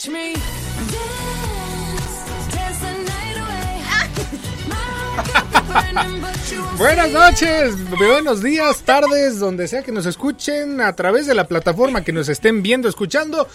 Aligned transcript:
Watch 0.00 0.08
me 0.08 0.32
dance, 0.32 2.24
dance 2.56 2.80
the 2.80 2.92
night 3.04 3.36
away. 3.36 3.84
Buenas 6.78 7.10
noches, 7.12 7.90
buenos 7.90 8.42
días, 8.42 8.82
tardes, 8.82 9.38
donde 9.38 9.68
sea 9.68 9.82
que 9.82 9.92
nos 9.92 10.06
escuchen, 10.06 10.80
a 10.80 10.96
través 10.96 11.26
de 11.26 11.34
la 11.34 11.46
plataforma 11.46 12.02
que 12.02 12.14
nos 12.14 12.30
estén 12.30 12.62
viendo, 12.62 12.88
escuchando. 12.88 13.46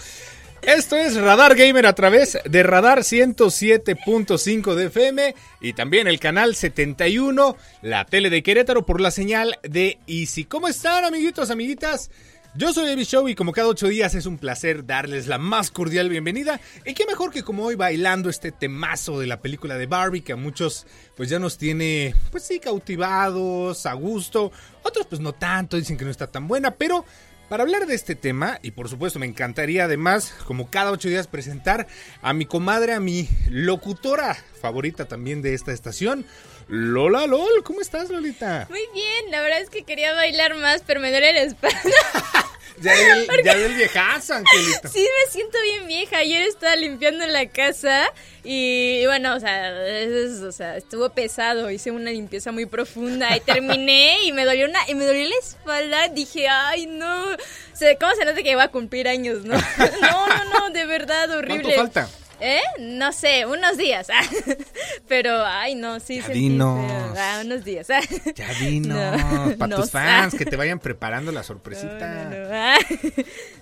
Esto 0.62 0.96
es 0.96 1.16
Radar 1.16 1.56
Gamer 1.56 1.84
a 1.86 1.94
través 1.94 2.38
de 2.44 2.62
Radar 2.62 3.00
107.5 3.00 4.74
de 4.74 4.86
FM 4.86 5.34
y 5.60 5.72
también 5.72 6.06
el 6.06 6.20
canal 6.20 6.54
71, 6.54 7.56
la 7.82 8.04
tele 8.04 8.30
de 8.30 8.44
Querétaro 8.44 8.86
por 8.86 9.00
la 9.00 9.10
señal 9.10 9.58
de 9.64 9.98
Easy. 10.06 10.44
¿Cómo 10.44 10.68
están, 10.68 11.04
amiguitos, 11.04 11.50
amiguitas? 11.50 12.10
Yo 12.56 12.72
soy 12.72 12.88
Evi 12.88 13.04
Show 13.04 13.28
y 13.28 13.34
como 13.34 13.52
cada 13.52 13.68
ocho 13.68 13.86
días 13.86 14.14
es 14.14 14.24
un 14.24 14.38
placer 14.38 14.86
darles 14.86 15.26
la 15.26 15.36
más 15.36 15.70
cordial 15.70 16.08
bienvenida. 16.08 16.58
Y 16.86 16.94
qué 16.94 17.04
mejor 17.04 17.30
que 17.30 17.42
como 17.42 17.66
hoy 17.66 17.74
bailando 17.74 18.30
este 18.30 18.50
temazo 18.50 19.20
de 19.20 19.26
la 19.26 19.42
película 19.42 19.76
de 19.76 19.84
Barbie 19.84 20.22
que 20.22 20.32
a 20.32 20.36
muchos 20.36 20.86
pues 21.16 21.28
ya 21.28 21.38
nos 21.38 21.58
tiene 21.58 22.14
pues 22.30 22.44
sí 22.44 22.58
cautivados, 22.58 23.84
a 23.84 23.92
gusto. 23.92 24.52
Otros 24.82 25.06
pues 25.06 25.20
no 25.20 25.34
tanto, 25.34 25.76
dicen 25.76 25.98
que 25.98 26.06
no 26.06 26.10
está 26.10 26.28
tan 26.28 26.48
buena, 26.48 26.70
pero 26.70 27.04
para 27.50 27.62
hablar 27.62 27.86
de 27.86 27.94
este 27.94 28.16
tema, 28.16 28.58
y 28.62 28.72
por 28.72 28.88
supuesto 28.88 29.20
me 29.20 29.26
encantaría 29.26 29.84
además, 29.84 30.34
como 30.46 30.68
cada 30.68 30.90
ocho 30.90 31.08
días, 31.08 31.28
presentar 31.28 31.86
a 32.20 32.32
mi 32.32 32.44
comadre, 32.44 32.92
a 32.94 33.00
mi 33.00 33.28
locutora 33.50 34.34
favorita 34.60 35.04
también 35.04 35.42
de 35.42 35.54
esta 35.54 35.72
estación, 35.72 36.26
Lola 36.66 37.26
LOL. 37.26 37.62
¿Cómo 37.62 37.80
estás, 37.80 38.10
Lolita? 38.10 38.66
Muy 38.68 38.82
bien, 38.92 39.30
la 39.30 39.42
verdad 39.42 39.60
es 39.60 39.70
que 39.70 39.84
quería 39.84 40.12
bailar 40.14 40.56
más, 40.56 40.82
pero 40.84 41.00
me 41.00 41.10
duele 41.10 41.34
la 41.34 41.42
espalda. 41.42 41.80
Ya 42.78 42.94
del, 42.94 43.26
ya 43.44 43.54
del 43.56 43.74
viejazo, 43.74 44.34
Angelito. 44.34 44.88
Sí, 44.88 45.00
me 45.00 45.32
siento 45.32 45.56
bien 45.62 45.86
vieja. 45.86 46.18
Ayer 46.18 46.42
estaba 46.42 46.76
limpiando 46.76 47.26
la 47.26 47.46
casa 47.48 48.12
y 48.44 49.04
bueno, 49.06 49.34
o 49.34 49.40
sea, 49.40 49.86
es- 49.98 50.42
o 50.42 50.52
sea, 50.52 50.76
estuvo 50.76 51.08
pesado. 51.10 51.70
Hice 51.70 51.90
una 51.90 52.10
limpieza 52.10 52.52
muy 52.52 52.66
profunda 52.66 53.34
y 53.36 53.40
terminé 53.40 54.22
y 54.24 54.32
me 54.32 54.44
dolió 54.44 54.68
una 54.68 54.80
y 54.88 54.94
me 54.94 55.06
dolió 55.06 55.26
la 55.28 55.36
espalda. 55.36 56.08
Dije, 56.08 56.48
ay, 56.48 56.86
no. 56.86 57.30
O 57.32 57.36
sea, 57.78 57.96
¿cómo 57.98 58.14
se 58.14 58.24
nota 58.24 58.42
que 58.42 58.50
iba 58.50 58.62
a 58.64 58.68
cumplir 58.68 59.08
años, 59.08 59.44
no? 59.44 59.56
No, 60.00 60.26
no, 60.26 60.44
no, 60.60 60.70
de 60.70 60.84
verdad, 60.84 61.30
horrible. 61.30 61.74
¿Cuánto 61.74 62.00
falta? 62.02 62.08
¿Eh? 62.40 62.60
No 62.78 63.12
sé, 63.12 63.46
unos 63.46 63.76
días. 63.78 64.08
Pero, 65.08 65.44
ay, 65.44 65.74
no, 65.74 66.00
sí. 66.00 66.20
Ya 66.20 66.28
dinos. 66.28 66.92
Ah, 67.16 67.40
unos 67.44 67.64
días. 67.64 67.86
Ya 68.34 68.52
vino, 68.60 68.94
No, 68.94 69.56
para 69.56 69.66
no 69.68 69.76
tus 69.76 69.90
fans, 69.90 70.34
que 70.34 70.44
te 70.44 70.56
vayan 70.56 70.78
preparando 70.80 71.32
la 71.32 71.42
sorpresita. 71.42 72.24
no. 72.26 72.36
Ah, 72.52 72.76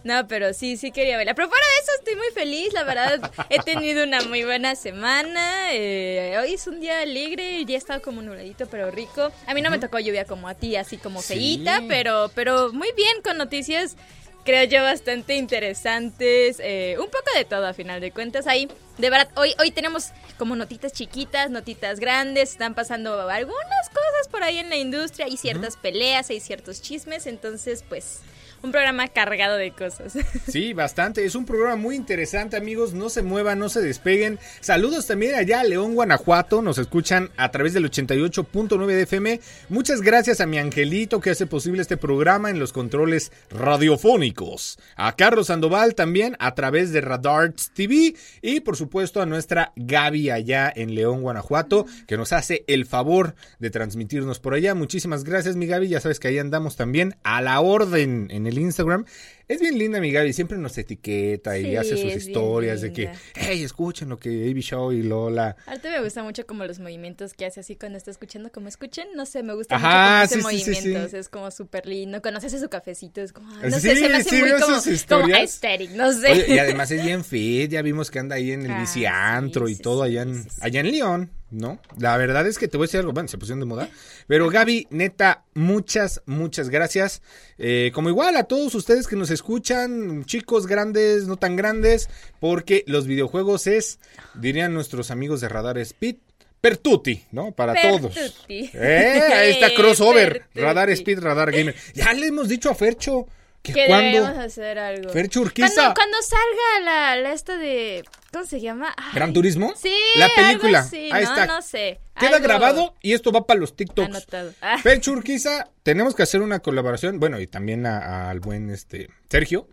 no, 0.03 0.27
pero 0.27 0.53
sí, 0.55 0.77
sí 0.77 0.91
quería 0.91 1.17
bailar. 1.17 1.35
Pero 1.37 1.49
de 1.49 1.55
eso 1.83 1.93
estoy 1.99 2.17
muy 2.17 2.27
feliz, 2.35 2.73
la 2.73 2.83
verdad. 2.85 3.31
He 3.49 3.61
tenido 3.61 4.03
una 4.05 4.23
muy 4.23 4.43
buena 4.45 4.75
semana. 4.75 5.73
eh, 5.73 6.37
hoy 6.43 6.55
es 6.55 6.67
un 6.67 6.81
día 6.81 7.01
alegre, 7.01 7.65
ya 7.65 7.75
he 7.75 7.79
estado 7.79 8.03
como 8.03 8.23
nubladito, 8.23 8.67
pero 8.67 8.91
rico. 8.91 9.31
A 9.47 9.55
mí 9.55 9.63
no 9.63 9.71
me 9.71 9.79
tocó 9.79 9.99
lluvia 10.01 10.25
como 10.25 10.49
a 10.49 10.55
ti, 10.55 10.77
así 10.77 10.97
como 10.97 11.23
Sí. 11.23 11.35
feíta, 11.35 11.81
pero, 11.89 12.31
pero 12.35 12.73
muy 12.73 12.91
bien 12.97 13.23
con 13.23 13.39
noticias. 13.39 13.97
Creo 14.45 14.65
yo 14.65 14.83
bastante 14.83 15.37
interesantes, 15.37 16.61
eh, 16.63 16.97
un 16.99 17.07
poco 17.07 17.31
de 17.35 17.47
todo 17.47 17.67
a 17.67 17.73
final 17.73 18.01
de 18.01 18.11
cuentas 18.11 18.47
ahí. 18.47 18.69
De 18.99 19.11
verdad, 19.11 19.29
hoy, 19.37 19.55
hoy 19.59 19.71
tenemos 19.71 20.13
como 20.39 20.57
notitas 20.57 20.93
chiquitas, 20.93 21.51
notitas 21.51 21.99
grandes, 21.99 22.53
están 22.53 22.75
pasando 22.75 23.29
algunas 23.29 23.89
cosas 23.89 24.29
por 24.31 24.43
ahí 24.43 24.59
en 24.59 24.69
la 24.69 24.77
industria, 24.77 25.27
hay 25.27 25.37
ciertas 25.37 25.77
peleas, 25.77 26.31
hay 26.31 26.41
ciertos 26.41 26.81
chismes, 26.81 27.27
entonces 27.27 27.85
pues 27.89 28.21
un 28.65 28.73
programa 28.73 29.09
cargado 29.09 29.57
de 29.57 29.73
cosas. 29.73 30.15
Sí, 30.49 30.73
bastante. 30.73 31.25
Es 31.25 31.35
un 31.35 31.45
programa 31.47 31.77
muy 31.77 31.97
interesante, 31.97 32.57
amigos. 32.57 32.95
No 32.95 33.09
se 33.09 33.23
muevan, 33.23 33.59
no 33.59 33.69
se 33.69 33.83
despeguen. 33.83 34.39
Saludos 34.61 35.07
también 35.07 35.35
allá 35.35 35.61
a 35.61 35.65
León, 35.65 35.95
Guanajuato. 35.95 36.63
Nos 36.63 36.79
escuchan 36.79 37.31
a 37.37 37.51
través 37.51 37.73
del 37.75 37.91
88.9 37.91 38.87
de 38.87 39.03
FM. 39.03 39.41
Muchas 39.69 40.01
gracias 40.01 40.41
a 40.41 40.47
mi 40.47 40.59
angelito 40.59 41.21
que 41.21 41.31
hace 41.31 41.47
posible 41.47 41.83
este 41.83 41.97
programa 41.97 42.51
en 42.51 42.59
los 42.59 42.73
controles 42.73 43.33
radiofónicos. 43.51 44.79
A 44.97 45.17
Carlos 45.17 45.49
Sandoval 45.49 45.95
también 45.95 46.37
a 46.39 46.55
través 46.55 46.93
de 46.93 47.01
Radarts 47.01 47.73
TV. 47.75 48.15
Y 48.43 48.61
por 48.61 48.77
supuesto 48.77 48.84
a 49.21 49.27
nuestra 49.27 49.73
Gaby 49.77 50.31
allá 50.31 50.73
en 50.75 50.95
León, 50.95 51.23
Guanajuato, 51.23 51.87
que 52.07 52.17
nos 52.17 52.33
hace 52.33 52.65
el 52.67 52.87
favor 52.87 53.35
de 53.59 53.71
transmitirnos 53.71 54.41
por 54.41 54.55
allá. 54.55 54.75
Muchísimas 54.75 55.25
gracias, 55.25 55.57
mi 55.57 55.67
Gaby. 55.67 55.89
Ya 55.89 56.01
sabes 56.01 56.21
que 56.21 56.29
ahí 56.29 56.39
andamos 56.39 56.77
también 56.77 57.17
a 57.23 57.41
la 57.43 57.61
orden 57.61 58.29
en 58.31 58.47
el 58.47 58.59
Instagram. 58.59 59.05
Es 59.47 59.61
bien 59.61 59.79
linda 59.79 60.01
mi 60.01 60.11
Gaby, 60.11 60.33
siempre 60.33 60.57
nos 60.57 60.77
etiqueta 60.79 61.59
y 61.59 61.65
Sí, 61.65 61.77
hace 61.77 61.97
sus 61.97 62.15
historias 62.17 62.81
de 62.81 62.93
que, 62.93 63.11
hey, 63.35 63.63
escuchen 63.63 64.09
lo 64.09 64.19
que 64.19 64.51
Avi 64.51 64.61
Show 64.61 64.91
y 64.93 65.03
Lola. 65.03 65.57
Ahorita 65.67 65.91
me 65.91 66.03
gusta 66.03 66.23
mucho 66.23 66.47
como 66.47 66.65
los 66.65 66.79
movimientos 66.79 67.35
que 67.35 67.45
hace 67.45 67.61
así 67.61 67.77
cuando 67.77 67.99
está 67.99 68.11
escuchando, 68.11 68.51
como 68.51 68.69
escuchen, 68.69 69.09
no 69.15 69.27
sé, 69.27 69.43
me 69.43 69.55
gusta 69.55 69.77
Ajá, 69.77 70.23
mucho 70.23 70.37
como 70.37 70.51
sí, 70.51 70.57
ese 70.57 70.75
sí, 70.75 70.89
movimiento, 70.89 71.17
es 71.19 71.29
como 71.29 71.51
súper 71.51 71.87
lindo, 71.87 72.23
cuando 72.23 72.39
hace 72.39 72.59
su 72.59 72.69
cafecito, 72.69 73.21
es 73.21 73.33
como, 73.33 73.51
ay, 73.57 73.71
no 73.71 73.79
sé, 73.79 73.95
se 73.97 74.09
me 74.09 74.17
hace 74.17 74.41
muy 74.41 74.51
como, 74.53 74.77
como 75.23 75.35
aesthetic, 75.35 75.91
no 75.91 76.13
sé. 76.13 76.31
Oye, 76.33 76.47
y 76.55 76.59
además 76.59 76.91
es 76.91 77.05
bien 77.05 77.23
fit, 77.25 77.71
ya 77.71 77.83
vimos 77.83 78.11
que 78.11 78.19
anda 78.21 78.37
ahí 78.37 78.51
en 78.53 78.63
el 78.65 78.73
Ah, 78.75 78.81
biciantro 78.81 79.69
y 79.69 79.77
todo 79.77 80.03
allá 80.03 80.23
en, 80.23 80.47
allá 80.61 80.81
en 80.81 80.91
León, 80.91 81.31
¿no? 81.55 81.81
La 81.99 82.17
verdad 82.17 82.47
es 82.47 82.59
que 82.59 82.69
te 82.69 82.77
voy 82.77 82.85
a 82.85 82.89
decir 82.89 83.01
algo, 83.01 83.13
bueno, 83.13 83.29
se 83.29 83.39
pusieron 83.39 83.61
de 83.61 83.67
moda, 83.67 83.89
pero 84.27 84.51
Gaby, 84.51 84.89
neta, 84.91 85.45
muchas, 85.55 86.23
muchas 86.27 86.69
gracias. 86.69 87.23
Eh, 87.59 87.93
como 87.95 88.09
igual 88.09 88.37
a 88.37 88.45
todos 88.45 88.75
ustedes 88.75 89.07
que 89.07 89.17
nos 89.17 89.31
escuchan, 89.31 90.25
chicos 90.25 90.67
grandes, 90.67 91.27
no 91.27 91.37
tan 91.37 91.57
grandes, 91.57 92.09
porque 92.41 92.85
los 92.87 93.07
videojuegos 93.07 93.67
es, 93.67 94.01
dirían 94.35 94.75
nuestros 94.75 95.11
amigos 95.11 95.41
de 95.41 95.49
Radar 95.49 95.79
Speed, 95.79 96.17
Pertuti, 96.61 97.23
¿no? 97.31 97.53
Para 97.53 97.75
todos. 97.75 98.15
Pertuti. 98.15 98.71
Eh, 98.73 99.21
ahí 99.35 99.51
está 99.51 99.75
crossover. 99.77 100.47
Radar 100.55 100.89
Speed, 100.91 101.21
Radar 101.21 101.53
Gamer. 101.53 101.75
Ya 101.95 102.13
le 102.15 102.29
hemos 102.29 102.49
dicho 102.49 102.71
a 102.71 102.75
Fercho 102.75 103.27
que 103.65 103.73
que 103.73 103.87
cuando 103.87 104.05
deberíamos 104.07 104.39
hacer 104.39 104.79
algo. 104.79 105.11
Fercho 105.11 105.41
Urquiza. 105.41 105.75
Cuando, 105.75 105.95
cuando 105.95 106.17
salga 106.23 106.85
la, 106.85 107.17
la 107.17 107.33
esta 107.33 107.57
de, 107.57 108.05
¿cómo 108.33 108.45
se 108.45 108.61
llama? 108.61 108.95
Ay, 108.97 109.13
¿Gran 109.15 109.33
Turismo? 109.33 109.73
Sí, 109.77 109.93
La 110.17 110.27
algo 110.27 110.37
película. 110.37 110.79
así, 110.81 111.09
Ahí 111.11 111.25
¿no? 111.25 111.31
está. 111.31 111.47
No 111.47 111.63
sé. 111.63 111.99
Queda 112.21 112.37
algo 112.37 112.45
grabado 112.45 112.95
y 113.03 113.15
esto 113.15 113.33
va 113.33 113.47
para 113.47 113.59
los 113.59 113.75
TikToks. 113.75 114.09
Anotado. 114.09 114.53
Ah. 114.61 114.79
Fercho 114.83 115.13
Urquiza, 115.13 115.71
tenemos 115.83 116.15
que 116.15 116.23
hacer 116.23 116.43
una 116.43 116.61
colaboración. 116.61 117.19
Bueno, 117.19 117.41
y 117.41 117.47
también 117.47 117.87
a- 117.87 118.31
al 118.31 118.39
buen 118.41 118.71
este 118.71 119.09
Sergio 119.31 119.67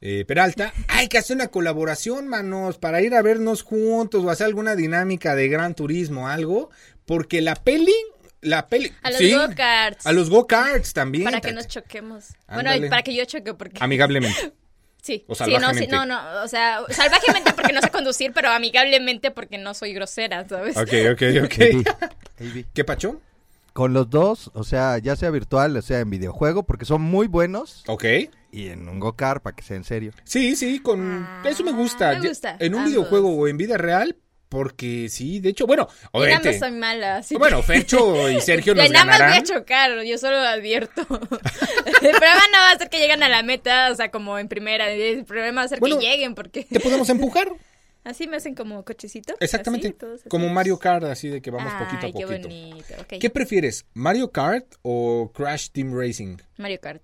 eh, 0.00 0.24
Peralta. 0.26 0.72
Hay 0.88 1.08
que 1.08 1.18
hacer 1.18 1.36
una 1.36 1.48
colaboración, 1.48 2.26
manos, 2.26 2.78
para 2.78 3.02
ir 3.02 3.14
a 3.14 3.20
vernos 3.22 3.62
juntos 3.62 4.24
o 4.24 4.30
hacer 4.30 4.46
alguna 4.46 4.74
dinámica 4.76 5.34
de 5.34 5.46
Gran 5.48 5.74
Turismo, 5.74 6.26
algo. 6.28 6.70
Porque 7.04 7.40
la 7.42 7.54
peli. 7.54 7.92
La 8.42 8.66
peli. 8.68 8.92
A 9.02 9.10
los 9.10 9.18
sí, 9.18 9.32
go-karts. 9.34 10.06
A 10.06 10.12
los 10.12 10.30
go-karts 10.30 10.92
también. 10.94 11.24
Para 11.24 11.40
que 11.40 11.52
nos 11.52 11.66
choquemos. 11.68 12.28
Ándale. 12.46 12.78
Bueno, 12.78 12.90
para 12.90 13.02
que 13.02 13.14
yo 13.14 13.24
choque, 13.26 13.54
porque... 13.54 13.78
Amigablemente. 13.82 14.52
Sí, 15.02 15.24
O 15.28 15.34
sí, 15.34 15.44
no, 15.44 15.46
sí, 15.48 15.52
salvajemente. 15.86 15.96
no, 15.96 16.04
no, 16.04 16.42
o 16.44 16.46
sea, 16.46 16.80
salvajemente 16.90 17.54
porque 17.54 17.72
no 17.72 17.80
sé 17.80 17.88
conducir, 17.88 18.32
pero 18.34 18.50
amigablemente 18.50 19.30
porque 19.30 19.56
no 19.56 19.72
soy 19.72 19.94
grosera, 19.94 20.46
¿sabes? 20.46 20.76
Ok, 20.76 20.92
ok, 21.12 21.22
ok. 21.44 22.64
¿Qué 22.74 22.84
pacho? 22.84 23.18
Con 23.72 23.94
los 23.94 24.10
dos, 24.10 24.50
o 24.52 24.62
sea, 24.62 24.98
ya 24.98 25.16
sea 25.16 25.30
virtual 25.30 25.74
o 25.78 25.80
sea 25.80 26.00
en 26.00 26.10
videojuego, 26.10 26.64
porque 26.64 26.84
son 26.84 27.00
muy 27.00 27.28
buenos. 27.28 27.82
Ok. 27.86 28.04
Y 28.52 28.68
en 28.68 28.90
un 28.90 29.00
go-kart, 29.00 29.42
para 29.42 29.56
que 29.56 29.62
sea 29.62 29.76
en 29.78 29.84
serio. 29.84 30.12
Sí, 30.24 30.54
sí, 30.54 30.80
con 30.80 31.24
Ah, 31.26 31.44
eso 31.46 31.64
me 31.64 31.72
gusta. 31.72 32.10
me 32.16 32.22
Ya- 32.24 32.28
gusta, 32.28 32.56
En 32.58 32.74
un 32.74 32.80
ambos. 32.80 32.92
videojuego 32.92 33.34
o 33.34 33.48
en 33.48 33.56
vida 33.56 33.78
real, 33.78 34.16
porque 34.50 35.08
sí, 35.08 35.38
de 35.38 35.50
hecho, 35.50 35.64
bueno, 35.66 35.88
obviamente. 36.10 36.58
soy 36.58 36.72
mala, 36.72 37.18
así 37.18 37.36
Bueno, 37.36 37.62
Fercho 37.62 38.28
y 38.28 38.40
Sergio 38.40 38.74
nos 38.76 38.90
nada 38.90 39.04
más 39.04 39.16
voy 39.18 39.24
a 39.24 39.28
ganarán. 39.28 39.44
chocar, 39.44 40.02
yo 40.02 40.18
solo 40.18 40.40
lo 40.40 40.46
advierto. 40.48 41.02
el 41.08 42.10
problema 42.10 42.42
no 42.52 42.58
va 42.58 42.70
a 42.74 42.78
ser 42.78 42.90
que 42.90 42.98
lleguen 42.98 43.22
a 43.22 43.28
la 43.28 43.42
meta, 43.44 43.90
o 43.92 43.94
sea, 43.94 44.10
como 44.10 44.38
en 44.38 44.48
primera, 44.48 44.90
el 44.90 45.24
problema 45.24 45.60
va 45.62 45.64
a 45.66 45.68
ser 45.68 45.78
Bueno, 45.80 45.98
que 46.00 46.06
lleguen, 46.06 46.34
porque 46.34 46.64
Te 46.64 46.80
podemos 46.80 47.08
empujar. 47.08 47.48
así 48.04 48.26
me 48.26 48.38
hacen 48.38 48.56
como 48.56 48.84
cochecito. 48.84 49.34
Exactamente. 49.38 49.94
así. 50.14 50.28
Como 50.28 50.48
Mario 50.48 50.78
Kart, 50.80 51.04
así 51.04 51.28
de 51.28 51.40
que 51.40 51.52
vamos 51.52 51.72
Ay, 51.72 51.84
poquito 51.84 52.06
a 52.06 52.18
qué 52.18 52.26
poquito. 52.26 52.48
bonito, 52.48 52.94
ok. 53.02 53.14
¿Qué 53.20 53.30
prefieres, 53.30 53.86
Mario 53.94 54.32
Kart 54.32 54.66
o 54.82 55.30
Crash 55.32 55.68
Team 55.70 55.96
Racing? 55.96 56.38
Mario 56.56 56.80
Kart. 56.80 57.02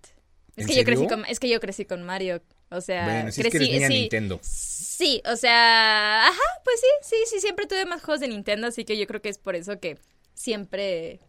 Es 0.57 0.65
¿En 0.65 0.67
que 0.67 0.75
yo 0.75 0.85
crecí 0.85 1.07
con 1.07 1.25
es 1.27 1.39
que 1.39 1.49
yo 1.49 1.61
crecí 1.61 1.85
con 1.85 2.03
Mario. 2.03 2.43
O 2.77 2.81
sea, 2.81 3.05
Bueno, 3.05 3.33
si 3.33 3.41
es 3.41 3.49
que 3.51 3.57
eres 3.57 3.71
niña 3.71 3.89
sí, 3.89 3.95
Nintendo. 3.95 4.39
Sí, 4.43 5.23
o 5.31 5.37
sea, 5.37 6.27
ajá, 6.29 6.41
pues 6.65 6.77
sí, 6.81 6.87
sí, 7.11 7.17
sí, 7.35 7.41
siempre 7.41 7.67
tuve 7.67 7.85
más 7.87 8.03
juegos 8.03 8.21
de 8.21 8.29
Nintendo, 8.29 8.67
así 8.69 8.85
que 8.85 8.97
yo 8.99 9.07
creo 9.07 9.21
que 9.23 9.29
es 9.29 9.39
por 9.39 9.55
eso 9.57 9.79
que 9.81 9.99
siempre, 10.35 11.21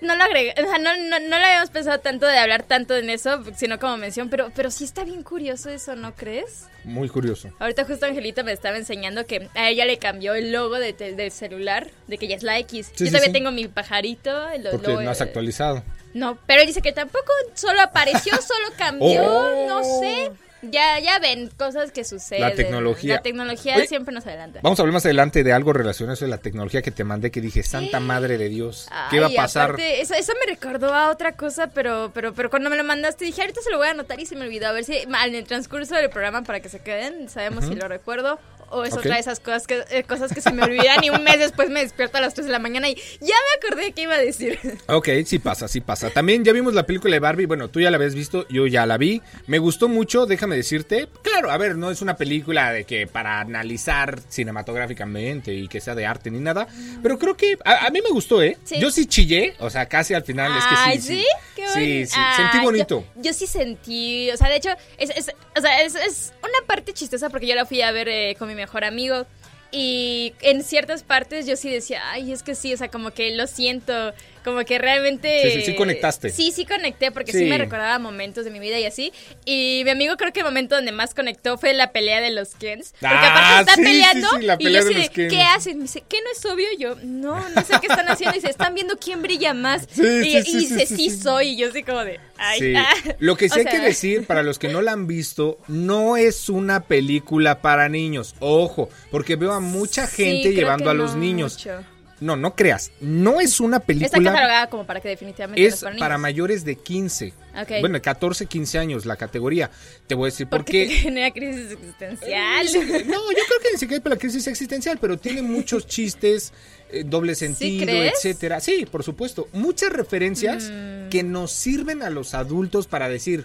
No 0.00 0.14
lo 0.14 0.22
agregué, 0.22 0.54
o 0.62 0.64
sea, 0.64 0.78
no, 0.78 0.96
no, 0.96 1.18
no 1.18 1.38
lo 1.40 1.44
habíamos 1.44 1.70
pensado 1.70 1.98
tanto 1.98 2.24
de 2.24 2.38
hablar 2.38 2.62
tanto 2.62 2.96
en 2.96 3.10
eso, 3.10 3.42
sino 3.56 3.80
como 3.80 3.96
mención, 3.96 4.30
pero, 4.30 4.52
pero 4.54 4.70
sí 4.70 4.84
está 4.84 5.02
bien 5.02 5.24
curioso 5.24 5.70
eso, 5.70 5.96
¿no 5.96 6.14
crees? 6.14 6.66
Muy 6.84 7.08
curioso. 7.08 7.50
Ahorita 7.58 7.84
justo 7.84 8.06
Angelita 8.06 8.44
me 8.44 8.52
estaba 8.52 8.76
enseñando 8.76 9.26
que 9.26 9.48
a 9.56 9.68
ella 9.68 9.84
le 9.86 9.98
cambió 9.98 10.34
el 10.34 10.52
logo 10.52 10.76
de 10.78 10.92
del 10.92 11.32
celular, 11.32 11.88
de 12.06 12.16
que 12.16 12.28
ya 12.28 12.36
es 12.36 12.44
la 12.44 12.60
X. 12.60 12.86
Sí, 12.86 12.92
Yo 12.92 13.06
sí, 13.06 13.10
todavía 13.10 13.26
sí. 13.26 13.32
tengo 13.32 13.50
mi 13.50 13.66
pajarito. 13.66 14.48
el 14.50 14.62
Porque 14.70 14.86
logo, 14.86 15.02
no 15.02 15.10
has 15.10 15.20
eh, 15.20 15.24
actualizado. 15.24 15.82
No, 16.14 16.38
pero 16.46 16.60
él 16.60 16.68
dice 16.68 16.80
que 16.80 16.92
tampoco 16.92 17.32
solo 17.54 17.80
apareció, 17.80 18.32
solo 18.40 18.68
cambió, 18.78 19.24
Oh. 19.24 19.66
no 19.66 19.82
sé. 20.00 20.30
Ya, 20.62 20.98
ya 20.98 21.18
ven 21.20 21.50
cosas 21.56 21.92
que 21.92 22.04
suceden. 22.04 22.42
La 22.42 22.54
tecnología. 22.54 23.16
La 23.16 23.22
tecnología 23.22 23.76
Oye, 23.76 23.86
siempre 23.86 24.12
nos 24.12 24.26
adelanta. 24.26 24.60
Vamos 24.62 24.78
a 24.78 24.82
hablar 24.82 24.94
más 24.94 25.04
adelante 25.04 25.44
de 25.44 25.52
algo 25.52 25.72
relacionado 25.72 26.12
a 26.12 26.14
eso 26.14 26.24
de 26.24 26.30
la 26.30 26.38
tecnología 26.38 26.82
que 26.82 26.90
te 26.90 27.04
mandé 27.04 27.30
que 27.30 27.40
dije, 27.40 27.62
Santa 27.62 28.00
Madre 28.00 28.38
de 28.38 28.48
Dios, 28.48 28.88
¿qué 29.10 29.20
va 29.20 29.26
a 29.26 29.30
pasar? 29.30 29.70
aparte, 29.70 30.00
eso, 30.00 30.14
eso 30.14 30.32
me 30.44 30.52
recordó 30.52 30.94
a 30.94 31.10
otra 31.10 31.32
cosa, 31.32 31.68
pero, 31.68 32.10
pero, 32.12 32.34
pero 32.34 32.50
cuando 32.50 32.70
me 32.70 32.76
lo 32.76 32.84
mandaste 32.84 33.24
dije, 33.24 33.40
ahorita 33.42 33.60
se 33.62 33.70
lo 33.70 33.78
voy 33.78 33.88
a 33.88 33.90
anotar 33.90 34.18
y 34.20 34.26
se 34.26 34.36
me 34.36 34.46
olvidó. 34.46 34.68
A 34.68 34.72
ver 34.72 34.84
si 34.84 34.96
en 34.96 35.34
el 35.34 35.44
transcurso 35.44 35.94
del 35.94 36.10
programa 36.10 36.42
para 36.42 36.60
que 36.60 36.68
se 36.68 36.80
queden, 36.80 37.28
sabemos 37.28 37.64
si 37.64 37.74
lo 37.74 37.86
recuerdo. 37.88 38.38
O 38.70 38.84
es 38.84 38.92
otra 38.92 39.14
de 39.14 39.20
esas 39.20 39.40
cosas 39.40 39.66
que, 39.66 39.82
eh, 39.90 40.04
cosas 40.04 40.32
que 40.32 40.40
se 40.40 40.52
me 40.52 40.62
olvidan 40.62 41.02
y 41.02 41.10
un 41.10 41.22
mes 41.24 41.38
después 41.38 41.70
me 41.70 41.80
despierto 41.80 42.18
a 42.18 42.20
las 42.20 42.34
3 42.34 42.46
de 42.46 42.52
la 42.52 42.58
mañana 42.58 42.88
y 42.88 42.94
ya 42.94 43.34
me 43.34 43.66
acordé 43.66 43.84
de 43.86 43.92
qué 43.92 44.02
iba 44.02 44.14
a 44.14 44.18
decir. 44.18 44.58
Ok, 44.88 45.08
sí 45.26 45.38
pasa, 45.38 45.68
sí 45.68 45.80
pasa. 45.80 46.10
También 46.10 46.44
ya 46.44 46.52
vimos 46.52 46.74
la 46.74 46.84
película 46.84 47.14
de 47.14 47.20
Barbie. 47.20 47.46
Bueno, 47.46 47.68
tú 47.68 47.80
ya 47.80 47.90
la 47.90 47.96
habías 47.96 48.14
visto, 48.14 48.46
yo 48.48 48.66
ya 48.66 48.86
la 48.86 48.96
vi. 48.98 49.22
Me 49.46 49.58
gustó 49.58 49.88
mucho, 49.88 50.26
déjame 50.26 50.56
decirte. 50.56 51.08
Claro, 51.22 51.50
a 51.50 51.58
ver, 51.58 51.76
no 51.76 51.90
es 51.90 52.02
una 52.02 52.16
película 52.16 52.72
de 52.72 52.84
que 52.84 53.06
para 53.06 53.40
analizar 53.40 54.18
cinematográficamente 54.28 55.52
y 55.54 55.68
que 55.68 55.80
sea 55.80 55.94
de 55.94 56.06
arte 56.06 56.30
ni 56.30 56.40
nada. 56.40 56.66
Pero 57.02 57.18
creo 57.18 57.36
que 57.36 57.58
a, 57.64 57.86
a 57.86 57.90
mí 57.90 58.00
me 58.02 58.10
gustó, 58.10 58.42
¿eh? 58.42 58.58
Sí. 58.64 58.78
Yo 58.80 58.90
sí 58.90 59.06
chillé, 59.06 59.54
o 59.58 59.70
sea, 59.70 59.86
casi 59.86 60.14
al 60.14 60.24
final 60.24 60.52
es 60.56 60.64
que 60.64 60.76
sí. 60.76 61.00
Sí. 61.08 61.18
¿sí? 61.18 61.26
Qué 61.56 61.68
Sí, 61.68 62.06
sí, 62.06 62.20
sentí 62.36 62.58
yo- 62.58 62.62
bonito. 62.62 63.04
Yo, 63.16 63.32
sí 63.32 63.46
sentí, 63.46 64.30
o 64.30 64.36
sea, 64.36 64.48
de 64.48 64.56
hecho, 64.56 64.70
es, 64.96 65.10
es- 65.10 65.32
o 65.56 65.60
sea, 65.60 65.82
es, 65.82 65.94
es 65.94 66.32
una 66.42 66.66
parte 66.66 66.92
chistosa 66.92 67.28
porque 67.30 67.46
yo 67.46 67.54
la 67.54 67.66
fui 67.66 67.82
a 67.82 67.90
ver 67.92 68.08
eh, 68.08 68.36
con 68.38 68.48
mi 68.48 68.54
mejor 68.58 68.84
amigo 68.84 69.26
y 69.70 70.34
en 70.40 70.62
ciertas 70.62 71.02
partes 71.02 71.46
yo 71.46 71.56
sí 71.56 71.70
decía, 71.70 72.00
ay, 72.10 72.32
es 72.32 72.42
que 72.42 72.54
sí, 72.54 72.72
o 72.72 72.76
sea, 72.76 72.88
como 72.88 73.10
que 73.10 73.34
lo 73.36 73.46
siento, 73.46 74.14
como 74.44 74.64
que 74.64 74.78
realmente... 74.78 75.42
Sí, 75.42 75.60
sí, 75.60 75.66
sí 75.66 75.76
conectaste. 75.76 76.30
Sí, 76.30 76.52
sí 76.52 76.64
conecté 76.64 77.12
porque 77.12 77.32
sí. 77.32 77.40
Sí. 77.40 77.44
me 77.44 77.58
recordaba 77.58 77.98
momentos 77.98 78.46
de 78.46 78.50
mi 78.50 78.60
vida 78.60 78.78
y 78.78 78.86
así. 78.86 79.12
Y 79.44 79.82
mi 79.84 79.90
amigo 79.90 80.16
creo 80.16 80.32
que 80.32 80.40
el 80.40 80.46
momento 80.46 80.74
donde 80.74 80.92
más 80.92 81.14
conectó 81.14 81.58
fue 81.58 81.74
la 81.74 81.92
pelea 81.92 82.20
de 82.22 82.30
los 82.30 82.54
Kens. 82.54 82.92
Porque 82.92 83.06
Ah, 83.08 83.58
aparte 83.58 83.60
está 83.60 83.74
sí, 83.74 83.82
peleando 83.82 84.28
sí, 84.38 84.46
la 84.46 84.56
y 84.58 84.64
yo 84.64 84.70
de 84.70 84.76
los 84.76 85.14
de. 85.14 85.28
¿qué 85.28 85.42
hacen? 85.42 85.76
Me 85.76 85.82
dice, 85.82 86.02
¿qué 86.08 86.16
no 86.22 86.30
es 86.32 86.44
obvio? 86.46 86.66
Yo, 86.78 86.96
no, 87.02 87.46
no 87.50 87.62
sé 87.62 87.74
qué 87.80 87.88
están 87.88 88.08
haciendo. 88.08 88.38
Y 88.38 88.40
se 88.40 88.48
están 88.48 88.74
viendo 88.74 88.96
quién 88.98 89.20
brilla 89.20 89.52
más. 89.52 89.86
Sí, 89.90 90.02
y 90.02 90.42
sí, 90.42 90.50
y 90.50 90.56
dice, 90.60 90.86
sí, 90.86 91.10
soy. 91.10 91.48
Y 91.48 91.56
yo 91.58 91.68
así 91.68 91.82
como 91.82 92.04
de, 92.04 92.18
ay, 92.38 92.74
ah. 92.74 92.94
Lo 93.18 93.36
que 93.36 93.46
O 93.48 93.48
sí 93.50 93.60
hay 93.60 93.66
que 93.66 93.80
decir, 93.80 94.26
para 94.26 94.42
los 94.42 94.58
que 94.58 94.68
no 94.68 94.80
la 94.80 94.92
han 94.92 95.06
visto, 95.06 95.58
no 95.68 96.16
es 96.16 96.48
una 96.48 96.84
película 96.84 97.60
para 97.60 97.88
niños. 97.90 98.34
Ojo, 98.40 98.88
porque 99.10 99.36
veo 99.36 99.52
a 99.52 99.57
mucha 99.60 100.06
sí, 100.06 100.24
gente 100.24 100.52
llevando 100.52 100.90
a 100.90 100.94
los 100.94 101.14
no 101.14 101.20
niños. 101.20 101.54
mucho. 101.54 101.84
No, 102.20 102.34
no 102.34 102.56
creas. 102.56 102.90
No 103.00 103.40
es 103.40 103.60
una 103.60 103.76
Está 103.76 103.86
película. 103.86 104.10
catalogada 104.32 104.70
como 104.70 104.84
para 104.84 105.00
que 105.00 105.08
definitivamente 105.08 105.64
Es 105.64 105.82
para, 105.84 105.96
para 105.98 106.18
mayores 106.18 106.64
de 106.64 106.74
15. 106.74 107.32
Ok. 107.62 107.68
Bueno, 107.78 108.02
14, 108.02 108.46
15 108.46 108.76
años 108.78 109.06
la 109.06 109.14
categoría. 109.14 109.70
Te 110.08 110.16
voy 110.16 110.26
a 110.26 110.30
decir 110.32 110.48
por 110.48 110.60
Porque 110.64 110.88
qué. 110.88 110.94
genera 110.96 111.30
crisis 111.30 111.70
existencial. 111.70 112.66
No, 113.06 113.30
yo 113.30 113.44
creo 113.46 113.60
que 113.62 113.70
ni 113.72 113.78
siquiera 113.78 113.94
hay 113.94 114.00
para 114.00 114.16
la 114.16 114.20
crisis 114.20 114.48
existencial, 114.48 114.98
pero 115.00 115.16
tiene 115.16 115.42
muchos 115.42 115.86
chistes, 115.86 116.52
eh, 116.90 117.04
doble 117.06 117.36
sentido, 117.36 117.84
crees? 117.86 118.14
etcétera. 118.16 118.58
Sí, 118.58 118.84
por 118.90 119.04
supuesto. 119.04 119.48
Muchas 119.52 119.92
referencias 119.92 120.64
Mm. 120.72 121.10
que 121.10 121.22
nos 121.22 121.52
sirven 121.52 122.02
a 122.02 122.10
los 122.10 122.34
adultos 122.34 122.88
para 122.88 123.08
decir, 123.08 123.44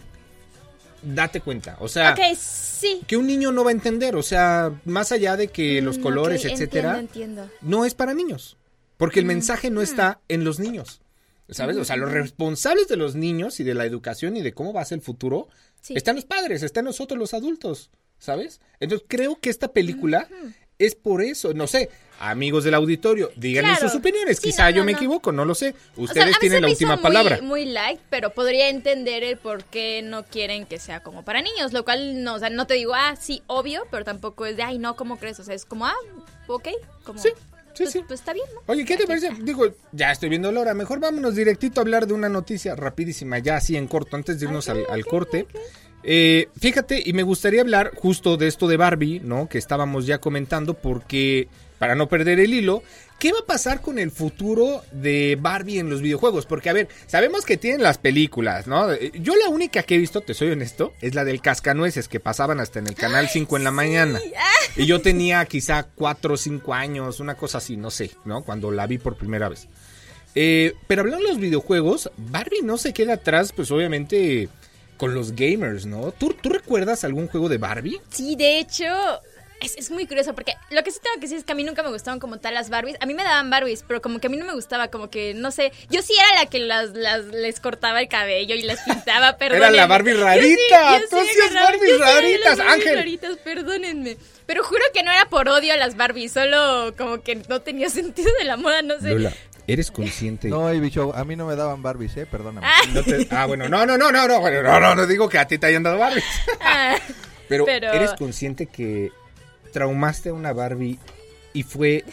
date 1.03 1.41
cuenta. 1.41 1.77
O 1.79 1.87
sea, 1.87 2.15
sí. 2.35 3.01
que 3.07 3.17
un 3.17 3.27
niño 3.27 3.51
no 3.51 3.63
va 3.63 3.69
a 3.69 3.73
entender. 3.73 4.15
O 4.15 4.23
sea, 4.23 4.79
más 4.85 5.11
allá 5.11 5.35
de 5.37 5.47
que 5.49 5.81
los 5.81 5.97
Mm, 5.97 6.01
colores, 6.01 6.45
ok, 6.45 6.51
etcétera, 6.51 6.99
Entiendo, 6.99 7.43
entiendo. 7.43 7.57
no 7.61 7.85
es 7.85 7.93
para 7.93 8.13
niños. 8.13 8.57
Porque 8.97 9.19
el 9.19 9.25
mensaje 9.25 9.69
no 9.69 9.81
está 9.81 10.19
en 10.27 10.43
los 10.43 10.59
niños. 10.59 11.01
¿Sabes? 11.49 11.75
O 11.77 11.83
sea, 11.85 11.97
los 11.97 12.11
responsables 12.11 12.87
de 12.87 12.95
los 12.95 13.15
niños 13.15 13.59
y 13.59 13.63
de 13.63 13.73
la 13.73 13.85
educación 13.85 14.37
y 14.37 14.41
de 14.41 14.53
cómo 14.53 14.71
va 14.73 14.81
a 14.81 14.85
ser 14.85 14.99
el 14.99 15.03
futuro 15.03 15.49
Sí. 15.81 15.93
están 15.95 16.15
los 16.15 16.23
padres, 16.25 16.63
están 16.63 16.85
nosotros 16.85 17.19
los 17.19 17.33
adultos. 17.33 17.89
¿Sabes? 18.17 18.61
Entonces 18.79 19.05
creo 19.09 19.37
que 19.41 19.49
esta 19.49 19.73
película 19.73 20.29
es 20.85 20.95
por 20.95 21.21
eso. 21.21 21.53
No 21.53 21.67
sé, 21.67 21.89
amigos 22.19 22.63
del 22.63 22.73
auditorio, 22.75 23.31
díganme 23.35 23.69
Claro. 23.71 23.89
sus 23.89 23.99
opiniones. 23.99 24.37
Sí, 24.37 24.43
Quizá 24.49 24.63
no, 24.65 24.69
yo 24.71 24.77
no, 24.77 24.85
me 24.85 24.91
no. 24.93 24.97
equivoco, 24.97 25.31
no 25.31 25.45
lo 25.45 25.55
sé. 25.55 25.75
O 25.97 26.07
sea, 26.07 26.23
a 26.23 26.25
Ustedes 26.25 26.39
tienen 26.39 26.61
la 26.61 26.67
última 26.69 26.95
muy- 26.95 27.03
palabra. 27.03 27.39
Muy 27.41 27.65
light, 27.65 27.99
pero 28.09 28.29
podría 28.31 28.69
entender 28.69 29.23
el 29.23 29.37
por 29.37 29.63
qué 29.65 30.01
no 30.03 30.23
quieren 30.25 30.65
que 30.65 30.79
sea 30.79 31.01
como 31.01 31.23
para 31.25 31.41
niños, 31.41 31.73
lo 31.73 31.83
cual 31.83 32.23
no, 32.23 32.35
o 32.35 32.39
sea, 32.39 32.49
no 32.49 32.67
te 32.67 32.75
digo, 32.75 32.93
ah, 32.95 33.15
sí, 33.19 33.41
obvio, 33.47 33.85
pero 33.91 34.03
tampoco 34.05 34.45
es 34.45 34.55
de, 34.57 34.63
ay, 34.63 34.77
no, 34.77 34.95
¿cómo 34.95 35.17
crees? 35.17 35.39
O 35.39 35.43
sea, 35.43 35.55
es 35.55 35.65
como, 35.65 35.85
ah, 35.85 35.95
ok, 36.47 36.69
como, 37.03 37.19
Sí, 37.19 37.29
sí, 37.29 37.83
pues, 37.83 37.91
sí. 37.91 38.03
pues 38.07 38.19
está 38.19 38.33
bien, 38.33 38.45
¿no? 38.53 38.61
Oye, 38.67 38.85
¿qué 38.85 38.95
te 38.97 39.07
parece? 39.07 39.31
Digo, 39.41 39.65
ya 39.91 40.11
estoy 40.11 40.29
viendo 40.29 40.51
la 40.51 40.59
hora. 40.61 40.73
Mejor 40.75 40.99
vámonos 40.99 41.35
directito 41.35 41.79
a 41.79 41.83
hablar 41.83 42.05
de 42.07 42.13
una 42.13 42.29
noticia 42.29 42.75
rapidísima, 42.75 43.39
ya 43.39 43.55
así 43.57 43.75
en 43.75 43.87
corto, 43.87 44.15
antes 44.15 44.39
de 44.39 44.45
irnos 44.45 44.69
al, 44.69 44.85
al 44.89 45.05
corte. 45.05 45.47
Eh, 46.03 46.49
fíjate, 46.59 47.01
y 47.05 47.13
me 47.13 47.23
gustaría 47.23 47.61
hablar 47.61 47.91
justo 47.95 48.37
de 48.37 48.47
esto 48.47 48.67
de 48.67 48.77
Barbie, 48.77 49.21
¿no? 49.23 49.47
Que 49.47 49.57
estábamos 49.57 50.05
ya 50.05 50.19
comentando, 50.19 50.73
porque 50.73 51.47
para 51.79 51.95
no 51.95 52.07
perder 52.07 52.39
el 52.39 52.53
hilo, 52.53 52.83
¿qué 53.19 53.31
va 53.31 53.39
a 53.39 53.45
pasar 53.45 53.81
con 53.81 53.99
el 53.99 54.11
futuro 54.11 54.83
de 54.91 55.37
Barbie 55.39 55.79
en 55.79 55.89
los 55.89 56.01
videojuegos? 56.01 56.45
Porque, 56.45 56.69
a 56.69 56.73
ver, 56.73 56.87
sabemos 57.07 57.45
que 57.45 57.57
tienen 57.57 57.83
las 57.83 57.97
películas, 57.97 58.67
¿no? 58.67 58.91
Eh, 58.91 59.11
Yo 59.15 59.35
la 59.35 59.49
única 59.49 59.83
que 59.83 59.95
he 59.95 59.97
visto, 59.97 60.21
te 60.21 60.33
soy 60.33 60.51
honesto, 60.51 60.93
es 61.01 61.15
la 61.15 61.23
del 61.23 61.41
Cascanueces, 61.41 62.07
que 62.07 62.19
pasaban 62.19 62.59
hasta 62.59 62.79
en 62.79 62.87
el 62.87 62.95
canal 62.95 63.29
5 63.29 63.57
en 63.57 63.63
la 63.63 63.71
mañana. 63.71 64.19
Y 64.75 64.85
yo 64.85 65.01
tenía 65.01 65.45
quizá 65.45 65.83
4 65.83 66.33
o 66.33 66.37
5 66.37 66.73
años, 66.73 67.19
una 67.19 67.35
cosa 67.35 67.59
así, 67.59 67.77
no 67.77 67.91
sé, 67.91 68.11
¿no? 68.25 68.43
Cuando 68.43 68.71
la 68.71 68.87
vi 68.87 68.97
por 68.97 69.15
primera 69.17 69.49
vez. 69.49 69.67
Eh, 70.35 70.73
pero 70.87 71.01
hablando 71.01 71.25
de 71.27 71.33
los 71.33 71.39
videojuegos, 71.41 72.09
Barbie 72.17 72.63
no 72.63 72.77
se 72.77 72.91
queda 72.93 73.13
atrás, 73.13 73.53
pues 73.53 73.69
obviamente 73.71 74.49
con 75.03 75.13
los 75.13 75.35
gamers, 75.35 75.85
¿no? 75.85 76.13
¿Tú, 76.13 76.33
tú 76.33 76.47
recuerdas 76.47 77.03
algún 77.03 77.27
juego 77.27 77.49
de 77.49 77.57
Barbie? 77.57 77.99
Sí, 78.09 78.37
de 78.37 78.57
hecho, 78.59 78.85
es, 79.59 79.75
es 79.75 79.91
muy 79.91 80.07
curioso 80.07 80.33
porque 80.33 80.53
lo 80.69 80.81
que 80.81 80.91
sí 80.91 80.99
tengo 81.03 81.15
que 81.15 81.23
decir 81.23 81.37
es 81.37 81.43
que 81.43 81.51
a 81.51 81.55
mí 81.55 81.65
nunca 81.65 81.83
me 81.83 81.89
gustaban 81.89 82.21
como 82.21 82.37
tal 82.37 82.53
las 82.53 82.69
Barbies. 82.69 82.95
A 83.01 83.05
mí 83.05 83.13
me 83.13 83.21
daban 83.23 83.49
Barbies, 83.49 83.83
pero 83.85 84.01
como 84.01 84.19
que 84.21 84.27
a 84.27 84.29
mí 84.29 84.37
no 84.37 84.45
me 84.45 84.53
gustaba, 84.53 84.87
como 84.87 85.09
que, 85.09 85.33
no 85.33 85.51
sé, 85.51 85.73
yo 85.89 86.01
sí 86.01 86.13
era 86.17 86.41
la 86.41 86.49
que 86.49 86.59
las, 86.59 86.91
las 86.91 87.25
les 87.25 87.59
cortaba 87.59 87.99
el 87.99 88.07
cabello 88.07 88.55
y 88.55 88.61
las 88.61 88.79
pintaba, 88.83 89.35
perdónenme. 89.37 89.67
Era 89.67 89.75
la 89.75 89.87
Barbie 89.87 90.11
Yo 90.13 90.17
sí- 90.19 90.23
rarita, 90.23 90.99
yo 91.01 91.09
tú 91.09 91.17
sí 91.25 91.31
yo 91.37 91.47
de 91.49 91.53
las 91.99 92.15
raritas, 92.15 92.59
Ángel. 92.61 92.95
raritas, 92.95 93.37
perdónenme. 93.43 94.15
Pero 94.45 94.63
juro 94.63 94.83
que 94.93 95.03
no 95.03 95.11
era 95.11 95.25
por 95.29 95.49
odio 95.49 95.73
a 95.73 95.77
las 95.77 95.97
Barbies, 95.97 96.31
solo 96.31 96.93
como 96.97 97.21
que 97.23 97.35
no 97.49 97.61
tenía 97.61 97.89
sentido 97.89 98.31
de 98.39 98.45
la 98.45 98.55
moda, 98.55 98.81
no 98.81 98.99
sé. 99.01 99.09
Lola, 99.09 99.33
¿eres 99.67 99.91
consciente? 99.91 100.47
No, 100.49 100.71
Ivy 100.73 100.89
Show, 100.89 101.13
a 101.13 101.23
mí 101.25 101.35
no 101.35 101.47
me 101.47 101.55
daban 101.55 101.81
Barbies, 101.81 102.15
eh, 102.17 102.25
perdóname. 102.25 102.65
Ah, 102.67 102.81
No 102.93 103.03
te- 103.03 103.27
ah, 103.31 103.45
bueno, 103.45 103.67
no, 103.69 103.85
no, 103.85 103.97
no, 103.97 104.11
no, 104.11 104.27
no, 104.27 104.39
bueno, 104.39 104.61
no, 104.63 104.79
no, 104.79 104.95
no 104.95 105.07
digo 105.07 105.29
que 105.29 105.37
a 105.39 105.47
ti 105.47 105.57
te 105.57 105.67
hayan 105.67 105.83
dado 105.83 105.97
Barbies. 105.99 106.23
ah. 106.61 106.95
Pero, 107.49 107.65
Pero- 107.65 107.91
¿eres 107.91 108.13
consciente 108.13 108.65
que 108.67 109.11
traumaste 109.71 110.29
a 110.29 110.33
una 110.33 110.53
Barbie 110.53 110.99
y 111.53 111.63
fue 111.63 112.03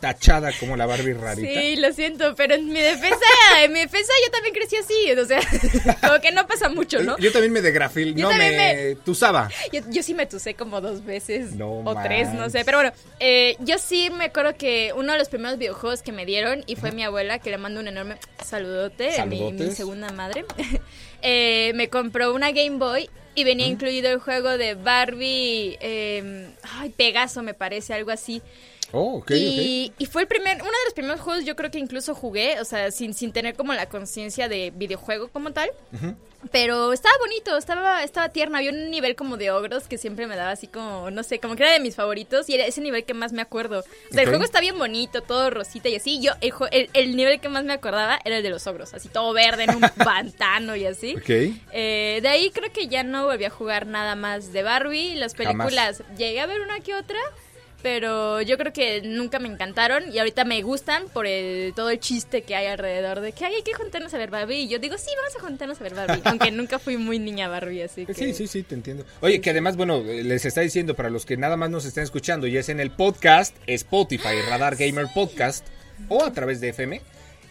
tachada 0.00 0.52
como 0.58 0.76
la 0.76 0.86
Barbie 0.86 1.14
rarita. 1.14 1.60
Sí, 1.60 1.76
lo 1.76 1.92
siento, 1.92 2.34
pero 2.34 2.54
en 2.54 2.66
mi 2.66 2.80
defensa, 2.80 3.26
en 3.62 3.72
mi 3.72 3.80
defensa 3.80 4.12
yo 4.24 4.30
también 4.30 4.54
crecí 4.54 4.76
así, 4.76 5.12
o 5.12 5.24
sea, 5.24 5.40
como 6.00 6.20
que 6.20 6.32
no 6.32 6.46
pasa 6.46 6.68
mucho, 6.68 7.02
¿no? 7.02 7.18
Yo 7.18 7.32
también 7.32 7.52
me 7.52 7.62
de 7.62 7.72
grafil, 7.72 8.14
Yo 8.14 8.24
no 8.24 8.30
también 8.30 8.56
me, 8.56 8.94
tusaba. 8.96 9.50
Yo, 9.72 9.80
yo 9.88 10.02
sí 10.02 10.14
me 10.14 10.26
tusé 10.26 10.54
como 10.54 10.80
dos 10.80 11.04
veces 11.04 11.52
No 11.52 11.80
o 11.80 12.02
tres, 12.02 12.32
no 12.32 12.50
sé. 12.50 12.64
Pero 12.64 12.78
bueno, 12.78 12.92
eh, 13.20 13.56
yo 13.60 13.78
sí 13.78 14.10
me 14.10 14.26
acuerdo 14.26 14.54
que 14.56 14.92
uno 14.96 15.12
de 15.12 15.18
los 15.18 15.28
primeros 15.28 15.58
videojuegos 15.58 16.02
que 16.02 16.12
me 16.12 16.26
dieron 16.26 16.62
y 16.66 16.76
fue 16.76 16.92
mi 16.92 17.02
abuela, 17.02 17.38
que 17.38 17.50
le 17.50 17.58
mando 17.58 17.80
un 17.80 17.88
enorme 17.88 18.16
saludote, 18.44 19.10
mi, 19.26 19.36
mi 19.36 19.38
Saludotes. 19.38 19.76
segunda 19.76 20.10
madre, 20.12 20.44
eh, 21.22 21.72
me 21.74 21.88
compró 21.88 22.34
una 22.34 22.52
Game 22.52 22.76
Boy 22.78 23.08
y 23.34 23.44
venía 23.44 23.66
incluido 23.66 24.10
el 24.10 24.18
juego 24.18 24.56
de 24.56 24.74
Barbie, 24.74 25.76
eh, 25.80 26.48
ay, 26.62 26.90
Pegaso 26.90 27.42
me 27.42 27.54
parece, 27.54 27.92
algo 27.94 28.10
así. 28.10 28.42
Oh, 28.98 29.24
y, 29.28 29.92
y 29.98 30.06
fue 30.06 30.22
el 30.22 30.28
primer, 30.28 30.56
uno 30.56 30.70
de 30.70 30.84
los 30.86 30.94
primeros 30.94 31.20
juegos 31.20 31.44
yo 31.44 31.54
creo 31.56 31.70
que 31.70 31.78
incluso 31.78 32.14
jugué, 32.14 32.60
o 32.60 32.64
sea, 32.64 32.90
sin, 32.90 33.12
sin 33.14 33.32
tener 33.32 33.54
como 33.54 33.74
la 33.74 33.88
conciencia 33.88 34.48
de 34.48 34.72
videojuego 34.74 35.28
como 35.28 35.52
tal. 35.52 35.70
Pero 36.52 36.92
estaba 36.92 37.14
bonito, 37.18 37.56
estaba, 37.56 38.04
estaba 38.04 38.28
tierno. 38.28 38.56
Había 38.58 38.70
un 38.70 38.88
nivel 38.90 39.16
como 39.16 39.36
de 39.36 39.50
ogros 39.50 39.88
que 39.88 39.98
siempre 39.98 40.26
me 40.28 40.36
daba 40.36 40.52
así 40.52 40.68
como, 40.68 41.10
no 41.10 41.22
sé, 41.24 41.40
como 41.40 41.56
que 41.56 41.64
era 41.64 41.72
de 41.72 41.80
mis 41.80 41.96
favoritos 41.96 42.48
y 42.48 42.54
era 42.54 42.64
ese 42.66 42.80
nivel 42.80 43.04
que 43.04 43.14
más 43.14 43.32
me 43.32 43.42
acuerdo. 43.42 43.80
O 43.80 44.12
sea, 44.12 44.22
el 44.22 44.28
juego 44.28 44.44
está 44.44 44.60
bien 44.60 44.78
bonito, 44.78 45.22
todo 45.22 45.50
rosita 45.50 45.88
y 45.88 45.96
así. 45.96 46.20
Yo, 46.22 46.32
el, 46.40 46.52
jue- 46.52 46.68
el, 46.70 46.88
el 46.92 47.16
nivel 47.16 47.40
que 47.40 47.48
más 47.48 47.64
me 47.64 47.72
acordaba 47.72 48.20
era 48.24 48.36
el 48.36 48.42
de 48.44 48.50
los 48.50 48.66
ogros, 48.68 48.94
así 48.94 49.08
todo 49.08 49.32
verde 49.32 49.64
en 49.64 49.74
un 49.74 49.80
pantano 50.04 50.76
y 50.76 50.86
así. 50.86 51.16
Ok. 51.16 51.28
Eh, 51.72 52.20
de 52.22 52.28
ahí 52.28 52.50
creo 52.50 52.70
que 52.72 52.86
ya 52.86 53.02
no 53.02 53.24
volví 53.26 53.44
a 53.44 53.50
jugar 53.50 53.86
nada 53.86 54.14
más 54.14 54.52
de 54.52 54.62
Barbie. 54.62 55.16
Las 55.16 55.34
Jamás. 55.34 55.66
películas 55.66 56.02
llegué 56.16 56.38
a 56.40 56.46
ver 56.46 56.60
una 56.60 56.78
que 56.80 56.94
otra, 56.94 57.18
pero 57.82 58.42
yo 58.42 58.56
creo 58.58 58.72
que 58.72 59.02
nunca 59.02 59.38
me 59.38 59.48
encantaron 59.48 60.12
y 60.12 60.18
ahorita 60.18 60.44
me 60.44 60.60
gustan 60.62 61.04
por 61.12 61.26
el 61.26 61.72
todo 61.74 61.90
el 61.90 62.00
chiste 62.00 62.42
que 62.42 62.56
hay 62.56 62.66
alrededor 62.66 63.20
de 63.20 63.32
que 63.32 63.44
"Ay, 63.44 63.54
hay 63.56 63.62
que 63.62 63.74
juntarnos 63.74 64.12
a 64.14 64.18
ver 64.18 64.30
Barbie. 64.30 64.62
Y 64.62 64.68
yo 64.68 64.78
digo, 64.78 64.96
sí, 64.98 65.10
vamos 65.16 65.36
a 65.36 65.40
juntarnos 65.40 65.80
a 65.80 65.84
ver 65.84 65.94
Barbie, 65.94 66.20
aunque 66.24 66.50
nunca 66.50 66.78
fui 66.78 66.96
muy 66.96 67.18
niña 67.18 67.48
Barbie, 67.48 67.82
así 67.82 68.06
que... 68.06 68.14
Sí, 68.14 68.34
sí, 68.34 68.46
sí, 68.46 68.62
te 68.62 68.74
entiendo. 68.74 69.04
Oye, 69.20 69.40
que 69.40 69.50
además, 69.50 69.76
bueno, 69.76 69.98
eh, 69.98 70.22
les 70.24 70.44
está 70.44 70.62
diciendo 70.62 70.94
para 70.94 71.10
los 71.10 71.26
que 71.26 71.36
nada 71.36 71.56
más 71.56 71.70
nos 71.70 71.84
estén 71.84 72.04
escuchando 72.04 72.46
y 72.46 72.56
es 72.56 72.68
en 72.68 72.80
el 72.80 72.90
podcast, 72.90 73.54
Spotify, 73.66 74.40
Radar 74.48 74.76
Gamer 74.78 75.06
Podcast 75.14 75.66
o 76.08 76.24
a 76.24 76.32
través 76.32 76.60
de 76.60 76.70
FM, 76.70 77.00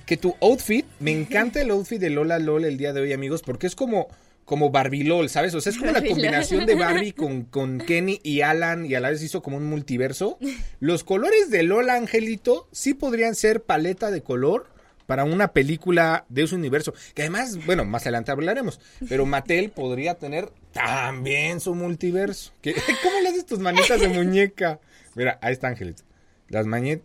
que 0.05 0.17
tu 0.17 0.35
outfit, 0.41 0.85
me 0.99 1.11
encanta 1.11 1.61
el 1.61 1.71
outfit 1.71 1.99
de 1.99 2.09
Lola 2.09 2.39
LOL 2.39 2.65
el 2.65 2.77
día 2.77 2.93
de 2.93 3.01
hoy, 3.01 3.13
amigos, 3.13 3.41
porque 3.41 3.67
es 3.67 3.75
como 3.75 4.07
como 4.45 4.69
Barbie 4.69 5.03
LOL, 5.03 5.27
¿sabes? 5.29 5.53
O 5.55 5.61
sea, 5.61 5.71
es 5.71 5.77
como 5.77 5.91
la 5.91 5.99
LOL. 5.99 6.09
combinación 6.09 6.65
de 6.65 6.75
Barbie 6.75 7.11
con, 7.17 7.43
con 7.45 7.79
Kenny 7.79 8.19
y 8.23 8.41
Alan 8.41 8.85
y 8.85 8.93
a 8.95 8.99
la 8.99 9.09
vez 9.09 9.21
hizo 9.23 9.41
como 9.41 9.57
un 9.57 9.65
multiverso. 9.65 10.37
Los 10.79 11.03
colores 11.03 11.49
de 11.49 11.63
Lola 11.63 11.95
Angelito 11.95 12.67
sí 12.71 12.93
podrían 12.93 13.35
ser 13.35 13.63
paleta 13.63 14.11
de 14.11 14.21
color 14.21 14.67
para 15.07 15.23
una 15.23 15.49
película 15.53 16.25
de 16.29 16.43
ese 16.43 16.55
universo. 16.55 16.93
Que 17.13 17.23
además, 17.23 17.63
bueno, 17.65 17.85
más 17.85 18.03
adelante 18.03 18.31
hablaremos, 18.31 18.79
pero 19.09 19.25
Mattel 19.27 19.69
podría 19.71 20.15
tener 20.15 20.51
también 20.73 21.59
su 21.59 21.73
multiverso. 21.75 22.51
¿Qué- 22.61 22.73
¿Cómo 23.03 23.19
le 23.21 23.29
haces 23.29 23.45
tus 23.45 23.59
manitas 23.59 23.99
de 23.99 24.07
muñeca? 24.09 24.79
Mira, 25.15 25.39
ahí 25.41 25.53
está 25.53 25.67
Angelito. 25.67 26.03
Las 26.49 26.65
mañet... 26.65 27.01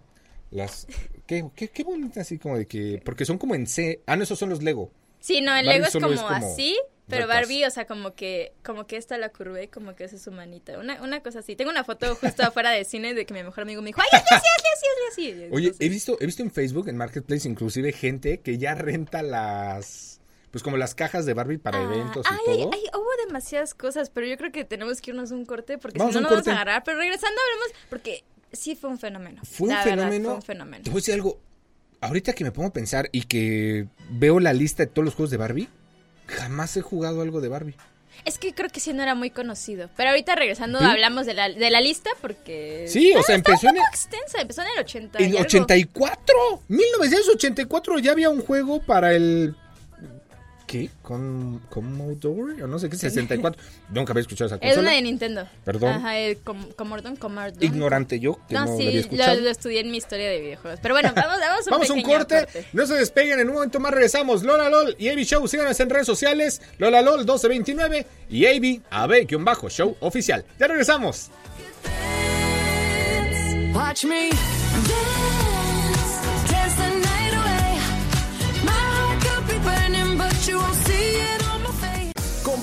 Las... 0.50 0.86
¿Qué, 1.26 1.44
qué, 1.54 1.68
qué 1.68 1.84
bonita 1.84 2.22
así 2.22 2.36
como 2.38 2.58
de 2.58 2.66
que... 2.66 3.00
Porque 3.04 3.24
son 3.24 3.38
como 3.38 3.54
en 3.54 3.66
C... 3.68 4.00
Ah, 4.06 4.16
no, 4.16 4.24
esos 4.24 4.38
son 4.38 4.50
los 4.50 4.62
Lego. 4.62 4.90
Sí, 5.20 5.40
no, 5.40 5.54
el 5.54 5.64
Barbie 5.66 5.78
Lego 5.78 5.86
es 5.86 5.92
solo 5.92 6.08
como, 6.08 6.18
es 6.18 6.22
como 6.22 6.52
así, 6.52 6.76
pero. 7.10 7.26
Barbie, 7.28 7.64
o 7.64 7.70
sea, 7.70 7.86
como 7.86 8.14
que 8.14 8.52
como 8.64 8.86
que 8.86 8.96
esta 8.96 9.18
la 9.18 9.28
curvé, 9.30 9.68
como 9.68 9.94
que 9.94 10.04
esa 10.04 10.16
es 10.16 10.22
su 10.22 10.32
manita. 10.32 10.78
Una, 10.78 11.02
una 11.02 11.20
cosa 11.22 11.40
así. 11.40 11.56
Tengo 11.56 11.70
una 11.70 11.84
foto 11.84 12.14
justo 12.14 12.42
afuera 12.46 12.70
de 12.70 12.84
cine 12.84 13.14
de 13.14 13.26
que 13.26 13.34
mi 13.34 13.42
mejor 13.42 13.62
amigo 13.62 13.82
me 13.82 13.88
dijo, 13.88 14.00
¡ay, 14.00 14.08
hazle 14.18 14.36
así, 14.36 14.46
hazle 14.56 14.68
así, 15.12 15.32
así! 15.44 15.48
Oye, 15.52 15.72
he 15.78 15.88
visto, 15.88 16.16
he 16.20 16.26
visto 16.26 16.42
en 16.42 16.50
Facebook, 16.50 16.88
en 16.88 16.96
Marketplace, 16.96 17.48
inclusive 17.48 17.92
gente 17.92 18.40
que 18.40 18.58
ya 18.58 18.74
renta 18.74 19.22
las... 19.22 20.20
Pues 20.50 20.64
como 20.64 20.76
las 20.76 20.96
cajas 20.96 21.26
de 21.26 21.34
Barbie 21.34 21.58
para 21.58 21.78
ah, 21.78 21.84
eventos 21.84 22.26
ay, 22.28 22.38
y 22.42 22.62
todo. 22.62 22.70
ay, 22.74 22.82
hubo 22.94 23.26
demasiadas 23.26 23.72
cosas, 23.72 24.10
pero 24.10 24.26
yo 24.26 24.36
creo 24.36 24.50
que 24.50 24.64
tenemos 24.64 25.00
que 25.00 25.12
irnos 25.12 25.30
a 25.30 25.34
un 25.36 25.44
corte 25.44 25.78
porque 25.78 25.96
Vamos 25.98 26.12
si 26.12 26.20
no 26.20 26.20
un 26.20 26.22
nos 26.24 26.30
vamos 26.32 26.44
corte. 26.44 26.50
a 26.50 26.54
agarrar. 26.54 26.82
Pero 26.84 26.98
regresando 26.98 27.40
hablamos, 27.40 27.86
porque 27.88 28.24
sí 28.50 28.74
fue 28.74 28.90
un 28.90 28.98
fenómeno. 28.98 29.42
Fue 29.44 29.68
un 29.68 29.74
La 29.74 29.84
verdad, 29.84 29.96
fenómeno. 30.08 30.28
fue 30.30 30.34
un 30.34 30.42
fenómeno. 30.42 30.82
Te 30.82 30.90
voy 30.90 30.98
a 30.98 31.00
decir 31.02 31.14
algo. 31.14 31.38
Ahorita 32.00 32.32
que 32.32 32.42
me 32.42 32.50
pongo 32.50 32.68
a 32.68 32.72
pensar 32.72 33.08
y 33.12 33.22
que 33.26 33.86
veo 34.10 34.40
la 34.40 34.52
lista 34.52 34.82
de 34.84 34.86
todos 34.88 35.04
los 35.04 35.14
juegos 35.14 35.30
de 35.30 35.36
Barbie, 35.36 35.68
jamás 36.30 36.76
he 36.76 36.80
jugado 36.82 37.20
algo 37.22 37.40
de 37.40 37.48
Barbie. 37.48 37.76
Es 38.24 38.38
que 38.38 38.52
creo 38.54 38.68
que 38.68 38.80
sí 38.80 38.92
no 38.92 39.02
era 39.02 39.14
muy 39.14 39.30
conocido. 39.30 39.88
Pero 39.96 40.10
ahorita 40.10 40.34
regresando 40.34 40.78
¿Sí? 40.78 40.84
hablamos 40.84 41.24
de 41.26 41.32
la, 41.34 41.48
de 41.48 41.70
la 41.70 41.80
lista 41.80 42.10
porque... 42.20 42.84
Sí, 42.88 43.12
o 43.14 43.20
Ah, 43.20 43.22
sea, 43.22 43.34
empezó 43.36 43.66
un 43.68 43.76
en 43.76 43.76
poco 43.76 43.88
extensa, 43.92 44.40
empezó 44.42 44.62
en 44.62 44.68
el 44.76 44.78
80 44.80 45.18
En 45.18 45.24
y 45.24 45.26
algo. 45.28 45.40
84, 45.44 46.34
1984 46.68 47.98
ya 47.98 48.12
había 48.12 48.28
un 48.30 48.42
juego 48.42 48.80
para 48.82 49.14
el 49.14 49.54
¿qué? 50.70 50.88
Con 51.02 51.60
Commodore 51.68 52.62
o 52.62 52.68
no 52.68 52.78
sé 52.78 52.88
qué 52.88 52.96
64. 52.96 53.60
Nunca 53.90 54.12
había 54.12 54.20
escuchado 54.20 54.46
esa 54.46 54.54
Es 54.56 54.60
consola. 54.60 54.80
una 54.82 54.92
de 54.92 55.02
Nintendo. 55.02 55.48
Perdón. 55.64 55.94
Ajá, 55.94 56.16
el 56.16 56.38
Com 56.38 56.70
Commodore, 56.76 57.16
Commodore. 57.18 57.54
Ignorante 57.58 58.20
yo 58.20 58.38
que 58.48 58.54
no, 58.54 58.64
No, 58.66 58.70
lo 58.70 58.76
sí, 58.76 58.82
había 58.86 58.94
lo, 58.94 59.00
escuchado. 59.00 59.40
lo 59.40 59.50
estudié 59.50 59.80
en 59.80 59.90
mi 59.90 59.96
historia 59.96 60.28
de 60.30 60.40
videojuegos. 60.40 60.78
Pero 60.80 60.94
bueno, 60.94 61.12
vamos, 61.14 61.38
vamos 61.40 61.66
a 61.66 61.70
un, 61.70 61.70
Vamos 61.72 61.90
a 61.90 61.92
un 61.94 62.02
corte, 62.02 62.46
no 62.72 62.86
se 62.86 62.94
despeguen, 62.94 63.40
en 63.40 63.48
un 63.48 63.54
momento 63.54 63.80
más 63.80 63.92
regresamos. 63.92 64.44
Lola 64.44 64.68
LOL 64.68 64.94
y 64.98 65.08
AB 65.08 65.18
Show, 65.24 65.48
síganos 65.48 65.78
en 65.80 65.90
redes 65.90 66.06
sociales. 66.06 66.62
Lola 66.78 67.02
LOL 67.02 67.18
1229 67.20 68.06
y 68.30 68.46
AB 68.46 68.80
AB-Show 68.90 69.96
oficial. 70.00 70.44
Ya 70.60 70.68
regresamos. 70.68 71.30
Watch 73.74 74.04
me 74.04 74.30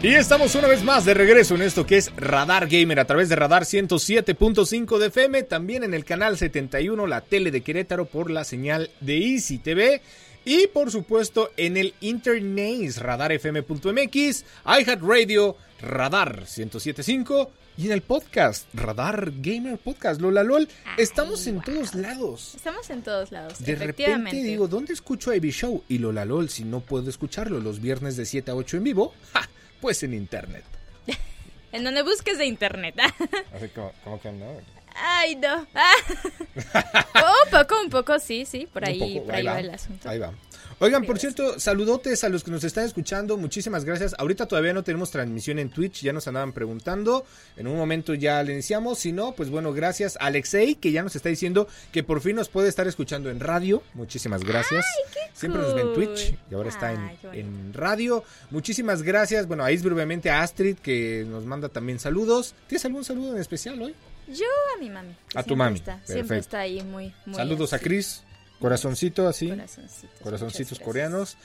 Y 0.00 0.14
estamos 0.14 0.54
una 0.54 0.68
vez 0.68 0.84
más 0.84 1.04
de 1.04 1.12
regreso 1.12 1.56
en 1.56 1.62
esto 1.62 1.84
que 1.84 1.96
es 1.96 2.12
Radar 2.16 2.68
Gamer 2.68 3.00
a 3.00 3.04
través 3.04 3.28
de 3.28 3.34
Radar 3.36 3.64
107.5 3.64 4.96
de 4.98 5.06
FM, 5.08 5.42
también 5.42 5.82
en 5.82 5.92
el 5.92 6.04
canal 6.04 6.38
71, 6.38 7.06
la 7.08 7.20
tele 7.20 7.50
de 7.50 7.62
Querétaro 7.62 8.04
por 8.06 8.30
la 8.30 8.44
señal 8.44 8.90
de 9.00 9.18
Easy 9.18 9.58
TV 9.58 10.00
y 10.44 10.68
por 10.68 10.92
supuesto 10.92 11.50
en 11.56 11.76
el 11.76 11.94
internet 12.00 12.96
radarfm.mx, 12.96 14.44
iHeartRadio, 14.64 15.56
Radar 15.80 16.44
107.5 16.44 17.48
y 17.76 17.86
en 17.86 17.92
el 17.92 18.02
podcast 18.02 18.66
Radar 18.74 19.32
Gamer 19.40 19.78
Podcast, 19.78 20.20
Lola 20.20 20.44
LOL. 20.44 20.68
Estamos 20.96 21.44
en 21.48 21.60
todos 21.60 21.96
lados. 21.96 22.52
Estamos 22.54 22.88
en 22.90 23.02
todos 23.02 23.32
lados, 23.32 23.58
De 23.58 23.72
efectivamente. 23.72 24.30
repente 24.30 24.48
digo, 24.48 24.68
¿dónde 24.68 24.92
escucho 24.92 25.32
AB 25.32 25.46
Show 25.50 25.82
y 25.88 25.98
Lola 25.98 26.24
LOL 26.24 26.50
si 26.50 26.62
no 26.64 26.78
puedo 26.80 27.10
escucharlo 27.10 27.58
los 27.58 27.80
viernes 27.80 28.16
de 28.16 28.26
7 28.26 28.52
a 28.52 28.54
8 28.54 28.76
en 28.76 28.84
vivo? 28.84 29.12
¡Ja! 29.32 29.48
Pues 29.80 30.02
en 30.02 30.14
internet. 30.14 30.64
En 31.70 31.84
donde 31.84 32.02
busques 32.02 32.38
de 32.38 32.46
internet. 32.46 32.94
Así 33.54 33.68
como, 33.68 33.92
como 34.02 34.18
que 34.18 34.32
no. 34.32 34.46
Ay, 34.94 35.36
no. 35.36 35.66
Ah. 35.74 35.92
un 37.44 37.50
poco, 37.50 37.80
un 37.82 37.90
poco, 37.90 38.18
sí, 38.18 38.46
sí. 38.46 38.66
Por 38.72 38.86
ahí, 38.86 38.98
poco, 38.98 39.26
por 39.26 39.34
ahí 39.34 39.44
va. 39.44 39.60
el 39.60 39.70
asunto. 39.70 40.08
Ahí 40.08 40.18
va. 40.18 40.32
Oigan, 40.80 41.04
por 41.04 41.18
cierto, 41.18 41.58
saludotes 41.58 42.22
a 42.24 42.28
los 42.28 42.44
que 42.44 42.50
nos 42.50 42.64
están 42.64 42.84
escuchando. 42.84 43.36
Muchísimas 43.36 43.84
gracias. 43.84 44.14
Ahorita 44.18 44.46
todavía 44.46 44.72
no 44.72 44.84
tenemos 44.84 45.10
transmisión 45.10 45.58
en 45.58 45.70
Twitch, 45.70 46.02
ya 46.02 46.12
nos 46.12 46.28
andaban 46.28 46.52
preguntando. 46.52 47.26
En 47.56 47.66
un 47.66 47.76
momento 47.76 48.14
ya 48.14 48.42
le 48.42 48.52
iniciamos. 48.52 48.98
Si 48.98 49.12
no, 49.12 49.32
pues 49.32 49.50
bueno, 49.50 49.72
gracias 49.72 50.16
a 50.16 50.26
Alexei, 50.26 50.76
que 50.76 50.92
ya 50.92 51.02
nos 51.02 51.16
está 51.16 51.28
diciendo 51.28 51.68
que 51.92 52.02
por 52.02 52.20
fin 52.20 52.36
nos 52.36 52.48
puede 52.48 52.68
estar 52.68 52.86
escuchando 52.86 53.30
en 53.30 53.40
radio. 53.40 53.82
Muchísimas 53.94 54.44
gracias. 54.44 54.84
Siempre 55.32 55.60
nos 55.60 55.74
ve 55.74 55.80
en 55.82 55.94
Twitch 55.94 56.34
y 56.50 56.54
ahora 56.54 56.68
está 56.68 56.92
en, 56.92 57.10
en 57.32 57.74
radio. 57.74 58.24
Muchísimas 58.50 59.02
gracias. 59.02 59.46
Bueno, 59.46 59.64
ahí 59.64 59.76
brevemente 59.78 60.30
a 60.30 60.42
Astrid, 60.42 60.76
que 60.76 61.24
nos 61.28 61.44
manda 61.44 61.68
también 61.68 61.98
saludos. 61.98 62.54
¿Tienes 62.66 62.84
algún 62.84 63.04
saludo 63.04 63.34
en 63.34 63.40
especial 63.40 63.80
hoy? 63.80 63.94
Yo 64.28 64.46
a 64.76 64.80
mi 64.80 64.90
mami. 64.90 65.16
A 65.34 65.42
tu 65.42 65.56
mami, 65.56 65.76
Está, 65.76 66.00
siempre 66.04 66.38
está 66.38 66.60
ahí 66.60 66.82
muy, 66.82 67.14
muy 67.24 67.36
Saludos 67.36 67.72
a 67.72 67.76
así, 67.76 67.84
Chris. 67.84 68.22
Corazoncito 68.58 69.28
así. 69.28 69.48
Corazoncitos. 69.48 70.20
corazoncitos 70.22 70.78
coreanos. 70.80 71.36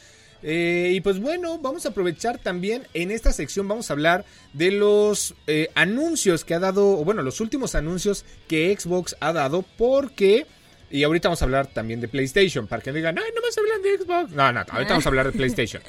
Eh, 0.46 0.92
y 0.94 1.00
pues 1.00 1.20
bueno, 1.22 1.58
vamos 1.60 1.86
a 1.86 1.90
aprovechar 1.90 2.38
también 2.38 2.86
en 2.94 3.12
esta 3.12 3.32
sección, 3.32 3.66
vamos 3.68 3.90
a 3.90 3.94
hablar 3.94 4.26
de 4.52 4.72
los 4.72 5.36
eh, 5.48 5.70
anuncios 5.74 6.44
que 6.44 6.54
ha 6.54 6.60
dado, 6.60 7.00
o 7.00 7.06
bueno, 7.06 7.22
los 7.22 7.40
últimos 7.40 7.76
anuncios 7.76 8.26
que 8.50 8.76
Xbox 8.78 9.16
ha 9.22 9.32
dado, 9.32 9.64
porque 9.78 10.46
Y 10.92 11.04
ahorita 11.04 11.30
vamos 11.30 11.42
a 11.42 11.46
hablar 11.46 11.68
también 11.68 12.02
de 12.02 12.08
PlayStation, 12.10 12.68
para 12.68 12.82
que 12.84 12.92
no 12.92 12.98
digan, 12.98 13.18
ay, 13.18 13.32
no 13.34 13.42
más 13.42 13.58
hablan 13.58 13.82
de 13.82 13.98
Xbox. 13.98 14.32
No, 14.32 14.52
no, 14.52 14.60
ahorita 14.60 14.90
vamos 14.94 15.06
a 15.06 15.10
hablar 15.10 15.26
de 15.28 15.32
PlayStation. 15.38 15.82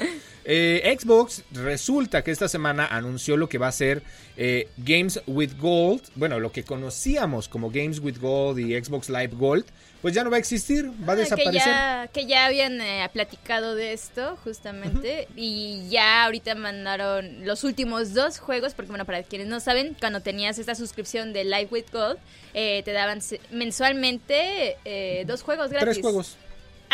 Eh, 0.46 0.96
Xbox 1.00 1.42
resulta 1.52 2.22
que 2.22 2.30
esta 2.30 2.48
semana 2.48 2.86
anunció 2.86 3.36
lo 3.36 3.48
que 3.48 3.58
va 3.58 3.68
a 3.68 3.72
ser 3.72 4.02
eh, 4.36 4.68
Games 4.76 5.20
with 5.26 5.52
Gold, 5.58 6.02
bueno, 6.16 6.38
lo 6.40 6.52
que 6.52 6.64
conocíamos 6.64 7.48
como 7.48 7.70
Games 7.70 7.98
with 8.00 8.18
Gold 8.20 8.58
y 8.58 8.74
Xbox 8.82 9.08
Live 9.08 9.30
Gold, 9.34 9.64
pues 10.02 10.12
ya 10.12 10.22
no 10.22 10.28
va 10.30 10.36
a 10.36 10.40
existir, 10.40 10.90
va 11.08 11.12
a 11.12 11.16
Ah, 11.16 11.16
desaparecer. 11.16 11.52
Que 11.52 11.58
ya, 11.70 12.08
que 12.12 12.26
ya 12.26 12.44
habían 12.44 12.78
eh, 12.82 13.08
platicado 13.10 13.74
de 13.74 13.94
esto, 13.94 14.36
justamente. 14.44 15.28
Y 15.34 15.88
ya 15.88 16.24
ahorita 16.26 16.54
mandaron 16.56 17.46
los 17.46 17.64
últimos 17.64 18.12
dos 18.12 18.38
juegos, 18.38 18.74
porque 18.74 18.90
bueno, 18.90 19.06
para 19.06 19.22
quienes 19.22 19.46
no 19.48 19.60
saben, 19.60 19.96
cuando 19.98 20.20
tenías 20.20 20.58
esta 20.58 20.74
suscripción 20.74 21.32
de 21.32 21.44
Live 21.44 21.68
with 21.70 21.86
Gold, 21.90 22.18
eh, 22.52 22.82
te 22.84 22.92
daban 22.92 23.20
mensualmente 23.50 24.76
eh, 24.84 25.24
dos 25.26 25.42
juegos 25.42 25.70
gratis. 25.70 25.88
Tres 25.94 26.02
juegos. 26.02 26.36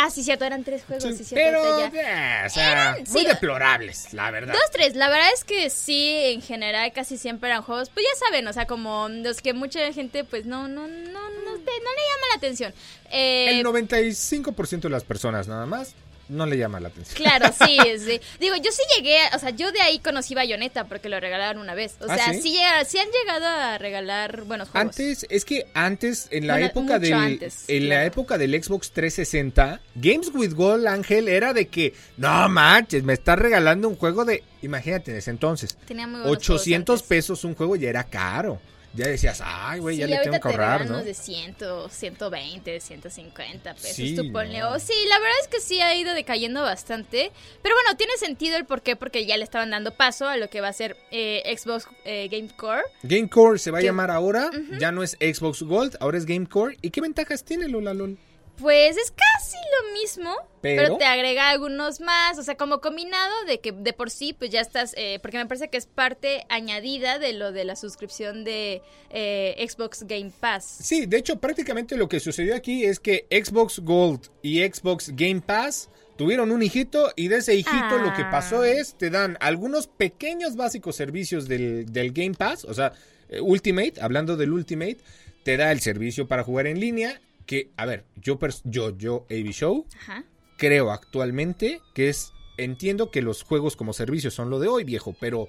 Ah, 0.02 0.08
sí, 0.10 0.22
cierto, 0.22 0.44
eran 0.46 0.64
tres 0.64 0.82
juegos, 0.84 1.04
Sí, 1.04 1.14
sí, 1.16 1.24
cierto. 1.24 1.60
pero, 1.62 1.92
ya. 1.92 2.42
eh, 2.42 2.46
o 2.46 2.50
sea, 2.50 2.72
Eran- 2.72 3.04
muy 3.10 3.20
sí. 3.22 3.26
deplorables, 3.26 4.14
la 4.14 4.30
verdad. 4.30 4.54
Dos, 4.54 4.70
tres. 4.72 4.94
La 4.96 5.10
verdad 5.10 5.28
es 5.34 5.44
que 5.44 5.68
sí, 5.68 6.08
en 6.08 6.40
general 6.42 6.90
casi 6.94 7.18
siempre 7.18 7.50
eran 7.50 7.60
juegos, 7.62 7.90
pues 7.90 8.06
ya 8.10 8.26
saben, 8.26 8.46
o 8.48 8.52
sea, 8.52 8.66
como 8.66 9.08
los 9.10 9.42
que 9.42 9.52
mucha 9.52 9.92
gente 9.92 10.24
pues 10.24 10.46
no, 10.46 10.68
no, 10.68 10.86
no, 10.88 10.88
no, 10.88 11.10
no 11.10 11.56
le 11.56 11.64
llama 11.66 12.26
la 12.32 12.36
atención. 12.38 12.72
Eh, 13.10 13.58
El 13.60 13.64
95% 13.66 14.80
de 14.80 14.88
las 14.90 15.04
personas 15.04 15.48
nada 15.48 15.66
más 15.66 15.94
no 16.30 16.46
le 16.46 16.56
llama 16.56 16.80
la 16.80 16.88
atención. 16.88 17.16
Claro, 17.16 17.52
sí, 17.66 17.76
sí. 17.98 18.20
Digo, 18.38 18.56
yo 18.56 18.70
sí 18.72 18.82
llegué, 18.96 19.18
o 19.34 19.38
sea, 19.38 19.50
yo 19.50 19.70
de 19.72 19.80
ahí 19.82 19.98
conocí 19.98 20.34
Bayonetta 20.34 20.84
porque 20.84 21.08
lo 21.08 21.18
regalaron 21.20 21.60
una 21.60 21.74
vez. 21.74 21.96
O 22.00 22.06
¿Ah, 22.08 22.16
sea, 22.16 22.32
sí? 22.32 22.42
sí, 22.42 22.52
llega- 22.52 22.84
sí 22.84 22.98
han 22.98 23.08
llegado 23.10 23.46
a 23.46 23.78
regalar 23.78 24.42
buenos 24.44 24.68
juegos. 24.68 24.90
Antes, 24.98 25.26
es 25.28 25.44
que 25.44 25.66
antes, 25.74 26.28
en 26.30 26.46
la 26.46 26.54
Bueno, 26.54 26.66
época 26.68 26.98
del 26.98 27.12
antes, 27.14 27.64
en 27.68 27.88
la 27.88 28.04
época 28.04 28.38
del 28.38 28.62
Xbox 28.62 28.92
360, 28.92 29.80
Games 29.96 30.30
with 30.34 30.54
Gold 30.54 30.86
Ángel 30.86 31.28
era 31.28 31.52
de 31.52 31.68
que, 31.68 31.94
no 32.16 32.48
manches, 32.48 33.02
me 33.02 33.12
estás 33.12 33.38
regalando 33.38 33.88
un 33.88 33.96
juego 33.96 34.24
de, 34.24 34.42
imagínate 34.62 35.10
en 35.10 35.16
ese 35.18 35.30
entonces, 35.30 35.76
Tenía 35.86 36.06
muy 36.06 36.20
buenos 36.20 36.36
800 36.38 36.86
juegos 36.86 37.02
antes. 37.02 37.08
pesos 37.08 37.44
un 37.44 37.54
juego 37.54 37.76
ya 37.76 37.90
era 37.90 38.04
caro. 38.04 38.60
Ya 38.92 39.06
decías, 39.06 39.40
ay, 39.44 39.78
güey, 39.78 39.96
ya 39.98 40.06
le 40.08 40.18
tengo 40.18 40.40
que 40.40 40.48
ahorrar, 40.48 40.84
¿no? 40.84 40.94
unos 40.94 41.04
de 41.04 41.14
100, 41.14 41.56
120, 41.88 42.80
150 42.80 43.74
pesos, 43.74 43.94
Sí, 43.94 44.16
tú 44.16 44.32
ponle. 44.32 44.58
no. 44.58 44.78
Sí, 44.80 44.94
la 45.08 45.18
verdad 45.18 45.36
es 45.42 45.48
que 45.48 45.60
sí 45.60 45.80
ha 45.80 45.94
ido 45.94 46.12
decayendo 46.12 46.62
bastante. 46.62 47.30
Pero 47.62 47.74
bueno, 47.76 47.96
tiene 47.96 48.14
sentido 48.18 48.56
el 48.56 48.64
por 48.64 48.82
qué, 48.82 48.96
porque 48.96 49.26
ya 49.26 49.36
le 49.36 49.44
estaban 49.44 49.70
dando 49.70 49.92
paso 49.92 50.26
a 50.26 50.36
lo 50.36 50.48
que 50.50 50.60
va 50.60 50.68
a 50.68 50.72
ser 50.72 50.96
eh, 51.12 51.42
Xbox 51.56 51.86
eh, 52.04 52.28
Game 52.30 52.48
Core. 52.56 52.82
GameCore 53.04 53.58
se 53.58 53.70
va 53.70 53.78
a 53.78 53.82
llamar 53.82 54.10
ahora, 54.10 54.50
ya 54.78 54.90
no 54.90 55.02
es 55.02 55.16
Xbox 55.20 55.62
Gold, 55.62 55.96
ahora 56.00 56.18
es 56.18 56.26
GameCore. 56.26 56.76
¿Y 56.82 56.90
qué 56.90 57.00
ventajas 57.00 57.44
tiene 57.44 57.68
Lola 57.68 57.94
LOL? 57.94 58.18
Pues 58.60 58.96
es 58.96 59.10
casi 59.10 59.56
lo 59.56 59.92
mismo, 60.00 60.34
Pero- 60.60 60.82
pero, 60.82 60.96
te 60.98 61.04
agrega 61.06 61.48
algunos 61.50 62.00
más, 62.00 62.38
o 62.38 62.42
sea, 62.42 62.56
como 62.56 62.80
combinado 62.80 63.32
de 63.46 63.60
que 63.60 63.72
de 63.72 63.92
por 63.92 64.10
sí, 64.10 64.32
pues 64.32 64.50
ya 64.50 64.60
estás, 64.60 64.94
eh, 64.98 65.18
porque 65.22 65.38
me 65.38 65.46
parece 65.46 65.68
que 65.70 65.78
es 65.78 65.86
parte 65.86 66.44
añadida 66.50 67.18
de 67.18 67.32
lo 67.32 67.52
de 67.52 67.64
la 67.64 67.74
suscripción 67.76 68.44
de 68.44 68.82
eh, 69.10 69.66
Xbox 69.68 70.04
Game 70.06 70.30
Pass. 70.38 70.64
Sí, 70.82 71.06
de 71.06 71.16
hecho, 71.16 71.40
prácticamente 71.40 71.96
lo 71.96 72.08
que 72.08 72.20
sucedió 72.20 72.54
aquí 72.54 72.84
es 72.84 73.00
que 73.00 73.26
Xbox 73.30 73.78
Gold 73.80 74.28
y 74.42 74.60
Xbox 74.62 75.10
Game 75.16 75.40
Pass 75.40 75.88
tuvieron 76.16 76.50
un 76.50 76.62
hijito 76.62 77.10
y 77.16 77.28
de 77.28 77.38
ese 77.38 77.54
hijito 77.54 77.98
lo 77.98 78.12
que 78.14 78.24
pasó 78.24 78.60
Ah. 78.62 78.68
es, 78.68 78.94
te 78.94 79.08
dan 79.08 79.38
algunos 79.40 79.86
pequeños 79.86 80.54
básicos 80.56 80.94
servicios 80.96 81.48
del, 81.48 81.86
del 81.90 82.12
Game 82.12 82.34
Pass, 82.34 82.64
o 82.66 82.74
sea, 82.74 82.92
eh, 83.30 83.40
Ultimate, 83.40 83.94
hablando 84.02 84.36
del 84.36 84.52
Ultimate, 84.52 84.98
te 85.44 85.56
da 85.56 85.72
el 85.72 85.80
servicio 85.80 86.28
para 86.28 86.44
jugar 86.44 86.66
en 86.66 86.78
línea, 86.78 87.20
que, 87.50 87.68
a 87.76 87.84
ver, 87.84 88.04
yo, 88.14 88.38
yo, 88.62 88.96
yo, 88.96 89.26
AB 89.28 89.50
Show, 89.50 89.84
Ajá. 90.02 90.22
creo 90.56 90.92
actualmente 90.92 91.80
que 91.94 92.08
es, 92.08 92.32
entiendo 92.58 93.10
que 93.10 93.22
los 93.22 93.42
juegos 93.42 93.74
como 93.74 93.92
servicio 93.92 94.30
son 94.30 94.50
lo 94.50 94.60
de 94.60 94.68
hoy, 94.68 94.84
viejo, 94.84 95.16
pero 95.18 95.48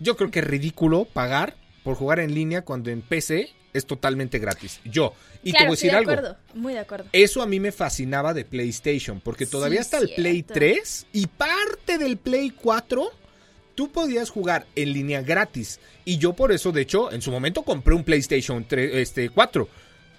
yo 0.00 0.16
creo 0.16 0.32
que 0.32 0.40
es 0.40 0.44
ridículo 0.44 1.04
pagar 1.04 1.54
por 1.84 1.94
jugar 1.94 2.18
en 2.18 2.34
línea 2.34 2.62
cuando 2.62 2.90
en 2.90 3.00
PC 3.00 3.48
es 3.72 3.86
totalmente 3.86 4.40
gratis. 4.40 4.80
Yo, 4.84 5.14
y 5.44 5.52
te 5.52 5.58
claro, 5.58 5.66
voy 5.66 5.74
a 5.74 5.76
decir 5.76 5.90
de 5.92 5.96
algo. 5.98 6.10
acuerdo, 6.10 6.36
muy 6.54 6.72
de 6.72 6.80
acuerdo. 6.80 7.06
Eso 7.12 7.42
a 7.42 7.46
mí 7.46 7.60
me 7.60 7.70
fascinaba 7.70 8.34
de 8.34 8.44
PlayStation, 8.44 9.20
porque 9.20 9.46
todavía 9.46 9.84
Sí, 9.84 9.94
está 9.94 9.98
el 9.98 10.12
Play 10.16 10.32
cierto. 10.42 10.54
3 10.54 11.06
y 11.12 11.26
parte 11.28 11.96
del 11.96 12.16
Play 12.16 12.50
4, 12.50 13.08
tú 13.76 13.92
podías 13.92 14.30
jugar 14.30 14.66
en 14.74 14.92
línea 14.94 15.22
gratis. 15.22 15.78
Y 16.04 16.18
yo 16.18 16.32
por 16.32 16.50
eso, 16.50 16.72
de 16.72 16.80
hecho, 16.80 17.12
en 17.12 17.22
su 17.22 17.30
momento 17.30 17.62
compré 17.62 17.94
un 17.94 18.02
PlayStation 18.02 18.64
3, 18.66 18.96
este, 18.96 19.28
4. 19.28 19.68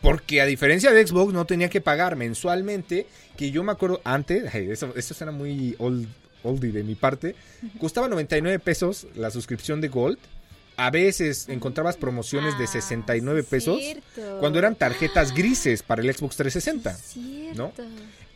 Porque 0.02 0.42
a 0.42 0.46
diferencia 0.46 0.92
de 0.92 1.06
Xbox 1.06 1.34
no 1.34 1.46
tenía 1.46 1.70
que 1.70 1.82
pagar 1.82 2.16
mensualmente, 2.16 3.06
que 3.38 3.52
yo 3.52 3.64
me 3.64 3.72
acuerdo 3.72 4.02
antes, 4.04 4.54
eso, 4.56 4.94
eso 4.96 5.14
suena 5.14 5.32
muy 5.32 5.76
old, 5.78 6.08
oldie 6.44 6.72
de 6.72 6.84
mi 6.84 6.96
parte, 6.96 7.36
costaba 7.80 8.08
99 8.08 8.60
pesos 8.60 9.08
la 9.16 9.30
suscripción 9.32 9.80
de 9.82 9.88
Gold. 9.90 10.18
A 10.78 10.90
veces 10.90 11.48
encontrabas 11.50 11.98
promociones 11.98 12.58
de 12.58 12.64
Ah, 12.64 12.68
69 12.68 13.42
sí, 13.44 13.48
pesos 13.52 13.78
cierto. 13.80 14.38
cuando 14.40 14.58
eran 14.58 14.74
tarjetas 14.76 15.34
grises 15.36 15.84
para 15.84 16.02
el 16.02 16.12
Xbox 16.12 16.38
360. 16.38 16.94
Cierto. 16.96 17.72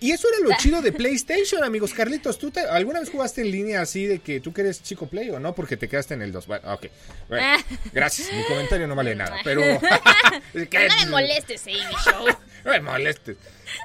Y 0.01 0.11
eso 0.11 0.27
era 0.27 0.47
lo 0.47 0.55
chido 0.57 0.81
de 0.81 0.91
PlayStation, 0.91 1.63
amigos. 1.63 1.93
Carlitos, 1.93 2.37
¿tú 2.37 2.51
te- 2.51 2.59
alguna 2.59 2.99
vez 2.99 3.09
jugaste 3.09 3.41
en 3.41 3.51
línea 3.51 3.81
así 3.81 4.05
de 4.05 4.19
que 4.19 4.39
tú 4.39 4.51
que 4.53 4.61
eres 4.61 4.83
chico 4.83 5.07
play 5.07 5.29
o 5.29 5.39
no? 5.39 5.55
Porque 5.55 5.77
te 5.77 5.87
quedaste 5.87 6.13
en 6.13 6.21
el 6.21 6.31
2. 6.31 6.47
Bueno, 6.47 6.73
ok. 6.73 6.85
Bueno, 7.29 7.43
Ah. 7.47 7.57
gracias. 7.93 8.31
Mi 8.33 8.43
comentario 8.43 8.87
no 8.87 8.95
vale 8.95 9.15
nada, 9.15 9.37
pero... 9.43 9.61
No 9.61 9.79
me 10.53 11.05
molestes, 11.09 11.63
Amy 11.67 11.79
Show. 12.03 12.27
No 12.65 12.71
me 12.71 12.79
molestes. 12.81 13.37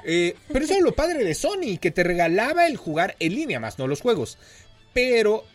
Eh, 0.05 0.35
pero 0.51 0.65
eso 0.65 0.73
era 0.73 0.83
lo 0.83 0.93
padre 0.95 1.23
de 1.23 1.35
Sony, 1.35 1.77
que 1.79 1.91
te 1.91 2.03
regalaba 2.03 2.65
el 2.65 2.77
jugar 2.77 3.15
en 3.19 3.35
línea, 3.35 3.59
más 3.59 3.77
no 3.77 3.85
los 3.85 4.01
juegos. 4.01 4.39
Pero 4.91 5.45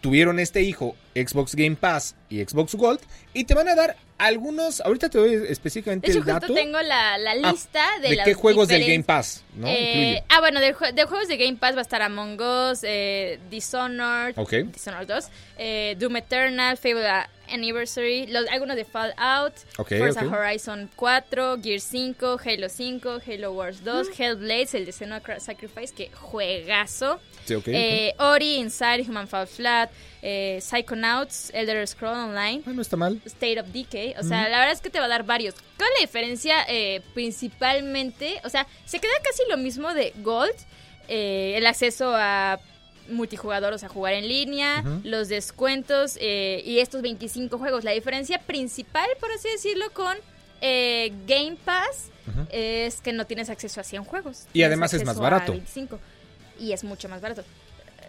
tuvieron 0.00 0.40
este 0.40 0.62
hijo, 0.62 0.96
Xbox 1.14 1.54
Game 1.54 1.76
Pass 1.76 2.16
y 2.28 2.42
Xbox 2.44 2.74
Gold, 2.74 2.98
y 3.32 3.44
te 3.44 3.54
van 3.54 3.68
a 3.68 3.76
dar 3.76 3.96
algunos... 4.26 4.80
Ahorita 4.80 5.08
te 5.08 5.18
doy 5.18 5.34
específicamente 5.48 6.06
De 6.06 6.12
hecho, 6.12 6.20
el 6.20 6.24
dato. 6.26 6.46
justo 6.46 6.54
tengo 6.60 6.80
la, 6.82 7.18
la 7.18 7.32
Ah, 7.32 7.52
lista 7.52 7.86
de, 8.00 8.08
¿De 8.10 8.16
las 8.16 8.24
qué 8.26 8.34
juegos 8.34 8.68
del 8.68 8.82
Game 8.86 9.02
Pass? 9.04 9.44
¿no? 9.54 9.66
Eh, 9.68 10.22
ah, 10.28 10.40
bueno, 10.40 10.60
de, 10.60 10.74
de 10.94 11.04
juegos 11.04 11.28
de 11.28 11.36
Game 11.36 11.56
Pass 11.58 11.74
va 11.74 11.80
a 11.80 11.82
estar 11.82 12.02
Among 12.02 12.40
Us, 12.40 12.80
eh, 12.84 13.38
Dishonored, 13.50 14.34
Ok. 14.38 14.52
Dishonored 14.72 15.06
2, 15.08 15.28
eh, 15.58 15.96
Doom 15.98 16.16
Eternal, 16.16 16.76
Fable 16.76 17.06
Anniversary, 17.50 18.26
los, 18.28 18.48
algunos 18.48 18.76
de 18.76 18.84
Fallout, 18.84 19.52
Ok, 19.76 19.92
Forza 19.98 20.24
ok. 20.26 20.32
Horizon 20.32 20.90
4, 20.96 21.58
Gear 21.62 21.80
5, 21.80 22.40
Halo 22.44 22.68
5, 22.68 23.18
Halo 23.26 23.52
Wars 23.52 23.84
2, 23.84 24.08
Mm. 24.08 24.22
Hellblade, 24.22 24.68
el 24.74 24.86
de 24.86 24.92
Senua 24.92 25.20
Sacrifice, 25.38 25.92
que 25.94 26.10
juegazo. 26.12 27.20
Sí, 27.46 27.54
ok, 27.54 27.62
ok. 27.62 27.68
Eh, 27.68 28.14
Ori, 28.18 28.56
Inside, 28.56 29.04
Human 29.08 29.26
Fall 29.28 29.46
Flat, 29.46 29.90
eh, 30.22 30.58
Psychonauts, 30.60 31.50
Elder 31.54 31.86
Scroll 31.86 32.14
Online. 32.14 32.62
Ah, 32.66 32.70
no 32.72 32.82
está 32.82 32.96
mal. 32.96 33.20
State 33.24 33.60
of 33.60 33.66
Decay. 33.68 34.14
O 34.18 34.22
sea, 34.22 34.48
la 34.48 34.58
verdad 34.58 34.72
es 34.72 34.80
que 34.80 34.90
te 34.90 34.98
va 34.98 35.06
a 35.06 35.08
dar 35.08 35.24
varios. 35.24 35.54
¿Cuál 35.76 35.88
es 35.94 36.00
la 36.00 36.06
diferencia? 36.06 36.56
Eh, 36.68 37.02
principalmente, 37.14 38.40
o 38.44 38.48
sea, 38.48 38.66
se 38.84 38.98
queda 38.98 39.12
casi 39.24 39.42
lo 39.48 39.56
mismo 39.56 39.92
de 39.94 40.12
Gold. 40.22 40.54
eh, 41.08 41.54
el 41.56 41.66
acceso 41.66 42.12
a 42.14 42.58
multijugador, 43.10 43.72
o 43.72 43.78
sea, 43.78 43.88
jugar 43.88 44.14
en 44.14 44.28
línea, 44.28 44.84
los 45.02 45.28
descuentos 45.28 46.16
eh, 46.20 46.62
y 46.64 46.78
estos 46.78 47.02
25 47.02 47.58
juegos. 47.58 47.82
La 47.84 47.90
diferencia 47.90 48.38
principal, 48.38 49.08
por 49.20 49.30
así 49.32 49.48
decirlo, 49.50 49.90
con 49.92 50.16
eh, 50.60 51.12
Game 51.26 51.56
Pass 51.64 52.08
es 52.50 53.00
que 53.00 53.12
no 53.12 53.26
tienes 53.26 53.50
acceso 53.50 53.80
a 53.80 53.84
100 53.84 54.04
juegos. 54.04 54.44
Y 54.52 54.62
además 54.62 54.94
es 54.94 55.04
más 55.04 55.18
barato. 55.18 55.52
25. 55.52 55.98
Y 56.58 56.72
es 56.72 56.84
mucho 56.84 57.08
más 57.08 57.20
barato. 57.20 57.44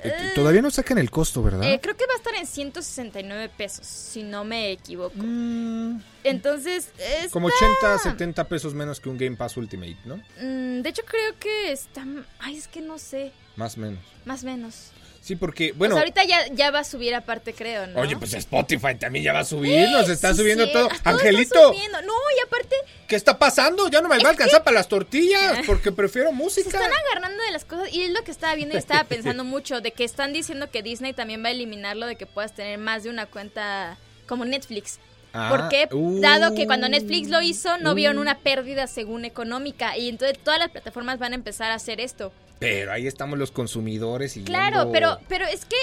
Eh, 0.03 0.31
Todavía 0.35 0.61
no 0.61 0.69
sacan 0.69 0.97
el 0.97 1.09
costo, 1.09 1.41
¿verdad? 1.41 1.63
Eh, 1.63 1.79
creo 1.81 1.95
que 1.95 2.05
va 2.05 2.13
a 2.13 2.17
estar 2.17 2.35
en 2.35 2.45
169 2.45 3.49
pesos, 3.55 3.85
si 3.87 4.23
no 4.23 4.43
me 4.43 4.71
equivoco. 4.71 5.15
Mm, 5.17 6.01
Entonces, 6.25 6.89
es 6.97 7.31
como 7.31 7.47
80, 7.47 7.99
70 7.99 8.43
pesos 8.49 8.73
menos 8.73 8.99
que 8.99 9.07
un 9.07 9.17
Game 9.17 9.37
Pass 9.37 9.55
Ultimate, 9.55 9.97
¿no? 10.03 10.17
Mm, 10.41 10.81
de 10.81 10.89
hecho, 10.89 11.03
creo 11.05 11.39
que 11.39 11.71
está. 11.71 12.05
Ay, 12.39 12.57
es 12.57 12.67
que 12.67 12.81
no 12.81 12.97
sé. 12.99 13.31
Más 13.55 13.77
o 13.77 13.81
menos. 13.81 13.99
Más 14.25 14.43
o 14.43 14.45
menos. 14.45 14.91
Sí, 15.23 15.37
porque, 15.37 15.71
Bueno, 15.71 15.95
bueno... 15.95 15.97
ahorita 15.99 16.25
ya, 16.25 16.47
ya 16.53 16.69
va 16.69 16.79
a 16.79 16.83
subir 16.83 17.15
aparte, 17.15 17.53
creo, 17.53 17.87
¿no? 17.87 18.01
Oye, 18.01 18.17
pues 18.17 18.33
Spotify 18.33 18.95
también 18.99 19.23
ya 19.23 19.31
va 19.31 19.39
a 19.39 19.45
subir, 19.45 19.89
nos 19.89 20.09
está 20.09 20.33
Sí, 20.33 20.41
subiendo 20.41 20.65
sí, 20.65 20.73
todo. 20.73 20.91
está 20.91 21.11
Angelito, 21.11 21.69
subiendo. 21.73 22.01
No, 22.01 22.11
y 22.37 22.45
aparte, 22.45 22.75
¿qué 23.07 23.15
está 23.15 23.39
pasando? 23.39 23.87
Ya 23.87 24.01
no 24.01 24.09
me 24.09 24.17
va 24.19 24.27
a 24.27 24.31
alcanzar 24.31 24.65
para 24.65 24.75
las 24.75 24.89
tortillas, 24.89 25.59
porque 25.65 25.93
prefiero 25.93 26.31
se 26.31 26.35
música. 26.35 26.77
están 26.77 26.91
agarrando 27.07 27.41
de 27.41 27.51
las 27.51 27.63
cosas. 27.63 27.93
Y 27.93 28.01
es 28.01 28.09
lo 28.09 28.21
que 28.25 28.31
estaba 28.31 28.53
viendo 28.55 28.75
y 28.75 28.77
estaba 28.77 29.05
pensando 29.05 29.43
mucho. 29.45 29.79
De 29.79 29.91
que 29.91 30.03
están 30.03 30.33
diciendo 30.33 30.69
que 30.69 30.83
Disney 30.83 31.13
también 31.13 31.41
va 31.41 31.47
a 31.47 31.51
eliminarlo 31.51 32.05
de 32.05 32.17
que 32.17 32.25
puedas 32.25 32.53
tener 32.53 32.77
más 32.77 33.03
de 33.03 33.09
una 33.09 33.25
cuenta 33.25 33.97
como 34.27 34.43
Netflix. 34.43 34.99
Ah, 35.31 35.47
Porque, 35.49 35.87
uh, 35.95 36.19
dado 36.19 36.53
que 36.53 36.65
cuando 36.65 36.89
Netflix 36.89 37.29
lo 37.29 37.41
hizo, 37.41 37.77
no 37.77 37.93
uh. 37.93 37.95
vieron 37.95 38.17
una 38.19 38.39
pérdida 38.39 38.87
según 38.87 39.23
económica. 39.23 39.97
Y 39.97 40.09
entonces 40.09 40.37
todas 40.43 40.59
las 40.59 40.69
plataformas 40.69 41.17
van 41.17 41.31
a 41.31 41.35
empezar 41.35 41.71
a 41.71 41.75
hacer 41.75 42.01
esto. 42.01 42.33
Pero 42.63 42.91
ahí 42.91 43.07
estamos 43.07 43.37
los 43.37 43.51
consumidores 43.51 44.37
y 44.37 44.43
Claro, 44.43 44.89
pero, 44.91 45.19
pero 45.27 45.45
es 45.45 45.65
que 45.65 45.75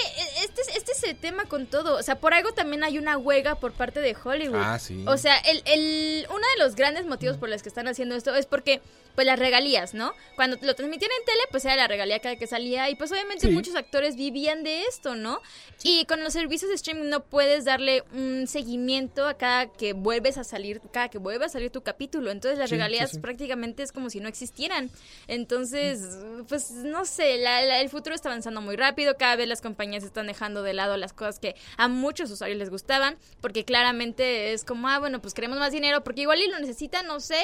este, 0.43 0.61
es- 0.61 0.75
este 0.77 0.91
es 0.91 1.03
ese 1.03 1.13
tema 1.13 1.45
con 1.45 1.65
todo. 1.67 1.97
O 1.97 2.03
sea, 2.03 2.15
por 2.19 2.33
algo 2.33 2.51
también 2.53 2.83
hay 2.83 2.97
una 2.97 3.17
huelga 3.17 3.55
por 3.55 3.71
parte 3.73 3.99
de 3.99 4.15
Hollywood. 4.21 4.61
Ah, 4.63 4.79
sí. 4.79 5.03
O 5.07 5.17
sea, 5.17 5.37
el, 5.37 5.61
el, 5.65 6.25
uno 6.29 6.39
de 6.57 6.63
los 6.63 6.75
grandes 6.75 7.05
motivos 7.05 7.37
por 7.37 7.49
los 7.49 7.61
que 7.63 7.69
están 7.69 7.87
haciendo 7.87 8.15
esto 8.15 8.33
es 8.35 8.45
porque, 8.45 8.81
pues, 9.15 9.27
las 9.27 9.37
regalías, 9.37 9.93
¿no? 9.93 10.13
Cuando 10.35 10.57
lo 10.61 10.75
transmitían 10.75 11.11
en 11.19 11.25
tele, 11.25 11.39
pues 11.51 11.65
era 11.65 11.75
la 11.75 11.87
regalía 11.87 12.19
cada 12.19 12.35
que 12.35 12.47
salía. 12.47 12.89
Y 12.89 12.95
pues, 12.95 13.11
obviamente, 13.11 13.47
Sí. 13.47 13.53
muchos 13.53 13.75
actores 13.75 14.15
vivían 14.15 14.63
de 14.63 14.83
esto, 14.83 15.15
¿no? 15.15 15.41
Y 15.83 16.05
con 16.05 16.23
los 16.23 16.33
servicios 16.33 16.69
de 16.69 16.75
streaming 16.75 17.09
no 17.09 17.23
puedes 17.23 17.65
darle 17.65 18.03
un 18.13 18.47
seguimiento 18.47 19.27
a 19.27 19.33
cada 19.35 19.67
que 19.71 19.93
vuelves 19.93 20.37
a 20.37 20.43
salir, 20.43 20.81
cada 20.91 21.09
que 21.09 21.17
vuelve 21.17 21.45
a 21.45 21.49
salir 21.49 21.69
tu 21.71 21.81
capítulo. 21.81 22.31
Entonces, 22.31 22.57
las 22.59 22.69
Sí, 22.69 22.75
regalías 22.75 23.11
sí. 23.11 23.19
prácticamente 23.19 23.83
es 23.83 23.91
como 23.91 24.09
si 24.09 24.19
no 24.19 24.27
existieran. 24.29 24.89
Entonces, 25.27 26.01
pues 26.47 26.70
no 26.75 27.05
sé, 27.05 27.37
la- 27.37 27.61
la- 27.63 27.81
el 27.81 27.89
futuro 27.89 28.15
está 28.15 28.29
avanzando 28.29 28.61
muy 28.61 28.75
rápido, 28.75 29.17
cada 29.17 29.35
vez 29.35 29.47
las 29.47 29.61
compañías 29.61 30.03
están 30.03 30.27
dejando 30.27 30.63
de 30.63 30.73
lado 30.73 30.97
las 30.97 31.13
cosas 31.13 31.39
que 31.39 31.55
a 31.77 31.87
muchos 31.87 32.29
usuarios 32.31 32.57
les 32.59 32.69
gustaban, 32.69 33.17
porque 33.41 33.65
claramente 33.65 34.53
es 34.53 34.63
como, 34.63 34.87
ah, 34.87 34.99
bueno, 34.99 35.21
pues 35.21 35.33
queremos 35.33 35.59
más 35.59 35.71
dinero, 35.71 36.03
porque 36.03 36.21
igual 36.21 36.39
y 36.41 36.49
lo 36.49 36.59
necesitan, 36.59 37.05
no 37.07 37.19
sé. 37.19 37.41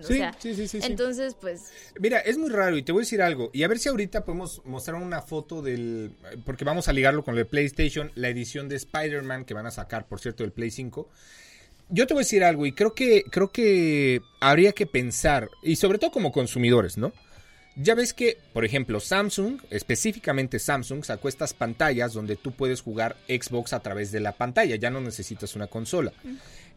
O 0.00 0.02
Sí, 0.02 0.14
sea, 0.16 0.34
sí, 0.38 0.54
sí, 0.54 0.68
sí, 0.68 0.80
sí. 0.80 0.86
Entonces, 0.86 1.34
pues, 1.40 1.72
Mira, 1.98 2.18
es 2.20 2.38
muy 2.38 2.50
raro 2.50 2.76
y 2.76 2.82
te 2.82 2.92
voy 2.92 3.00
a 3.00 3.04
decir 3.04 3.22
algo. 3.22 3.50
Y 3.52 3.62
a 3.62 3.68
ver 3.68 3.78
si 3.78 3.88
ahorita 3.88 4.24
podemos 4.24 4.62
mostrar 4.64 4.96
una 5.00 5.22
foto 5.22 5.62
del... 5.62 6.12
Porque 6.44 6.64
vamos 6.64 6.88
a 6.88 6.92
ligarlo 6.92 7.22
con 7.24 7.36
el 7.38 7.46
PlayStation, 7.46 8.10
la 8.14 8.28
edición 8.28 8.68
de 8.68 8.76
Spider-Man 8.76 9.44
que 9.44 9.54
van 9.54 9.66
a 9.66 9.70
sacar, 9.70 10.06
por 10.06 10.20
cierto, 10.20 10.42
del 10.42 10.52
Play 10.52 10.70
5. 10.70 11.08
Yo 11.88 12.06
te 12.06 12.14
voy 12.14 12.20
a 12.20 12.24
decir 12.24 12.44
algo 12.44 12.66
y 12.66 12.72
creo 12.72 12.94
que, 12.94 13.24
creo 13.24 13.50
que 13.50 14.20
habría 14.40 14.72
que 14.72 14.86
pensar, 14.86 15.48
y 15.62 15.74
sobre 15.76 15.98
todo 15.98 16.12
como 16.12 16.30
consumidores, 16.30 16.96
¿no? 16.96 17.12
Ya 17.76 17.94
ves 17.94 18.12
que, 18.12 18.36
por 18.52 18.64
ejemplo, 18.64 19.00
Samsung, 19.00 19.60
específicamente 19.70 20.58
Samsung, 20.58 21.04
sacó 21.04 21.28
estas 21.28 21.54
pantallas 21.54 22.12
donde 22.12 22.36
tú 22.36 22.52
puedes 22.52 22.82
jugar 22.82 23.16
Xbox 23.28 23.72
a 23.72 23.80
través 23.80 24.10
de 24.12 24.20
la 24.20 24.32
pantalla, 24.32 24.76
ya 24.76 24.90
no 24.90 25.00
necesitas 25.00 25.54
una 25.54 25.68
consola. 25.68 26.12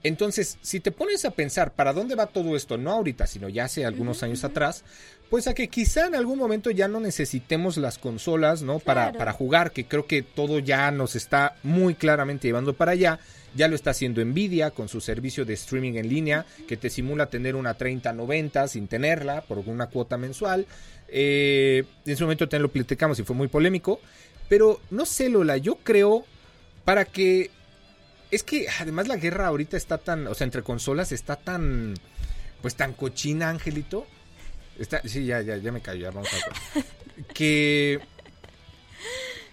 Entonces, 0.04 0.58
si 0.62 0.80
te 0.82 0.92
pones 0.92 1.24
a 1.26 1.32
pensar 1.32 1.74
para 1.74 1.94
dónde 1.94 2.16
va 2.16 2.28
todo 2.28 2.56
esto, 2.56 2.78
no 2.78 2.92
ahorita, 2.92 3.26
sino 3.26 3.48
ya 3.50 3.66
hace 3.66 3.86
algunos 3.86 4.22
años 4.22 4.44
atrás, 4.44 4.84
pues 5.30 5.48
a 5.48 5.54
que 5.54 5.70
quizá 5.70 6.08
en 6.08 6.16
algún 6.16 6.38
momento 6.38 6.70
ya 6.72 6.88
no 6.88 7.00
necesitemos 7.00 7.78
las 7.78 7.98
consolas, 7.98 8.62
¿no? 8.62 8.80
Para, 8.80 9.04
Claro. 9.06 9.18
para 9.18 9.32
jugar, 9.34 9.72
que 9.72 9.86
creo 9.86 10.06
que 10.06 10.22
todo 10.22 10.60
ya 10.60 10.92
nos 10.92 11.16
está 11.16 11.56
muy 11.64 11.96
claramente 11.96 12.48
llevando 12.48 12.74
para 12.74 12.92
allá. 12.92 13.20
Ya 13.56 13.68
lo 13.68 13.76
está 13.76 13.92
haciendo 13.92 14.24
Nvidia 14.24 14.72
con 14.72 14.90
su 14.90 15.00
servicio 15.00 15.46
de 15.46 15.54
streaming 15.54 15.94
en 15.94 16.10
línea, 16.10 16.46
que 16.68 16.76
te 16.76 16.90
simula 16.90 17.28
tener 17.28 17.56
una 17.56 17.76
3090 17.76 18.68
sin 18.68 18.88
tenerla 18.88 19.42
por 19.42 19.60
una 19.60 19.88
cuota 19.88 20.18
mensual. 20.18 20.66
Eh, 21.08 21.84
en 22.06 22.18
su 22.18 22.24
momento 22.24 22.50
también 22.50 22.64
lo 22.64 22.72
platicamos 22.72 23.20
y 23.20 23.24
fue 23.24 23.36
muy 23.36 23.48
polémico. 23.48 24.00
Pero 24.50 24.82
no 24.92 25.06
sé, 25.06 25.30
Lola, 25.30 25.58
yo 25.58 25.76
creo 25.76 26.26
para 26.84 27.06
que 27.06 27.50
es 28.36 28.44
que 28.44 28.68
además 28.80 29.08
la 29.08 29.18
guerra 29.18 29.48
ahorita 29.48 29.78
está 29.78 29.98
tan, 29.98 30.28
o 30.28 30.34
sea, 30.34 30.46
entre 30.46 30.64
consolas 30.64 31.12
está 31.12 31.36
tan, 31.36 31.96
pues 32.62 32.76
tan 32.76 32.94
cochina, 32.94 33.50
Angelito. 33.50 34.08
Está, 34.80 35.02
sí, 35.08 35.26
ya, 35.26 35.42
ya, 35.42 35.58
ya 35.58 35.72
me 35.72 35.82
cayó, 35.82 36.02
ya 36.02 36.12
vamos 36.12 36.30
a 36.34 36.84
Que 37.34 38.00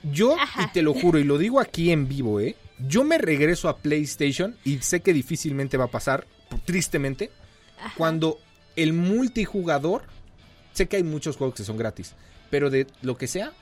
yo, 0.02 0.36
y 0.58 0.72
te 0.72 0.82
lo 0.82 0.94
juro, 0.94 1.18
y 1.18 1.24
lo 1.24 1.36
digo 1.36 1.60
aquí 1.60 1.90
en 1.90 2.08
vivo, 2.08 2.40
¿eh? 2.40 2.56
Yo 2.78 3.04
me 3.04 3.18
regreso 3.18 3.68
a 3.68 3.76
PlayStation 3.76 4.56
y 4.64 4.78
sé 4.78 5.00
que 5.00 5.12
difícilmente 5.12 5.76
va 5.76 5.84
a 5.84 5.90
pasar, 5.90 6.26
tristemente, 6.64 7.30
cuando 7.96 8.38
el 8.76 8.94
multijugador, 8.94 10.04
sé 10.72 10.88
que 10.88 10.96
hay 10.96 11.02
muchos 11.02 11.36
juegos 11.36 11.54
que 11.56 11.64
son 11.64 11.76
gratis, 11.76 12.14
pero 12.48 12.70
de 12.70 12.86
lo 13.02 13.18
que 13.18 13.26
sea, 13.26 13.52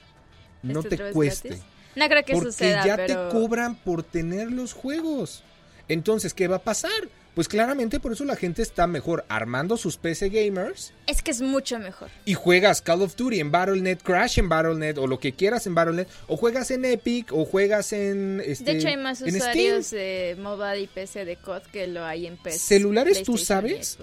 no 0.62 0.80
¿este 0.80 0.96
te 0.96 1.10
cueste. 1.10 1.48
gratis? 1.48 1.64
No 1.96 2.06
creo 2.08 2.24
que 2.24 2.32
Porque 2.34 2.52
suceda, 2.52 2.86
ya 2.86 2.96
pero... 2.96 3.28
te 3.28 3.32
cobran 3.34 3.74
por 3.76 4.02
tener 4.02 4.50
los 4.52 4.72
juegos. 4.72 5.42
Entonces, 5.88 6.34
¿qué 6.34 6.48
va 6.48 6.56
a 6.56 6.62
pasar? 6.62 6.90
Pues 7.34 7.46
claramente 7.46 8.00
por 8.00 8.12
eso 8.12 8.24
la 8.24 8.34
gente 8.34 8.62
está 8.62 8.88
mejor 8.88 9.24
armando 9.28 9.76
sus 9.76 9.96
PC 9.96 10.28
gamers 10.28 10.92
Es 11.06 11.22
que 11.22 11.30
es 11.30 11.40
mucho 11.40 11.78
mejor. 11.78 12.08
y 12.24 12.34
juegas 12.34 12.82
Call 12.82 13.00
of 13.00 13.14
Duty 13.14 13.38
en 13.38 13.52
Battle.net, 13.52 13.98
Crash 14.02 14.40
en 14.40 14.48
Battle.net 14.48 14.98
o 14.98 15.06
lo 15.06 15.20
que 15.20 15.32
quieras 15.32 15.64
en 15.68 15.74
Battle.net 15.76 16.08
o 16.26 16.36
juegas 16.36 16.72
en 16.72 16.84
Epic 16.84 17.32
o 17.32 17.44
juegas 17.44 17.92
en 17.92 18.42
este, 18.44 18.64
De 18.64 18.78
hecho, 18.78 18.88
hay 18.88 18.96
más 18.96 19.20
usuarios 19.22 19.86
Steam. 19.86 20.00
de 20.02 20.36
mobile 20.40 20.80
y 20.80 20.86
PC 20.88 21.24
de 21.24 21.36
COD 21.36 21.62
que 21.72 21.86
lo 21.86 22.04
hay 22.04 22.26
en 22.26 22.38
PC. 22.38 22.58
¿Celulares 22.58 23.22
tú 23.22 23.38
sabes? 23.38 23.98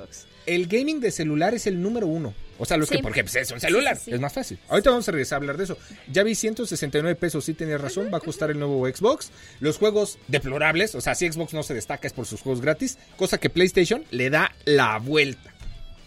El 0.45 0.67
gaming 0.67 1.01
de 1.01 1.11
celular 1.11 1.53
es 1.53 1.67
el 1.67 1.81
número 1.81 2.07
uno. 2.07 2.33
O 2.57 2.65
sea, 2.65 2.77
los 2.77 2.87
Sí. 2.89 2.95
que, 2.97 3.01
porque 3.03 3.23
pues, 3.23 3.35
es 3.35 3.51
un 3.51 3.59
celular, 3.59 3.95
Sí, 3.95 4.03
sí, 4.05 4.11
sí. 4.11 4.15
es 4.15 4.19
más 4.21 4.31
fácil. 4.33 4.59
Ahorita 4.69 4.89
vamos 4.89 5.07
a 5.07 5.11
regresar 5.11 5.35
a 5.35 5.39
hablar 5.39 5.57
de 5.57 5.65
eso. 5.65 5.77
Ya 6.11 6.23
vi 6.23 6.35
169 6.35 7.15
pesos, 7.15 7.43
sí 7.45 7.53
tenías 7.53 7.81
razón, 7.81 8.09
va 8.13 8.17
a 8.17 8.21
costar 8.21 8.49
el 8.51 8.59
nuevo 8.59 8.87
Xbox. 8.87 9.31
Los 9.59 9.77
juegos 9.77 10.17
deplorables, 10.27 10.95
o 10.95 11.01
sea, 11.01 11.15
si 11.15 11.29
Xbox 11.31 11.53
no 11.53 11.63
se 11.63 11.73
destaca 11.73 12.07
es 12.07 12.13
por 12.13 12.25
sus 12.25 12.41
juegos 12.41 12.61
gratis, 12.61 12.97
cosa 13.17 13.37
que 13.37 13.49
PlayStation 13.49 14.05
le 14.11 14.29
da 14.29 14.53
la 14.65 14.97
vuelta. 14.99 15.53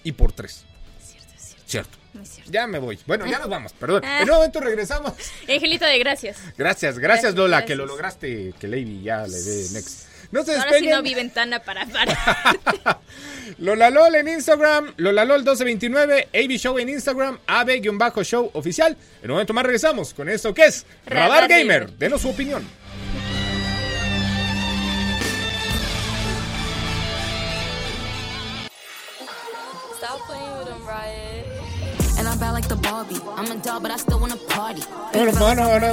Y 0.05 0.13
por 0.13 0.33
tres. 0.33 0.65
Cierto, 1.05 1.35
es 1.37 1.43
cierto, 1.69 1.99
Cierto. 2.25 2.51
Ya 2.51 2.67
me 2.67 2.79
voy. 2.79 2.99
Bueno, 3.07 3.27
ya 3.27 3.39
nos 3.39 3.49
vamos, 3.51 3.73
perdón. 3.75 4.03
Ah. 4.05 4.21
En 4.23 4.31
un 4.31 4.37
momento 4.37 4.61
regresamos. 4.61 5.13
Angelito 5.49 5.85
de 5.85 5.99
gracias. 5.99 6.37
Gracias, 6.57 6.99
gracias, 6.99 6.99
Gracias, 6.99 7.35
Lola, 7.35 7.59
gracias. 7.59 7.67
que 7.67 7.77
lo 7.77 7.85
lograste, 7.87 8.55
que 8.59 8.69
Lady 8.69 9.03
ya 9.03 9.27
le 9.27 9.37
dé 9.39 9.67
next. 9.73 10.07
No 10.31 10.45
se 10.45 10.53
Ahora 10.53 10.65
sí 10.65 10.69
despeguen. 10.71 10.91
no 10.97 11.03
vi 11.03 11.15
ventana 11.15 11.61
para 11.63 11.87
parar. 11.87 12.17
LolaLol 13.59 14.15
en 14.15 14.29
Instagram, 14.29 14.95
LolaLol1229, 14.97 16.29
AB 16.33 16.59
Show 16.59 16.79
en 16.79 16.89
Instagram, 16.89 17.39
AB-Show 17.47 18.51
oficial. 18.55 18.97
En 19.23 19.31
un 19.31 19.35
momento 19.35 19.53
más 19.53 19.65
regresamos 19.65 20.15
con 20.15 20.29
esto 20.29 20.55
que 20.55 20.67
es 20.67 20.87
Radar, 21.07 21.29
Radar 21.29 21.49
Gamer. 21.49 21.81
Gamer. 21.81 21.99
Denos 21.99 22.23
su 22.23 22.31
opinión. 22.31 22.65
And 32.19 32.27
I'm 32.27 32.39
Barbie. 32.81 33.21
I'm 33.37 33.47
a. 33.47 33.55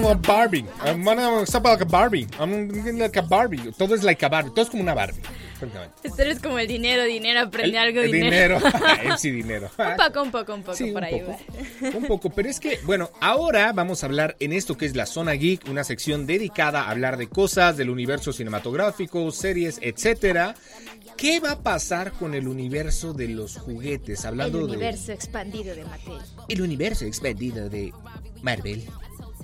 I'm 0.10 0.22
Barbie. 0.22 0.66
I'm 0.82 1.46
stop 1.46 1.64
like 1.64 1.82
a 1.82 1.86
Barbie. 1.86 2.28
I'm 2.40 2.98
like 2.98 3.16
a 3.16 3.22
Barbie. 3.22 3.72
Todo 3.78 3.94
es 3.94 4.04
like 4.04 4.24
a 4.24 4.30
Barbie. 4.30 4.50
Todo 4.50 4.64
es 4.64 4.70
como 4.70 4.84
una 4.84 4.94
Barbie. 4.94 5.22
Esto 6.04 6.22
es 6.24 6.40
como 6.40 6.60
el 6.60 6.68
dinero, 6.68 7.04
dinero, 7.04 7.42
aprende 7.42 7.78
El- 7.78 7.84
algo, 7.84 8.02
el 8.02 8.12
dinero. 8.12 8.60
dinero. 8.60 8.78
MC 9.16 9.22
dinero. 9.32 9.70
un 9.78 9.96
poco, 9.98 10.22
un 10.24 10.32
poco, 10.32 10.54
un 10.56 10.62
poco, 10.64 10.76
Sí, 10.78 10.92
por 10.92 11.02
un 11.02 11.04
ahí 11.04 11.20
poco. 11.22 11.32
va. 11.32 11.90
Un 11.98 12.06
poco, 12.06 12.30
pero 12.30 12.50
es 12.50 12.60
que, 12.60 12.80
bueno, 12.84 13.10
ahora 13.22 13.72
vamos 13.74 14.04
a 14.04 14.08
hablar 14.08 14.36
en 14.40 14.52
esto 14.54 14.78
que 14.78 14.86
es 14.86 14.96
la 14.96 15.06
Zona 15.06 15.34
Geek, 15.34 15.68
una 15.70 15.84
sección 15.84 16.26
dedicada 16.26 16.84
a 16.84 16.90
hablar 16.92 17.18
de 17.18 17.28
cosas 17.28 17.78
del 17.78 17.90
universo 17.90 18.34
cinematográfico, 18.34 19.32
series, 19.32 19.80
etcétera. 19.82 20.56
¿Qué 21.18 21.40
va 21.40 21.52
a 21.52 21.60
pasar 21.64 22.12
con 22.12 22.34
el 22.34 22.48
universo 22.48 23.14
de 23.14 23.30
los 23.30 23.56
juguetes? 23.58 24.22
El 24.22 24.28
Hablando 24.28 24.66
universo 24.66 25.14
expandido 25.14 25.74
de 25.74 25.86
Mattel. 25.86 26.18
el 26.50 26.62
universo 26.62 27.06
expandido 27.06 27.70
de 27.70 27.94
Marvel. 28.42 28.84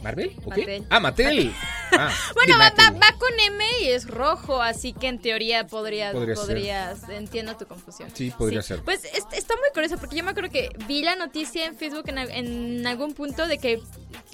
¿Marvel? 0.02 0.36
¿O 0.46 0.50
qué? 0.52 0.84
Ah, 0.90 1.00
Mattel. 1.00 1.54
Ah, 1.94 2.10
Bueno, 2.36 2.58
va, 2.58 2.70
va, 2.70 2.76
Mattel. 2.86 3.02
va 3.04 3.18
con 3.20 3.38
M 3.38 3.66
y 3.82 3.88
es 3.90 4.08
rojo, 4.08 4.62
así 4.62 4.94
que 4.94 5.08
en 5.08 5.20
teoría 5.20 5.68
podrías, 5.68 6.14
Podría 6.14 6.96
ser. 6.96 7.12
entiendo 7.16 7.58
tu 7.58 7.66
confusión. 7.68 8.10
Sí, 8.14 8.32
podría 8.32 8.62
ser. 8.62 8.82
Pues 8.82 9.04
es- 9.04 9.26
está 9.34 9.56
muy 9.58 9.70
curioso 9.74 9.98
porque 9.98 10.16
yo 10.16 10.24
me 10.24 10.32
acuerdo 10.32 10.50
que 10.50 10.70
vi 10.88 11.04
la 11.04 11.18
noticia 11.18 11.66
en 11.66 11.76
Facebook 11.76 12.06
en, 12.08 12.18
al- 12.20 12.32
en 12.32 12.88
algún 12.88 13.14
punto 13.14 13.46
de 13.46 13.58
que 13.58 13.82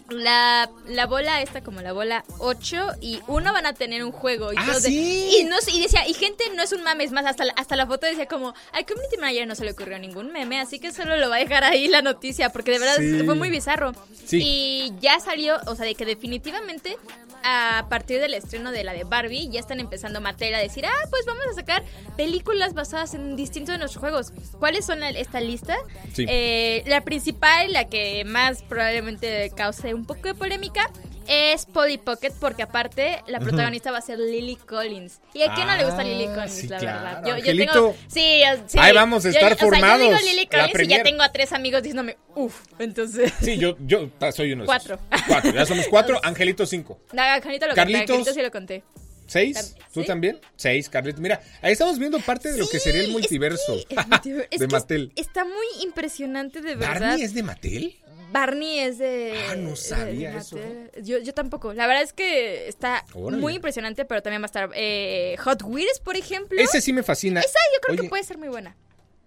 la, 0.09 0.69
la 0.87 1.05
bola 1.07 1.41
esta 1.41 1.61
como 1.61 1.81
la 1.81 1.91
bola 1.93 2.23
8 2.39 2.77
y 3.01 3.19
1 3.27 3.51
van 3.53 3.65
a 3.65 3.73
tener 3.73 4.03
un 4.05 4.11
juego 4.11 4.53
y 4.53 4.55
Ah, 4.57 4.63
todo 4.67 4.75
de- 4.79 4.87
sí. 4.89 5.37
y 5.41 5.43
no 5.45 5.55
y 5.73 5.81
decía 5.81 6.07
y 6.07 6.13
gente 6.13 6.43
no 6.55 6.61
es 6.63 6.71
un 6.71 6.83
mame 6.83 7.03
es 7.03 7.11
más 7.11 7.25
hasta 7.25 7.43
la, 7.43 7.53
hasta 7.53 7.75
la 7.75 7.85
foto 7.87 8.05
decía 8.05 8.25
como 8.27 8.53
al 8.71 8.85
community 8.85 9.17
manager 9.17 9.47
no 9.47 9.55
se 9.55 9.65
le 9.65 9.71
ocurrió 9.71 9.99
ningún 9.99 10.31
meme 10.31 10.61
así 10.61 10.79
que 10.79 10.93
solo 10.93 11.17
lo 11.17 11.29
va 11.29 11.35
a 11.37 11.39
dejar 11.39 11.63
ahí 11.65 11.87
la 11.87 12.01
noticia 12.01 12.51
porque 12.51 12.71
de 12.71 12.79
verdad 12.79 12.95
Sí. 12.99 13.23
fue 13.25 13.35
muy 13.35 13.49
bizarro 13.49 13.93
Sí. 14.25 14.39
y 14.43 14.93
ya 15.01 15.19
salió 15.19 15.56
o 15.65 15.75
sea 15.75 15.85
de 15.85 15.95
que 15.95 16.05
definitivamente 16.05 16.97
a 17.43 17.85
partir 17.89 18.19
del 18.19 18.33
estreno 18.33 18.71
de 18.71 18.83
la 18.83 18.93
de 18.93 19.03
Barbie 19.03 19.49
ya 19.49 19.59
están 19.59 19.79
empezando 19.79 20.19
Mattel 20.21 20.53
a 20.55 20.59
decir 20.59 20.85
ah 20.85 21.07
pues 21.09 21.23
vamos 21.25 21.43
a 21.51 21.53
sacar 21.53 21.83
películas 22.15 22.73
basadas 22.73 23.13
en 23.13 23.35
distintos 23.35 23.73
de 23.73 23.79
nuestros 23.79 24.01
juegos 24.01 24.33
¿cuáles 24.59 24.85
son 24.85 24.99
la- 24.99 25.09
esta 25.09 25.39
lista? 25.39 25.75
Sí. 26.13 26.25
Eh, 26.27 26.83
la 26.87 27.01
principal, 27.01 27.71
la 27.73 27.85
que 27.85 28.23
más 28.25 28.63
probablemente 28.63 29.51
cause 29.55 29.93
un 29.93 30.05
poco 30.05 30.23
de 30.23 30.33
polémica, 30.35 30.89
es 31.27 31.65
Polly 31.65 31.97
Pocket, 31.97 32.31
porque 32.39 32.63
aparte 32.63 33.21
la 33.27 33.39
protagonista 33.39 33.91
va 33.91 33.97
a 33.97 34.01
ser 34.01 34.19
Lily 34.19 34.55
Collins. 34.55 35.19
¿Y 35.33 35.43
a 35.43 35.53
quién 35.53 35.67
no 35.67 35.75
le 35.75 35.83
gusta 35.85 36.01
Ah, 36.01 36.03
Lily 36.03 36.25
Collins, 36.27 36.51
sí, 36.53 36.67
la 36.67 36.77
claro. 36.77 36.99
verdad? 37.03 37.21
Yo, 37.23 37.27
yo 37.29 37.33
Angelito. 37.35 37.71
tengo. 37.73 37.95
Sí, 38.07 38.41
sí. 38.67 38.77
Ahí 38.79 38.93
vamos 38.93 39.25
a 39.25 39.29
Yo- 39.29 39.35
estar 39.35 39.53
o 39.53 39.55
sea, 39.55 39.65
yo 39.65 39.69
formados, 39.71 39.99
digo 40.07 40.17
Lily 40.31 40.47
Collins 40.47 40.79
y 40.83 40.87
ya 40.87 41.03
tengo 41.03 41.21
a 41.23 41.31
tres 41.31 41.51
amigos 41.53 41.81
diciéndome, 41.83 42.17
uff, 42.35 42.61
entonces. 42.79 43.31
Sí, 43.41 43.57
yo, 43.57 43.75
yo 43.79 44.09
ah, 44.19 44.31
soy 44.31 44.53
uno 44.53 44.65
de 44.65 44.71
esos. 44.75 44.85
Cuatro. 44.87 44.99
Cuatro, 45.27 45.51
ya 45.53 45.65
somos 45.65 45.87
cuatro. 45.87 46.19
Angelito, 46.23 46.65
cinco. 46.65 46.99
No, 47.13 47.21
a 47.21 47.39
Carlito 47.41 47.67
lo 47.67 47.75
Carlitos. 47.75 48.01
conté, 48.01 48.13
a 48.13 48.15
Carlito 48.15 48.33
sí 48.33 48.41
lo 48.41 48.51
conté. 48.51 48.83
¿Seis? 49.29 49.75
¿Tú 49.93 50.01
¿sí? 50.01 50.07
también? 50.07 50.39
Seis, 50.55 50.87
Carlito. 50.87 51.19
Mira, 51.19 51.41
ahí 51.61 51.73
estamos 51.73 51.99
viendo 51.99 52.17
parte 52.21 52.49
de 52.49 52.57
lo 52.59 52.69
que 52.69 52.79
sería 52.79 53.01
el 53.01 53.11
multiverso 53.11 53.75
es 53.75 53.85
que- 53.85 53.95
es 53.95 54.07
multiver- 54.07 54.47
es 54.49 54.59
de 54.61 54.67
Mattel. 54.67 55.11
Está 55.17 55.43
muy 55.43 55.65
impresionante, 55.83 56.61
de 56.61 56.75
verdad. 56.75 57.01
¿Barney 57.01 57.23
es 57.23 57.33
de 57.33 57.43
Mattel? 57.43 57.97
Barney 58.31 58.79
es 58.79 58.97
de. 58.97 59.33
Ah, 59.49 59.55
no 59.55 59.71
de- 59.71 59.75
sabía 59.75 60.31
de 60.31 60.37
eso. 60.37 60.57
Yo, 61.03 61.17
yo 61.19 61.33
tampoco. 61.33 61.73
La 61.73 61.87
verdad 61.87 62.03
es 62.03 62.13
que 62.13 62.67
está 62.67 63.05
Órale. 63.13 63.41
muy 63.41 63.55
impresionante, 63.55 64.05
pero 64.05 64.21
también 64.21 64.41
va 64.41 64.45
a 64.45 64.47
estar 64.47 64.69
eh, 64.75 65.35
Hot 65.43 65.63
Wheels, 65.63 65.99
por 66.03 66.15
ejemplo. 66.15 66.59
Ese 66.59 66.81
sí 66.81 66.93
me 66.93 67.03
fascina. 67.03 67.39
Esa 67.39 67.59
yo 67.75 67.81
creo 67.81 67.93
Oye, 67.93 68.01
que 68.03 68.09
puede 68.09 68.23
ser 68.23 68.37
muy 68.37 68.47
buena. 68.49 68.75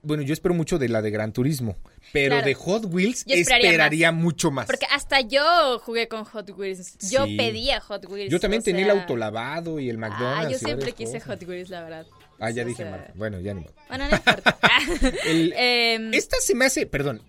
Bueno, 0.03 0.23
yo 0.23 0.33
espero 0.33 0.55
mucho 0.55 0.79
de 0.79 0.89
la 0.89 1.03
de 1.03 1.11
Gran 1.11 1.31
Turismo, 1.35 1.77
pero 2.13 2.37
Claro. 2.37 2.47
de 2.47 2.55
Hot 2.55 2.85
Wheels 2.87 3.25
Yo 3.27 3.35
esperaría 3.35 3.69
esperaría 3.71 4.13
mucho 4.13 4.51
más. 4.51 4.65
Porque 4.67 4.87
hasta 4.91 5.21
yo 5.21 5.79
jugué 5.85 6.09
con 6.09 6.25
Hot 6.25 6.49
Wheels. 6.57 6.97
Yo 7.11 7.27
Sí. 7.27 7.37
pedía 7.37 7.81
Hot 7.83 8.07
Wheels. 8.09 8.31
Yo 8.33 8.41
también 8.41 8.63
tenía 8.63 8.87
sea- 8.87 8.95
el 8.95 9.01
autolavado 9.01 9.79
y 9.79 9.91
el 9.91 9.99
McDonald's. 9.99 10.47
Ah, 10.47 10.51
yo 10.51 10.59
siempre 10.59 10.93
quise 10.93 11.21
cosas. 11.21 11.29
Hot 11.39 11.47
Wheels, 11.47 11.69
la 11.69 11.83
verdad. 11.83 12.07
Ah, 12.39 12.49
ya 12.51 12.63
O 12.63 12.67
dije 12.67 12.83
sea, 12.83 12.91
mal. 12.93 13.11
Bueno, 13.15 13.41
ya 13.41 13.53
ni 13.53 13.61
modo. 13.61 13.75
Bueno, 13.89 14.09
no 14.09 14.17
importa. 14.17 14.57
El- 15.27 15.53
Em, 15.57 16.15
Esta 16.15 16.39
se 16.41 16.55
me 16.55 16.65
hace, 16.65 16.87
perdón, 16.87 17.21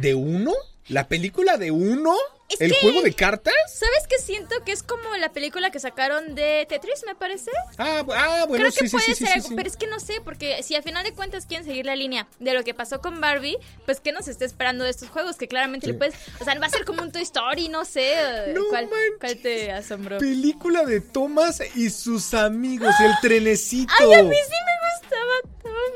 ¿de 0.00 0.14
uno? 0.14 0.52
¿La 0.90 1.08
película 1.08 1.56
de 1.56 1.70
uno? 1.70 2.14
Es 2.48 2.60
¿El 2.60 2.72
que- 2.72 2.80
juego 2.80 3.02
de 3.02 3.12
cartas? 3.14 3.54
¿Sabes 3.72 4.08
qué 4.08 4.18
siento? 4.18 4.56
Que 4.64 4.72
es 4.72 4.82
como 4.82 5.16
la 5.18 5.32
película 5.32 5.70
que 5.70 5.78
sacaron 5.78 6.34
de 6.34 6.66
Tetris, 6.68 7.04
me 7.06 7.14
parece. 7.14 7.52
Ah, 7.78 8.02
ah, 8.12 8.44
bueno, 8.48 8.64
Creo 8.64 8.72
sí, 8.72 8.80
que 8.80 8.88
sí, 8.88 8.96
puede 8.96 9.14
sí, 9.14 9.24
ser 9.24 9.40
pero 9.54 9.68
es 9.68 9.76
que 9.76 9.86
no 9.86 10.00
sé, 10.00 10.20
porque 10.20 10.60
si 10.64 10.74
a 10.74 10.82
final 10.82 11.04
de 11.04 11.12
cuentas 11.12 11.46
quieren 11.46 11.64
seguir 11.64 11.86
la 11.86 11.94
línea 11.94 12.26
de 12.40 12.52
lo 12.52 12.64
que 12.64 12.74
pasó 12.74 13.00
con 13.00 13.20
Barbie, 13.20 13.56
pues 13.86 14.00
¿qué 14.00 14.10
nos 14.10 14.26
está 14.26 14.44
esperando 14.44 14.82
de 14.82 14.90
estos 14.90 15.10
juegos? 15.10 15.36
Que 15.36 15.46
claramente 15.46 15.86
le 15.86 15.94
puedes, 15.94 16.14
o 16.40 16.44
sea, 16.44 16.58
va 16.58 16.66
a 16.66 16.70
ser 16.70 16.84
como 16.84 17.02
un 17.02 17.12
Toy 17.12 17.22
Story, 17.22 17.68
no 17.68 17.84
sé. 17.84 18.14
No 18.52 18.62
¿cuál, 18.70 18.86
manches. 18.86 19.12
cuál 19.20 19.36
te 19.38 19.70
asombró? 19.70 20.18
Película 20.18 20.84
de 20.84 21.00
Thomas 21.00 21.62
y 21.76 21.88
sus 21.90 22.34
amigos, 22.34 22.92
el 22.98 23.12
trenecito. 23.22 23.92
Ay, 24.00 24.12
a 24.14 24.22
mí 24.24 24.34
sí 24.34 24.50
me. 24.66 24.69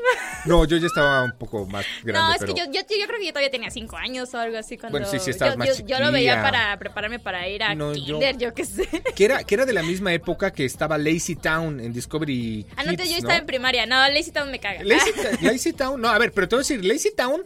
No, 0.45 0.63
yo 0.65 0.77
ya 0.77 0.85
estaba 0.87 1.23
un 1.23 1.31
poco 1.37 1.65
más 1.65 1.85
grande, 2.03 2.13
No, 2.13 2.31
es 2.33 2.39
pero... 2.39 2.53
que 2.53 2.59
yo, 2.59 2.65
yo, 2.67 2.81
yo 2.81 3.07
creo 3.07 3.19
que 3.19 3.25
yo 3.25 3.31
todavía 3.31 3.49
tenía 3.49 3.71
cinco 3.71 3.97
años 3.97 4.31
o 4.33 4.37
algo 4.39 4.57
así 4.57 4.77
cuando... 4.77 4.99
Bueno, 4.99 5.11
sí, 5.11 5.17
sí, 5.19 5.31
estabas 5.31 5.55
yo, 5.55 5.57
más 5.57 5.77
yo, 5.79 5.85
yo 5.87 5.99
lo 5.99 6.11
veía 6.11 6.41
para 6.41 6.77
prepararme 6.77 7.17
para 7.19 7.47
ir 7.49 7.63
a 7.63 7.73
No, 7.73 7.93
yo- 7.95 8.03
kinder, 8.19 8.37
yo, 8.37 8.53
qué 8.53 8.63
sé. 8.65 8.87
Que 9.15 9.25
era, 9.25 9.43
que 9.43 9.55
era 9.55 9.65
de 9.65 9.73
la 9.73 9.81
misma 9.83 10.13
época 10.13 10.51
que 10.51 10.65
estaba 10.65 10.97
Lazy 10.99 11.35
Town 11.35 11.79
en 11.79 11.91
Discovery 11.93 12.67
Ah, 12.75 12.83
no, 12.83 12.91
Kids, 12.91 13.05
yo 13.05 13.11
¿no? 13.11 13.17
estaba 13.17 13.37
en 13.37 13.45
primaria. 13.47 13.85
No, 13.87 13.95
Lazy 14.09 14.31
Town 14.31 14.51
me 14.51 14.59
caga. 14.59 14.83
Lazy, 14.83 15.11
Lazy 15.41 15.73
Town, 15.73 15.99
no, 15.99 16.09
a 16.09 16.17
ver, 16.19 16.31
pero 16.31 16.47
te 16.47 16.55
voy 16.55 16.61
a 16.61 16.63
decir, 16.67 16.85
Lazy 16.85 17.15
Town, 17.15 17.41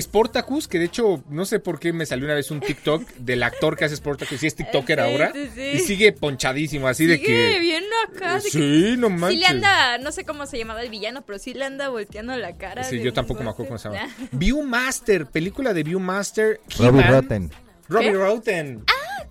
Sportacus, 0.00 0.68
que 0.68 0.78
de 0.78 0.86
hecho, 0.86 1.22
no 1.28 1.44
sé 1.44 1.58
por 1.60 1.78
qué 1.80 1.92
me 1.92 2.06
salió 2.06 2.24
una 2.26 2.34
vez 2.34 2.50
un 2.50 2.60
TikTok 2.60 3.02
del 3.18 3.42
actor 3.42 3.76
que 3.76 3.84
hace 3.84 3.96
Sportacus, 3.96 4.42
y 4.42 4.46
es 4.46 4.54
TikToker 4.54 4.98
Sí, 4.98 5.04
ahora, 5.04 5.32
sí, 5.32 5.48
sí. 5.54 5.60
y 5.74 5.78
sigue 5.80 6.12
ponchadísimo, 6.12 6.88
así 6.88 7.06
de 7.06 7.20
que... 7.20 7.58
bien 7.60 7.84
acá. 8.08 8.36
de 8.36 8.42
que- 8.44 8.50
Sí, 8.50 8.94
no 8.98 9.08
Sí 9.08 9.12
manches. 9.14 9.40
le 9.40 9.46
anda, 9.46 9.98
no 9.98 10.12
sé 10.12 10.24
cómo 10.24 10.46
se 10.46 10.58
llamaba 10.58 10.82
el 10.82 10.90
villano, 10.90 11.22
pero 11.26 11.38
sí 11.38 11.54
le 11.54 11.64
anda 11.64 11.88
volteando 11.88 12.36
la 12.36 12.56
cara. 12.56 12.84
Sí, 12.84 13.00
yo 13.00 13.12
tampoco 13.12 13.42
me 13.42 13.50
acuerdo 13.50 13.68
cómo 13.68 13.78
se 13.78 13.88
llama. 13.90 14.08
Viewmaster, 14.32 15.26
película 15.26 15.72
de 15.72 15.82
Viewmaster. 15.82 16.60
Robbie. 16.78 17.02
Rotten. 17.02 17.50
Robbie 17.88 18.06
¿Qué? 18.12 18.16
Rotten. 18.16 18.84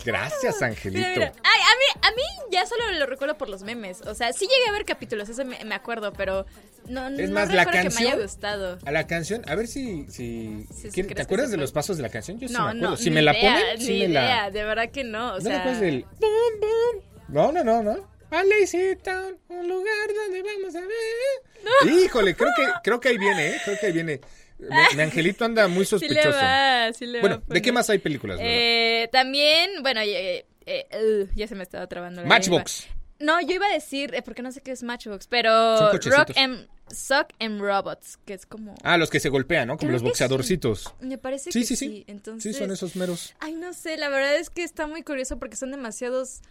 Gracias, 0.06 0.62
Angelito. 0.62 1.00
Mira, 1.08 1.14
mira. 1.16 1.34
Ay, 1.44 1.62
a 1.62 1.76
mí, 1.78 2.02
a 2.08 2.12
mí 2.16 2.22
ya 2.52 2.66
solo 2.66 2.92
lo 2.92 3.06
recuerdo 3.06 3.38
por 3.38 3.50
los 3.50 3.64
memes. 3.64 4.02
O 4.02 4.14
sea, 4.16 4.34
sí 4.34 4.48
llegué 4.48 4.70
a 4.70 4.72
ver 4.72 4.86
capítulos, 4.86 5.30
eso 5.30 5.46
me, 5.46 5.64
me 5.66 5.76
acuerdo, 5.76 6.14
pero 6.14 6.46
no, 6.88 7.08
Es 7.10 7.30
no 7.30 7.36
más, 7.36 7.54
la 7.54 7.64
recuerdo 7.66 7.72
que 7.72 7.78
me 7.78 7.84
canción- 7.96 8.14
haya 8.14 8.22
gustado. 8.22 8.80
A 8.86 8.92
la 8.92 9.08
canción, 9.08 9.44
a 9.48 9.56
ver 9.56 9.68
si... 9.68 10.06
si 10.10 10.12
Sí, 10.12 10.68
sí, 10.74 10.90
¿quién- 10.94 11.06
crees 11.08 11.16
¿Te 11.18 11.22
acuerdas 11.22 11.52
de 11.52 11.58
los 11.58 11.72
pasos 11.72 11.98
de 11.98 12.04
la 12.04 12.10
canción? 12.10 12.40
Yo 12.40 12.48
sí 12.48 12.54
me 12.54 12.60
No, 12.60 12.68
acuerdo. 12.68 12.90
no, 12.90 12.98
si 12.98 13.12
me 13.12 13.22
la 13.22 13.34
ponen, 13.34 13.78
ni 13.78 13.86
sí 13.86 13.92
me 14.00 14.06
idea, 14.06 14.44
la... 14.46 14.52
de 14.52 14.64
verdad 14.64 14.90
que 14.92 15.04
no. 15.04 15.32
O 15.34 15.36
¿No 15.36 15.42
sea, 15.42 15.60
acuerdas 15.60 15.82
del... 15.82 16.06
bum, 16.20 16.60
bum? 16.60 17.04
No, 17.30 17.52
no, 17.52 17.64
no, 17.64 17.84
no. 17.84 18.12
A 18.32 18.44
Lazy 18.46 18.96
Town, 19.04 19.38
un 19.50 19.68
lugar 19.68 20.08
donde 20.16 20.42
vamos 20.42 20.74
a 20.76 20.80
ver. 20.80 21.92
Híjole, 21.94 22.34
creo 22.36 22.50
que, 22.56 22.64
creo 22.84 23.00
que 23.00 23.10
ahí 23.10 23.18
viene, 23.18 23.50
¿eh? 23.50 23.62
Creo 23.66 23.78
que 23.80 23.86
ahí 23.88 23.92
viene. 23.92 24.22
Mi, 24.62 24.96
mi 24.96 25.02
angelito 25.02 25.44
anda 25.46 25.68
muy 25.68 25.86
sí 25.86 25.96
le 26.00 26.08
sospechoso. 26.08 26.38
va, 26.38 26.94
sí 26.94 27.06
le 27.06 27.20
bueno, 27.22 27.42
¿de 27.48 27.62
qué 27.62 27.72
más 27.72 27.90
hay 27.90 27.98
películas? 28.00 28.40
Eh, 28.42 29.10
también, 29.12 29.82
bueno, 29.82 30.02
eh, 30.02 30.46
eh, 30.66 30.88
eh, 30.92 31.28
ya 31.36 31.48
se 31.48 31.56
me 31.56 31.64
estaba 31.64 31.88
trabando 31.88 32.22
la 32.22 32.28
Matchbox. 32.28 32.82
lengua. 32.88 32.98
No, 33.20 33.40
yo 33.40 33.54
iba 33.54 33.68
a 33.68 33.72
decir, 33.74 34.16
eh, 34.16 34.22
porque 34.24 34.42
no 34.42 34.52
sé 34.52 34.62
qué 34.62 34.72
es 34.72 34.82
Matchbox, 34.84 35.28
pero. 35.28 35.92
Rock 35.92 36.32
and 36.38 36.68
Sock 36.92 37.28
and 37.40 37.62
Robots, 37.62 38.18
que 38.26 38.34
es 38.34 38.46
como... 38.46 38.76
Ah, 38.84 38.98
los 38.98 39.10
que 39.10 39.20
se 39.22 39.30
golpean, 39.30 39.68
¿no? 39.68 39.78
Como 39.78 39.90
Creo 39.90 39.92
los 39.94 40.02
sí. 40.02 40.08
boxeadorcitos. 40.08 40.94
Me 41.00 41.18
parece 41.18 41.52
Sí, 41.52 41.62
que 41.62 41.66
sí, 41.66 41.76
sí. 41.76 41.88
sí. 41.88 42.04
Entonces, 42.08 42.54
Sí, 42.56 42.60
son 42.60 42.70
esos 42.72 42.96
meros. 42.98 43.34
Ay, 43.40 43.54
no 43.54 43.72
sé, 43.74 43.96
la 43.96 44.10
verdad 44.10 44.36
es 44.36 44.50
que 44.50 44.64
está 44.64 44.88
muy 44.88 45.02
curioso 45.04 45.40
porque 45.40 45.56
son 45.56 45.72
demasiados 45.72 46.42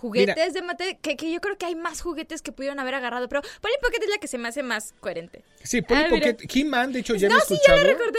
juguetes 0.00 0.54
de 0.54 0.62
Mattel 0.62 0.98
que, 1.00 1.16
que 1.16 1.32
yo 1.32 1.40
creo 1.40 1.56
que 1.58 1.66
hay 1.66 1.74
más 1.74 2.00
juguetes 2.00 2.40
que 2.42 2.52
pudieron 2.52 2.78
haber 2.80 2.94
agarrado, 2.94 3.28
pero 3.28 3.42
Polly 3.60 3.74
Pocket 3.82 4.02
es 4.02 4.08
la 4.10 4.18
que 4.18 4.28
se 4.28 4.38
me 4.38 4.48
hace 4.48 4.62
más 4.62 4.94
coherente. 5.00 5.44
Sí, 5.62 5.82
Polly 5.82 6.02
Ah. 6.04 6.08
Pocket. 6.10 6.36
He-Man, 6.54 6.92
de 6.92 7.00
hecho, 7.00 7.14
ya 7.14 7.28
no, 7.28 7.36
he 7.36 7.40
sí, 7.40 7.48
ya 7.48 7.54
escuchado. 7.74 7.78
la 7.78 7.84
recordé. 7.92 8.18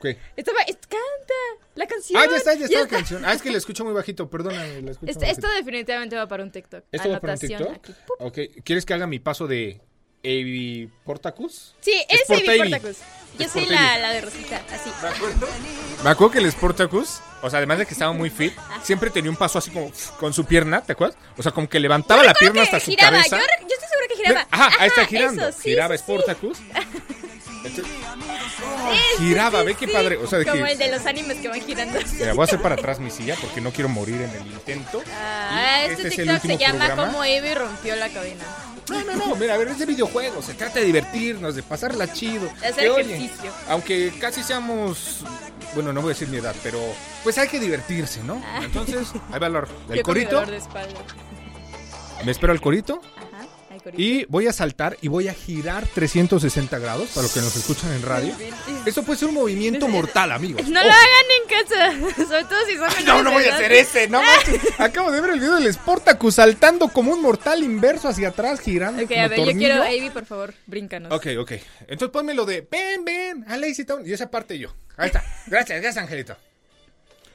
¿Qué? 0.00 0.18
Estaba, 0.36 0.60
es- 0.62 0.76
canta 0.78 1.34
la 1.76 1.86
canción. 1.86 2.20
Ah, 2.20 2.26
ya 2.28 2.36
está, 2.36 2.54
ya 2.54 2.64
está 2.66 2.80
la 2.80 2.88
canción. 2.88 3.24
Ah, 3.24 3.32
es 3.34 3.40
que 3.42 3.50
la 3.52 3.58
escucho 3.58 3.84
muy 3.84 3.92
bajito, 3.94 4.28
perdóname. 4.28 4.82
La 4.82 4.90
escucho 4.90 5.10
Esto, 5.10 5.20
muy 5.20 5.30
esto 5.30 5.48
definitivamente 5.56 6.16
va 6.16 6.26
para 6.26 6.42
un 6.42 6.50
TikTok. 6.50 6.84
¿Esto 6.90 7.08
va 7.10 7.20
para 7.20 7.34
un 7.34 7.38
TikTok? 7.38 7.70
aquí. 7.70 7.94
Ok. 8.18 8.38
¿Quieres 8.64 8.84
que 8.84 8.94
haga 8.94 9.06
mi 9.06 9.20
paso 9.20 9.46
de 9.46 9.80
Avi 10.24 10.88
Portacus? 11.04 11.74
Sí, 11.80 11.92
Amy 12.30 12.48
Amy. 12.48 12.70
Portacus. 12.70 12.98
Yo 13.38 13.48
soy 13.48 13.66
la, 13.66 13.98
la 13.98 14.12
de 14.12 14.20
Rosita, 14.20 14.62
así. 14.70 14.90
Me 16.04 16.10
acuerdo 16.10 16.32
que 16.32 16.38
el 16.38 16.52
Sportacus, 16.52 17.20
o 17.40 17.48
sea, 17.48 17.58
además 17.58 17.78
de 17.78 17.86
que 17.86 17.92
estaba 17.94 18.12
muy 18.12 18.28
fit, 18.30 18.52
siempre 18.82 19.10
tenía 19.10 19.30
un 19.30 19.36
paso 19.36 19.58
así 19.58 19.70
como 19.70 19.90
con 20.20 20.34
su 20.34 20.44
pierna, 20.44 20.82
¿te 20.82 20.92
acuerdas? 20.92 21.16
O 21.38 21.42
sea, 21.42 21.50
como 21.50 21.68
que 21.68 21.80
levantaba 21.80 22.22
la 22.22 22.34
pierna 22.34 22.62
hasta 22.62 22.78
su 22.78 22.90
giraba, 22.90 23.16
cabeza. 23.16 23.38
yo, 23.38 23.68
yo 23.68 23.74
estoy 23.74 23.88
segura 23.88 24.08
que 24.08 24.16
giraba. 24.16 24.46
Ajá, 24.50 24.70
ahí 24.82 24.88
está 24.88 25.06
girando. 25.06 25.48
eso, 25.48 25.58
sí, 25.62 25.70
giraba 25.70 25.96
sí, 25.96 26.04
sí. 26.06 26.12
Sportacus. 26.12 26.58
Entonces, 27.64 27.84
giraba, 29.18 29.62
ve 29.62 29.74
qué 29.74 29.88
padre. 29.88 30.16
O 30.16 30.26
sea, 30.26 30.38
de 30.38 30.44
Como 30.46 30.64
que. 30.64 30.72
el 30.72 30.78
de 30.78 30.88
los 30.90 31.06
animes 31.06 31.36
que 31.38 31.48
van 31.48 31.60
girando. 31.60 31.98
Mira, 32.18 32.32
voy 32.34 32.42
a 32.42 32.44
hacer 32.44 32.60
para 32.62 32.74
atrás 32.74 32.98
mi 33.00 33.10
silla 33.10 33.36
porque 33.40 33.60
no 33.60 33.70
quiero 33.72 33.88
morir 33.88 34.20
en 34.22 34.30
el 34.30 34.46
intento. 34.52 35.02
Ah, 35.18 35.84
Y 35.88 35.90
este, 35.92 36.08
es 36.08 36.18
el 36.18 36.26
TikTok 36.26 36.40
se 36.40 36.46
último 36.52 36.58
llama 36.58 36.86
programa. 36.86 37.06
como 37.12 37.24
Ivy 37.26 37.54
rompió 37.54 37.96
la 37.96 38.08
cabina. 38.08 38.44
No, 38.88 39.04
no, 39.04 39.14
no, 39.28 39.36
mira, 39.36 39.54
a 39.54 39.56
ver, 39.58 39.68
es 39.68 39.78
de 39.78 39.86
videojuegos, 39.86 40.44
se 40.44 40.54
trata 40.54 40.80
de 40.80 40.86
divertirnos, 40.86 41.54
de 41.54 41.62
pasarla 41.62 42.12
chido. 42.12 42.48
De 42.60 42.66
hacer 42.66 42.84
Que, 42.84 42.90
oye, 42.90 43.14
ejercicio. 43.16 43.50
aunque 43.68 44.12
casi 44.20 44.42
seamos, 44.42 45.20
bueno, 45.74 45.92
no 45.92 46.02
voy 46.02 46.10
a 46.10 46.14
decir 46.14 46.26
mi 46.28 46.38
edad, 46.38 46.54
pero 46.64 46.80
pues 47.22 47.38
hay 47.38 47.46
que 47.48 47.60
divertirse, 47.60 48.22
¿no? 48.24 48.42
Entonces, 48.60 49.08
ahí 49.32 49.38
va 49.38 49.46
el, 49.46 49.54
el 49.56 49.62
Ah. 49.62 49.66
Yo 49.66 49.86
con 49.86 49.94
mi 49.94 50.02
corito, 50.02 50.30
dolor 50.34 50.50
de 50.50 50.56
espalda. 50.56 51.00
me 52.24 52.32
espero 52.32 52.52
al 52.52 52.60
corito 52.60 53.00
Y 53.96 54.24
voy 54.26 54.46
a 54.46 54.52
saltar 54.52 54.96
y 55.00 55.08
voy 55.08 55.28
a 55.28 55.34
girar 55.34 55.86
360 55.86 56.78
grados 56.78 57.10
para 57.10 57.22
los 57.22 57.32
que 57.32 57.40
nos 57.40 57.54
escuchan 57.56 57.92
en 57.92 58.02
radio. 58.02 58.34
Esto 58.86 59.02
puede 59.02 59.18
ser 59.18 59.28
un 59.28 59.34
movimiento 59.34 59.88
mortal, 59.88 60.32
amigos. 60.32 60.66
No 60.68 60.82
lo 60.82 60.90
hagan 60.90 61.26
en 61.40 61.48
casa, 61.48 62.14
sobre 62.28 62.44
todo 62.44 62.58
si 62.66 62.76
son 62.76 62.88
Ay, 62.96 63.04
No, 63.04 63.22
no 63.22 63.32
voy 63.32 63.44
a 63.44 63.54
hacer 63.54 63.72
ese, 63.72 64.08
no. 64.08 64.20
Acabo 64.78 65.10
de 65.10 65.20
ver 65.20 65.30
el 65.30 65.40
video 65.40 65.56
del 65.56 65.72
Sportacus 65.72 66.36
saltando 66.36 66.88
como 66.88 67.12
un 67.12 67.22
mortal 67.22 67.62
inverso 67.62 68.08
hacia 68.08 68.28
atrás, 68.28 68.60
girando. 68.60 69.02
Ok, 69.02 69.08
como 69.08 69.22
a 69.22 69.28
ver, 69.28 69.38
yo 69.38 69.52
quiero, 69.52 69.88
Ivy, 69.88 70.10
por 70.10 70.24
favor, 70.24 70.54
bríncanos. 70.66 71.12
Ok, 71.12 71.26
ok. 71.38 71.52
Entonces 71.80 72.10
ponme 72.10 72.34
lo 72.34 72.44
de 72.44 72.66
ven, 72.70 73.04
ven, 73.04 73.44
a 73.48 73.56
Lazy 73.56 73.84
Town 73.84 74.06
y 74.06 74.12
esa 74.12 74.30
parte 74.30 74.58
yo. 74.58 74.74
Ahí 74.96 75.06
está. 75.06 75.24
Gracias, 75.46 75.80
gracias, 75.80 76.02
Angelito. 76.02 76.36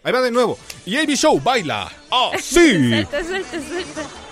Ahí 0.03 0.13
va 0.13 0.21
de 0.21 0.31
nuevo. 0.31 0.57
Y 0.85 0.95
AB 0.95 1.09
Show 1.15 1.39
baila. 1.41 1.91
¡Ah, 2.11 2.31
sí! 2.39 2.89
Suelta, 2.89 3.23
suelta, 3.23 3.51
suelta. 3.51 4.26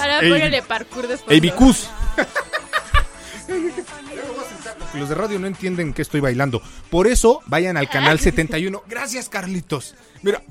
Ahora 0.00 0.20
póngale 0.20 0.62
parkour 0.62 1.06
después. 1.08 1.38
AB 1.38 1.54
Cus. 1.54 1.88
Los 4.94 5.08
de 5.08 5.14
radio 5.14 5.38
no 5.38 5.46
entienden 5.46 5.92
que 5.92 6.02
estoy 6.02 6.20
bailando. 6.20 6.62
Por 6.90 7.06
eso 7.06 7.40
vayan 7.46 7.76
al 7.76 7.88
canal 7.88 8.18
71. 8.18 8.82
Gracias, 8.86 9.28
Carlitos. 9.28 9.94
Mira. 10.22 10.42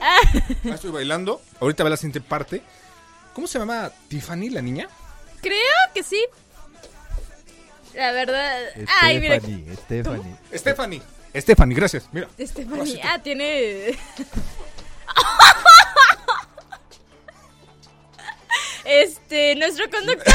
Ahí 0.00 0.70
estoy 0.70 0.90
bailando. 0.90 1.40
Ahorita 1.60 1.84
va 1.84 1.90
la 1.90 1.96
siguiente 1.96 2.20
parte. 2.20 2.62
¿Cómo 3.34 3.46
se 3.46 3.58
llama 3.58 3.90
Tiffany, 4.08 4.50
la 4.50 4.60
niña? 4.60 4.88
Creo 5.40 5.56
que 5.94 6.02
sí. 6.02 6.22
La 7.94 8.12
verdad. 8.12 8.60
Ay, 9.00 9.20
mira. 9.20 9.36
Stephanie, 9.36 9.76
Stephanie. 9.76 10.36
Stephanie. 10.54 11.02
Stephanie, 11.34 11.74
gracias. 11.74 12.08
Mira. 12.12 12.28
Stephanie. 12.38 13.00
Ah, 13.02 13.18
tiene. 13.22 13.98
Este, 18.84 19.54
nuestro 19.54 19.88
conductor 19.90 20.32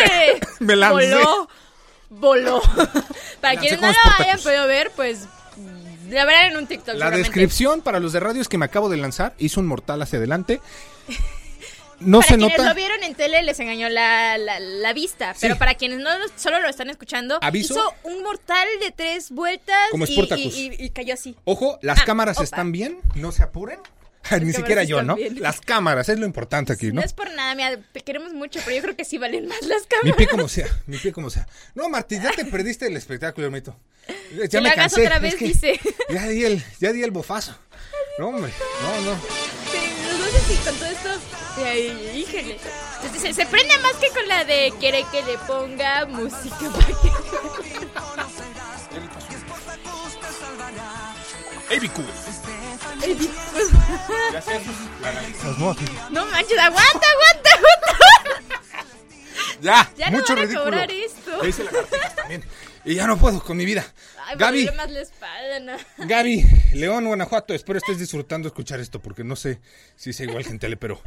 Me 0.60 0.74
lancé. 0.76 1.14
voló. 1.14 1.48
Voló. 2.08 2.62
Para 3.40 3.60
quienes 3.60 3.80
no 3.80 3.88
lo 3.88 3.96
hayan 4.18 4.40
podido 4.40 4.66
ver, 4.66 4.90
pues 4.96 5.26
la 6.08 6.24
verán 6.24 6.52
en 6.52 6.56
un 6.56 6.66
TikTok. 6.66 6.96
La 6.96 7.10
descripción 7.10 7.82
para 7.82 8.00
los 8.00 8.12
de 8.12 8.20
radio 8.20 8.40
es 8.40 8.48
que 8.48 8.58
me 8.58 8.64
acabo 8.64 8.88
de 8.88 8.96
lanzar. 8.96 9.34
Hizo 9.38 9.60
un 9.60 9.66
mortal 9.66 10.00
hacia 10.02 10.18
adelante. 10.18 10.60
No 12.00 12.20
para 12.20 12.28
se 12.30 12.36
quienes 12.38 12.56
nota. 12.58 12.68
lo 12.70 12.74
vieron 12.74 13.02
en 13.04 13.14
tele 13.14 13.42
les 13.42 13.60
engañó 13.60 13.90
la, 13.90 14.38
la- 14.38 14.58
la 14.58 14.92
vista, 14.94 15.34
pero 15.38 15.58
para 15.58 15.74
quienes 15.74 15.98
no 15.98 16.18
lo- 16.18 16.24
solo 16.34 16.58
lo 16.60 16.68
están 16.70 16.88
escuchando, 16.88 17.38
¿Aviso? 17.42 17.74
hizo 17.74 17.94
un 18.04 18.22
mortal 18.22 18.66
de 18.80 18.90
tres 18.90 19.30
vueltas 19.30 19.76
Como 19.90 20.04
y, 20.04 20.12
Sportacus. 20.14 20.56
y- 20.56 20.68
y- 20.78 20.86
y 20.86 20.90
cayó 20.90 21.12
así. 21.12 21.36
Ojo, 21.44 21.78
las 21.82 22.00
Ah, 22.00 22.04
cámaras 22.06 22.38
opa. 22.38 22.44
están 22.44 22.72
bien. 22.72 22.98
No 23.16 23.32
se 23.32 23.42
apuren. 23.42 23.80
Ni 24.40 24.52
siquiera 24.52 24.84
yo, 24.84 25.02
¿no? 25.02 25.16
bien. 25.16 25.40
Las 25.40 25.60
cámaras, 25.60 26.08
es 26.08 26.18
lo 26.18 26.26
importante 26.26 26.72
aquí, 26.72 26.88
No 26.88 26.94
¿no? 26.94 27.02
es 27.02 27.12
por 27.12 27.30
nada, 27.32 27.54
mira, 27.54 27.78
te 27.92 28.00
queremos 28.02 28.32
mucho, 28.32 28.60
pero 28.64 28.76
yo 28.76 28.82
creo 28.82 28.96
que 28.96 29.04
sí 29.04 29.18
valen 29.18 29.46
más 29.46 29.60
las 29.62 29.82
Mi 29.82 29.88
cámaras. 29.88 30.16
pie 30.16 30.26
como 30.28 30.48
sea, 30.48 30.66
mi 30.86 30.96
pie 30.98 31.12
como 31.12 31.30
sea. 31.30 31.46
No, 31.74 31.88
Martín, 31.88 32.22
ya 32.22 32.30
te 32.32 32.44
perdiste 32.44 32.86
el 32.86 32.96
espectáculo, 32.96 33.46
hermito. 33.46 33.76
Ya 34.34 34.48
Que 34.48 34.60
lo 34.60 34.68
hagas 34.68 34.92
otra 34.96 35.18
vez, 35.18 35.38
dice. 35.38 35.78
Ya 36.10 36.26
di 36.26 36.44
el, 36.44 36.62
ya 36.80 36.92
di 36.92 37.02
el 37.02 37.10
bofazo. 37.10 37.56
No, 38.18 38.28
hombre, 38.28 38.52
no, 38.82 39.00
no. 39.12 39.20
Pero 39.72 40.18
no 40.18 40.24
sé 40.26 40.38
si 40.40 40.54
con 40.64 40.74
todo 40.76 40.86
esto. 40.90 41.08
Ay, 41.64 42.24
híjole. 42.26 42.58
Se, 43.12 43.18
se- 43.20 43.34
se 43.34 43.46
prende 43.46 43.76
más 43.78 43.94
que 43.94 44.08
con 44.08 44.26
la 44.28 44.44
de 44.44 44.72
quiere 44.78 45.04
que 45.10 45.22
le 45.22 45.38
ponga 45.38 46.06
música 46.06 46.70
para 46.72 46.86
que. 46.86 47.10
ABQ. 51.76 51.98
No 56.10 56.26
manches, 56.26 56.58
aguanta, 56.58 57.06
aguanta, 57.12 57.50
aguanta. 57.56 58.86
Ya, 59.60 59.92
Ya 59.96 60.10
no 60.10 60.18
mucho 60.18 60.34
van 60.34 60.38
a 60.38 60.42
ridículo. 60.46 60.64
cobrar 60.64 60.90
esto. 60.90 61.42
Le 61.42 61.48
hice 61.48 61.64
lagartijas 61.64 62.16
también. 62.16 62.44
Y 62.84 62.94
ya 62.94 63.06
no 63.06 63.18
puedo 63.18 63.42
con 63.44 63.56
mi 63.58 63.64
vida. 63.66 63.84
Ay, 64.26 64.36
Gaby, 64.38 64.70
más 64.76 64.90
la 64.90 65.00
espalda, 65.00 65.60
¿no? 65.60 66.06
Gaby, 66.06 66.46
León, 66.74 67.04
Guanajuato, 67.06 67.52
espero 67.52 67.78
estés 67.78 67.98
disfrutando 67.98 68.48
escuchar 68.48 68.80
esto 68.80 69.00
porque 69.00 69.22
no 69.22 69.36
sé 69.36 69.60
si 69.96 70.12
sea 70.14 70.26
igual 70.26 70.44
gente, 70.44 70.74
pero 70.78 71.02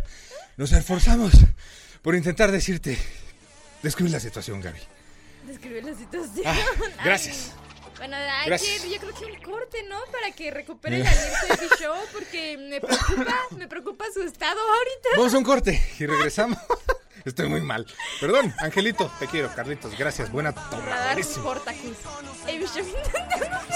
nos 0.58 0.72
esforzamos 0.72 1.34
por 2.04 2.16
intentar 2.16 2.52
decirte, 2.52 2.98
describir 3.82 4.12
la 4.12 4.20
situación, 4.20 4.62
Gaby. 4.62 4.80
Describir 5.48 5.84
la 5.84 5.96
situación. 5.96 6.44
Ah, 6.46 6.56
Ay. 7.00 7.30
Bueno, 7.98 8.16
hay 8.16 8.48
Gracias. 8.48 8.82
que, 8.82 8.90
yo 8.90 9.00
creo 9.00 9.14
que 9.14 9.26
un 9.26 9.42
corte, 9.42 9.84
¿no? 9.84 9.98
Para 10.12 10.32
que 10.32 10.52
recupere 10.52 10.98
el 11.02 11.08
aliento 11.08 11.48
de 11.48 11.58
mi 11.62 11.70
show, 11.80 11.96
porque 12.12 12.58
me 12.58 12.82
preocupa, 12.82 13.36
me 13.58 13.68
preocupa 13.68 14.06
su 14.14 14.22
estado 14.22 14.60
ahorita. 14.60 15.10
Vamos 15.18 15.34
a 15.34 15.38
un 15.38 15.44
corte 15.44 15.82
y 16.00 16.06
regresamos. 16.06 16.58
Estoy 17.26 17.48
muy 17.48 17.62
mal. 17.62 17.86
Perdón, 18.20 18.54
Angelito, 18.60 19.10
te 19.20 19.28
quiero, 19.28 19.54
Carlitos, 19.56 19.98
gracias. 19.98 20.30
Buena 20.32 20.54
toma. 20.54 21.16
Show 21.16 21.56
intentando 21.66 22.36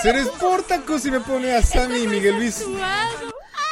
Ser 0.01 0.25
Sportacus 0.25 1.05
y 1.05 1.11
me 1.11 1.21
pone 1.21 1.55
a 1.55 1.61
Sammy 1.61 1.99
y 1.99 2.07
Miguel 2.07 2.35
Luis. 2.35 2.65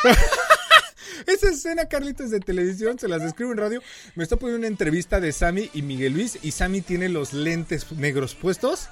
Esa 1.28 1.50
escena, 1.50 1.86
Carlitos, 1.88 2.30
de 2.30 2.40
televisión, 2.40 3.00
se 3.00 3.08
las 3.08 3.22
describo 3.22 3.52
en 3.52 3.58
radio. 3.58 3.82
Me 4.16 4.24
está 4.24 4.38
poniendo 4.38 4.60
una 4.60 4.68
entrevista 4.68 5.20
de 5.20 5.32
Sammy 5.34 5.70
y 5.74 5.82
Miguel 5.82 6.14
Luis 6.14 6.38
y 6.42 6.52
Sammy 6.52 6.82
tiene 6.82 7.10
los 7.10 7.34
lentes 7.34 7.92
negros 7.92 8.36
puestos. 8.36 8.88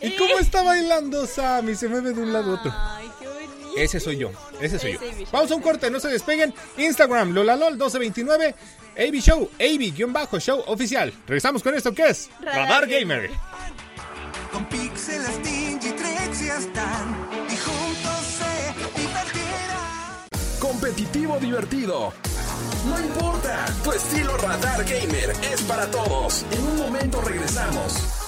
¿Y 0.00 0.16
cómo 0.16 0.38
está 0.38 0.62
bailando 0.62 1.26
Sammy? 1.26 1.74
Se 1.74 1.88
mueve 1.88 2.12
de 2.12 2.20
un 2.20 2.32
lado 2.32 2.52
a 2.52 2.54
otro. 2.54 2.74
Ay, 2.74 3.10
qué 3.18 3.26
bonito. 3.26 3.72
Ese 3.76 4.00
soy 4.00 4.16
yo, 4.16 4.30
ese 4.60 4.78
soy 4.78 4.94
yo. 4.94 5.00
Vamos 5.32 5.50
a 5.50 5.54
un 5.54 5.62
corte, 5.62 5.90
no 5.90 6.00
se 6.00 6.08
despeguen. 6.08 6.54
Instagram, 6.76 7.34
lolalol1229, 7.34 8.54
AB 8.96 9.14
Show, 9.20 9.50
AB-Show 9.58 10.64
oficial. 10.66 11.12
Regresamos 11.26 11.62
con 11.62 11.74
esto 11.74 11.92
que 11.92 12.08
es 12.08 12.30
Radar 12.40 12.68
Radar 12.68 12.86
Gamer. 12.88 13.30
Con 14.52 14.64
píxeles, 14.66 15.42
Digitrix 15.42 16.42
y 16.42 16.48
están 16.48 17.28
y 17.48 17.56
juntos 17.56 18.26
se 18.38 19.00
divertirán. 19.00 20.26
Competitivo 20.58 21.38
divertido. 21.38 22.12
No 22.86 22.98
importa, 22.98 23.66
tu 23.84 23.92
estilo 23.92 24.36
Radar 24.38 24.84
Gamer 24.84 25.32
es 25.52 25.62
para 25.62 25.90
todos. 25.90 26.44
En 26.50 26.64
un 26.64 26.76
momento 26.78 27.20
regresamos. 27.20 28.27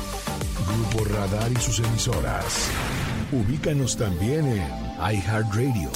Grupo 0.71 1.05
Radar 1.05 1.51
y 1.51 1.55
sus 1.57 1.79
emisoras. 1.79 2.69
Ubícanos 3.31 3.97
también 3.97 4.45
en 4.47 4.67
iHeartRadio, 5.15 5.91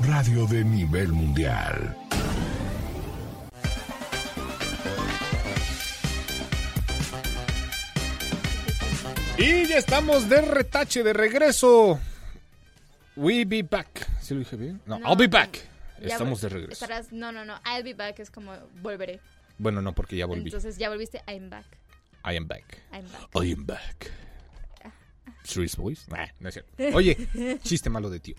radio 0.00 0.46
de 0.46 0.64
nivel 0.64 1.08
mundial. 1.12 1.96
Y 9.38 9.66
ya 9.66 9.78
estamos 9.78 10.28
de 10.28 10.40
retache, 10.42 11.02
de 11.02 11.12
regreso. 11.12 11.98
We 13.16 13.44
be 13.44 13.62
back. 13.62 14.08
¿Sí 14.20 14.34
lo 14.34 14.40
dije 14.40 14.56
bien? 14.56 14.80
No, 14.86 14.98
No, 14.98 15.08
I'll 15.08 15.16
be 15.16 15.26
back. 15.26 15.58
Estamos 16.00 16.40
de 16.40 16.48
regreso. 16.48 16.84
Estarás, 16.84 17.12
no, 17.12 17.32
no, 17.32 17.44
no. 17.44 17.54
I'll 17.64 17.82
be 17.82 17.94
back 17.94 18.18
es 18.20 18.30
como 18.30 18.52
volveré. 18.82 19.20
Bueno, 19.58 19.80
no, 19.82 19.94
porque 19.94 20.16
ya 20.16 20.26
volví. 20.26 20.44
Entonces 20.44 20.76
ya 20.78 20.88
volviste, 20.88 21.22
I'm 21.26 21.50
back. 21.50 21.66
I 22.24 22.36
am 22.36 22.46
back. 22.46 22.78
I'm 22.92 23.02
back. 23.02 23.42
I 23.42 23.52
am 23.52 23.64
back. 23.66 24.12
Street 25.44 25.74
Boys. 25.76 26.06
Nah, 26.08 26.26
no 26.40 26.48
es 26.48 26.54
cierto. 26.54 26.72
Oye, 26.96 27.16
chiste 27.62 27.90
malo 27.90 28.10
de 28.10 28.20
tío. 28.20 28.36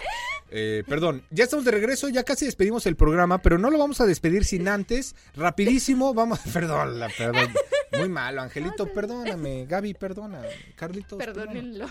Eh, 0.49 0.83
perdón, 0.87 1.25
ya 1.31 1.43
estamos 1.43 1.65
de 1.65 1.71
regreso, 1.71 2.07
ya 2.09 2.23
casi 2.23 2.45
despedimos 2.45 2.85
el 2.85 2.95
programa, 2.95 3.41
pero 3.41 3.57
no 3.57 3.69
lo 3.69 3.77
vamos 3.77 3.99
a 4.01 4.05
despedir 4.05 4.45
sin 4.45 4.67
antes. 4.67 5.15
Rapidísimo, 5.35 6.13
vamos. 6.13 6.39
Perdón, 6.53 6.99
la, 6.99 7.09
perdón. 7.09 7.53
Muy 7.97 8.09
malo, 8.09 8.41
Angelito, 8.41 8.91
perdóname. 8.91 9.65
Gaby, 9.67 9.93
perdona. 9.93 10.41
Carlitos, 10.75 11.19
perdona. 11.19 11.51
Perdónenlo. 11.51 11.89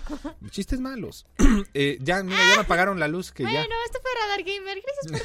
Chistes 0.51 0.81
malos. 0.81 1.27
Eh, 1.75 1.99
ya, 2.01 2.23
mira, 2.23 2.39
ya 2.39 2.57
me 2.57 2.61
apagaron 2.63 2.99
la 2.99 3.09
luz 3.09 3.31
que 3.33 3.45
ya. 3.45 3.51
Bueno, 3.51 3.75
esto 3.87 3.99
fue 4.03 4.11
Radar 4.21 4.43
Gamer. 4.43 4.83
Gracias 4.83 5.23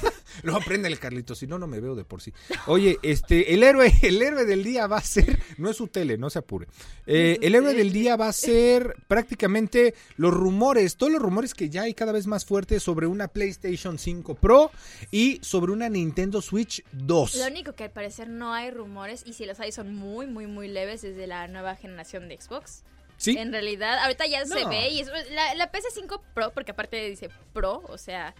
por 0.00 0.12
No, 0.42 0.56
apréndele, 0.56 0.96
Carlitos, 0.96 1.38
si 1.38 1.46
no, 1.46 1.58
no 1.58 1.66
me 1.66 1.80
veo 1.80 1.94
de 1.94 2.04
por 2.04 2.20
sí. 2.20 2.32
Oye, 2.66 2.98
este, 3.02 3.54
el 3.54 3.62
héroe, 3.62 3.92
el 4.02 4.20
héroe 4.20 4.44
del 4.44 4.64
día 4.64 4.86
va 4.86 4.98
a 4.98 5.02
ser, 5.02 5.38
no 5.58 5.70
es 5.70 5.76
su 5.76 5.88
tele, 5.88 6.18
no 6.18 6.30
se 6.30 6.38
apure. 6.38 6.66
Eh, 7.06 7.38
el 7.42 7.54
héroe 7.54 7.74
del 7.74 7.92
día 7.92 8.16
va 8.16 8.28
a 8.28 8.32
ser 8.32 8.96
prácticamente 9.08 9.94
los 10.16 10.32
rumores, 10.32 10.96
todos 10.96 11.12
los 11.12 11.22
rumores 11.22 11.54
que 11.54 11.70
ya 11.70 11.82
hay 11.82 11.94
cada 11.94 12.12
vez 12.12 12.26
más 12.26 12.44
fuertes 12.44 12.82
sobre 12.82 13.06
una 13.06 13.28
PlayStation 13.28 13.98
5 13.98 14.34
Pro 14.34 14.70
y 15.10 15.38
sobre 15.42 15.72
una 15.72 15.88
Nintendo 15.88 16.42
Switch 16.42 16.84
2. 16.92 17.36
Lo 17.36 17.46
único 17.46 17.74
que 17.74 17.84
al 17.84 17.90
parecer 17.90 18.28
no 18.28 18.52
hay 18.52 18.70
rumores, 18.70 19.22
y 19.26 19.32
si 19.32 19.46
los 19.46 19.60
hay 19.60 19.72
son 19.72 19.94
muy, 19.94 20.26
muy, 20.26 20.46
muy 20.46 20.68
leves 20.68 21.02
desde 21.02 21.26
la 21.26 21.48
nueva 21.48 21.76
generación 21.76 22.28
de 22.28 22.40
Xbox. 22.40 22.82
¿Sí? 23.16 23.36
En 23.38 23.52
realidad, 23.52 23.98
ahorita 24.00 24.26
ya 24.26 24.44
se 24.44 24.66
ve 24.66 24.90
y 24.90 25.00
es, 25.00 25.08
la, 25.30 25.54
la 25.54 25.70
PS5 25.70 26.20
Pro, 26.34 26.50
porque 26.52 26.72
aparte 26.72 27.08
dice 27.08 27.30
Pro, 27.52 27.82
o 27.86 27.96
sea, 27.96 28.34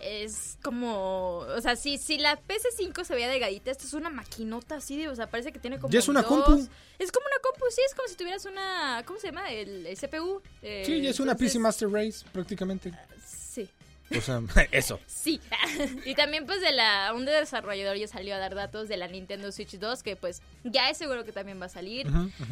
es 0.00 0.58
como, 0.62 1.38
o 1.38 1.60
sea, 1.60 1.76
si, 1.76 1.98
si 1.98 2.18
la 2.18 2.38
PS5 2.40 3.04
se 3.04 3.14
veía 3.14 3.28
delgadita, 3.28 3.70
esto 3.70 3.84
es 3.86 3.94
una 3.94 4.10
maquinota 4.10 4.76
así 4.76 4.96
de, 4.96 5.08
o 5.08 5.14
sea, 5.16 5.28
parece 5.28 5.52
que 5.52 5.58
tiene 5.58 5.78
como 5.78 5.92
Ya 5.92 5.98
es 6.00 6.08
una 6.08 6.22
dos- 6.22 6.28
compu. 6.30 6.68
Es 6.98 7.12
como 7.12 7.26
una 7.26 7.38
compu, 7.42 7.64
sí, 7.70 7.80
es 7.86 7.94
como 7.94 8.08
si 8.08 8.14
tuvieras 8.16 8.44
una, 8.46 9.02
¿cómo 9.06 9.18
se 9.20 9.28
llama? 9.28 9.50
El, 9.52 9.86
el 9.86 9.96
CPU. 9.98 10.42
eh, 10.62 10.82
Sí, 10.86 11.00
ya 11.02 11.10
es 11.10 11.20
una 11.20 11.34
PC 11.36 11.58
Master 11.58 11.90
Race 11.90 12.24
prácticamente. 12.32 12.92
Sí. 13.26 13.68
O 14.16 14.20
sea, 14.20 14.40
eso. 14.72 15.00
Sí. 15.06 15.40
y 16.04 16.14
también 16.14 16.46
pues 16.46 16.60
de 16.60 16.72
la 16.72 17.12
un 17.14 17.24
desarrollador 17.24 17.96
ya 17.96 18.06
salió 18.08 18.34
a 18.34 18.38
dar 18.38 18.54
datos 18.54 18.88
de 18.88 18.96
la 18.96 19.08
Nintendo 19.08 19.50
Switch 19.50 19.78
2 19.78 20.02
que 20.02 20.14
pues 20.16 20.42
ya 20.64 20.88
es 20.90 20.96
seguro 20.98 21.24
que 21.24 21.32
también 21.32 21.60
va 21.60 21.66
a 21.66 21.70
salir. 21.70 22.06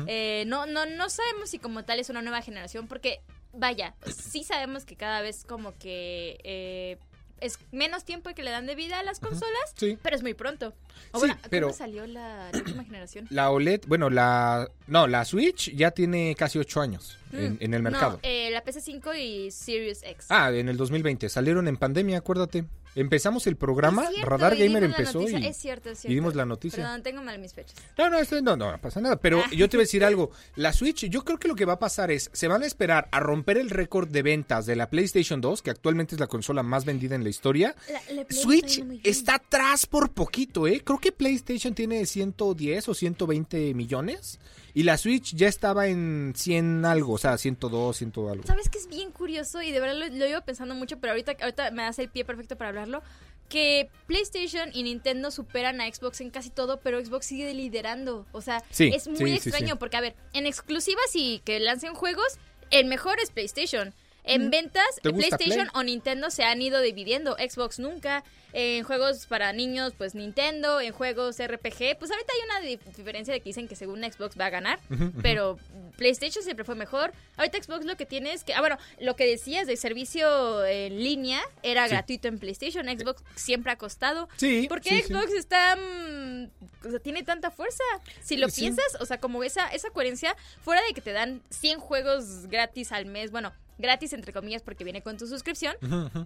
Eh, 0.08 0.44
no 0.48 0.66
no 0.66 0.84
no 0.86 1.08
sabemos 1.10 1.50
si 1.50 1.58
como 1.58 1.84
tal 1.84 2.00
es 2.00 2.10
una 2.10 2.22
nueva 2.22 2.42
generación 2.42 2.88
porque 2.88 3.20
vaya, 3.52 3.94
sí 4.04 4.42
sabemos 4.42 4.84
que 4.84 4.96
cada 4.96 5.20
vez 5.20 5.44
como 5.44 5.78
que 5.78 6.38
eh, 6.42 6.98
es 7.40 7.58
menos 7.72 8.04
tiempo 8.04 8.30
que 8.34 8.42
le 8.42 8.50
dan 8.50 8.66
de 8.66 8.74
vida 8.74 8.98
a 9.00 9.02
las 9.02 9.20
consolas, 9.20 9.74
Sí. 9.76 9.98
pero 10.02 10.16
es 10.16 10.22
muy 10.22 10.34
pronto. 10.34 10.68
O 11.12 11.18
Sí, 11.20 11.26
bueno, 11.26 11.36
pero- 11.50 11.66
¿cómo 11.68 11.76
salió 11.78 12.06
la, 12.06 12.50
la 12.52 12.58
última 12.58 12.84
generación? 12.84 13.26
La 13.30 13.50
OLED, 13.50 13.82
bueno, 13.86 14.10
la 14.10 14.68
no, 14.86 15.06
la 15.06 15.24
Switch 15.24 15.74
ya 15.74 15.90
tiene 15.90 16.34
casi 16.36 16.58
8 16.58 16.80
años 16.80 17.18
en, 17.32 17.54
Mm, 17.54 17.56
en 17.60 17.74
el 17.74 17.82
mercado. 17.82 18.12
No, 18.14 18.18
eh, 18.22 18.50
la 18.50 18.62
PS5 18.64 19.14
y 19.18 19.50
Series 19.50 20.02
X. 20.04 20.26
Ah, 20.30 20.50
en 20.52 20.68
el 20.68 20.76
2020. 20.76 21.28
Salieron 21.28 21.68
en 21.68 21.76
pandemia, 21.76 22.18
acuérdate. 22.18 22.64
Empezamos 22.94 23.46
el 23.46 23.56
programa, 23.56 24.06
cierto, 24.08 24.30
Radar 24.30 24.56
Gamer 24.56 24.84
empezó 24.84 25.18
noticia. 25.20 25.38
y... 25.40 25.46
Es 25.46 25.56
cierto, 25.56 25.90
es 25.90 25.98
cierto. 25.98 26.12
y 26.12 26.14
dimos 26.14 26.34
la 26.34 26.44
noticia. 26.46 26.82
Perdón, 26.84 27.02
tengo 27.02 27.22
mal 27.22 27.38
mis 27.38 27.52
fechas. 27.52 27.74
No, 27.98 28.08
no, 28.10 28.18
esto- 28.18 28.40
no, 28.40 28.56
no, 28.56 28.72
no 28.72 28.78
pasa 28.78 29.00
nada. 29.00 29.16
Pero 29.16 29.40
Ah. 29.44 29.50
yo 29.52 29.68
te 29.68 29.76
voy 29.76 29.82
a 29.82 29.86
decir 29.86 30.04
algo. 30.04 30.30
La 30.56 30.72
Switch, 30.72 31.04
yo 31.08 31.24
creo 31.24 31.38
que 31.38 31.48
lo 31.48 31.54
que 31.56 31.64
va 31.64 31.74
a 31.74 31.78
pasar 31.78 32.10
es, 32.10 32.30
se 32.32 32.46
van 32.48 32.62
a 32.62 32.66
esperar 32.66 33.08
a 33.10 33.20
romper 33.20 33.58
el 33.58 33.70
récord 33.70 34.08
de 34.08 34.22
ventas 34.22 34.66
de 34.66 34.76
la 34.76 34.88
PlayStation 34.90 35.40
2, 35.40 35.62
que 35.62 35.70
actualmente 35.70 36.14
es 36.14 36.20
la 36.20 36.26
consola 36.28 36.62
más 36.62 36.84
vendida 36.84 37.14
en 37.16 37.24
la 37.24 37.30
historia. 37.30 37.74
La- 37.88 38.14
la 38.14 38.26
Switch 38.30 38.84
está 39.02 39.34
atrás 39.36 39.86
por 39.86 40.12
poquito, 40.12 40.66
¿eh? 40.66 40.80
Creo 40.84 40.98
que 40.98 41.12
PlayStation 41.12 41.74
tiene 41.74 42.06
110 42.06 42.88
o 42.88 42.94
120 42.94 43.74
millones. 43.74 44.38
Y 44.74 44.82
la 44.82 44.98
Switch 44.98 45.34
ya 45.36 45.46
estaba 45.48 45.86
en 45.86 46.32
100 46.36 46.84
algo, 46.84 47.12
o 47.14 47.18
sea, 47.18 47.38
102, 47.38 47.96
100 47.96 48.12
algo. 48.28 48.44
¿Sabes 48.44 48.68
que 48.68 48.78
es 48.78 48.88
bien 48.88 49.12
curioso? 49.12 49.62
Y 49.62 49.70
de 49.70 49.78
verdad 49.80 49.96
lo, 49.96 50.08
lo 50.08 50.26
iba 50.26 50.40
pensando 50.40 50.74
mucho, 50.74 50.98
pero 50.98 51.12
ahorita, 51.12 51.36
ahorita 51.40 51.70
me 51.70 51.82
das 51.84 51.98
el 52.00 52.08
pie 52.08 52.24
perfecto 52.24 52.56
para 52.56 52.70
hablarlo. 52.70 53.00
que 53.48 53.88
PlayStation 54.06 54.70
y 54.72 54.82
Nintendo 54.82 55.30
superan 55.30 55.80
a 55.80 55.86
Xbox 55.86 56.20
en 56.22 56.30
casi 56.30 56.50
todo, 56.50 56.80
pero 56.80 56.98
Xbox 57.04 57.26
sigue 57.26 57.54
liderando. 57.54 58.26
O 58.32 58.40
sea, 58.40 58.64
Sí, 58.70 58.90
es 58.92 59.06
muy 59.06 59.30
sí, 59.30 59.36
extraño 59.36 59.74
sí. 59.74 59.78
porque, 59.78 59.96
a 59.96 60.00
ver, 60.00 60.16
en 60.32 60.46
exclusivas 60.46 61.04
y 61.14 61.40
que 61.44 61.60
lancen 61.60 61.94
juegos, 61.94 62.38
el 62.70 62.86
mejor 62.86 63.20
es 63.20 63.30
PlayStation. 63.30 63.94
En 64.24 64.50
ventas, 64.50 64.84
¿Te 65.02 65.10
gusta 65.10 65.36
PlayStation 65.36 65.68
Play? 65.68 65.80
o 65.80 65.84
Nintendo 65.84 66.30
se 66.30 66.44
han 66.44 66.60
ido 66.62 66.80
dividiendo. 66.80 67.34
Xbox 67.36 67.78
nunca. 67.78 68.24
En 68.56 68.84
juegos 68.84 69.26
para 69.26 69.52
niños, 69.52 69.94
pues 69.98 70.14
Nintendo. 70.14 70.80
En 70.80 70.92
juegos 70.92 71.36
RPG, 71.44 71.98
pues 71.98 72.10
ahorita 72.10 72.32
hay 72.32 72.40
una 72.44 72.60
dif- 72.70 72.96
diferencia 72.96 73.34
de 73.34 73.40
que 73.40 73.46
dicen 73.50 73.66
que 73.68 73.74
según 73.76 74.00
Xbox 74.04 74.38
va 74.38 74.46
a 74.46 74.50
ganar. 74.50 74.78
Pero 75.22 75.58
PlayStation 75.98 76.42
siempre 76.44 76.64
fue 76.64 76.74
mejor. 76.76 77.12
Ahorita 77.36 77.60
Xbox 77.62 77.84
lo 77.84 77.96
que 77.96 78.06
tiene 78.06 78.32
es 78.32 78.44
que. 78.44 78.54
Ah, 78.54 78.60
bueno, 78.60 78.78
lo 79.00 79.16
que 79.16 79.26
decías 79.26 79.66
de 79.66 79.76
servicio 79.76 80.64
en 80.64 81.02
línea 81.02 81.42
era 81.64 81.86
gratuito 81.88 82.28
en 82.28 82.38
PlayStation. 82.38 82.86
Xbox 82.86 83.22
siempre 83.34 83.72
ha 83.72 83.76
costado. 83.76 84.28
Sí, 84.36 84.66
¿Por 84.68 84.80
qué 84.80 84.90
sí, 84.90 85.02
sí. 85.02 85.12
Xbox 85.12 85.32
está. 85.32 85.76
mm, 85.76 86.44
o 86.86 86.90
sea, 86.90 86.98
tiene 87.00 87.24
tanta 87.24 87.50
fuerza? 87.50 87.82
Si 88.22 88.36
lo 88.36 88.48
piensas, 88.48 88.96
o 89.00 89.06
sea, 89.06 89.18
como 89.18 89.42
esa, 89.42 89.66
esa 89.68 89.90
coherencia, 89.90 90.36
fuera 90.62 90.80
de 90.86 90.94
que 90.94 91.00
te 91.00 91.12
dan 91.12 91.42
100 91.50 91.80
juegos 91.80 92.46
gratis 92.46 92.92
al 92.92 93.06
mes, 93.06 93.30
bueno, 93.32 93.52
gratis 93.78 94.12
entre 94.12 94.32
comillas 94.32 94.62
porque 94.62 94.84
viene 94.84 95.02
con 95.02 95.16
tu 95.16 95.26
suscripción, 95.26 95.74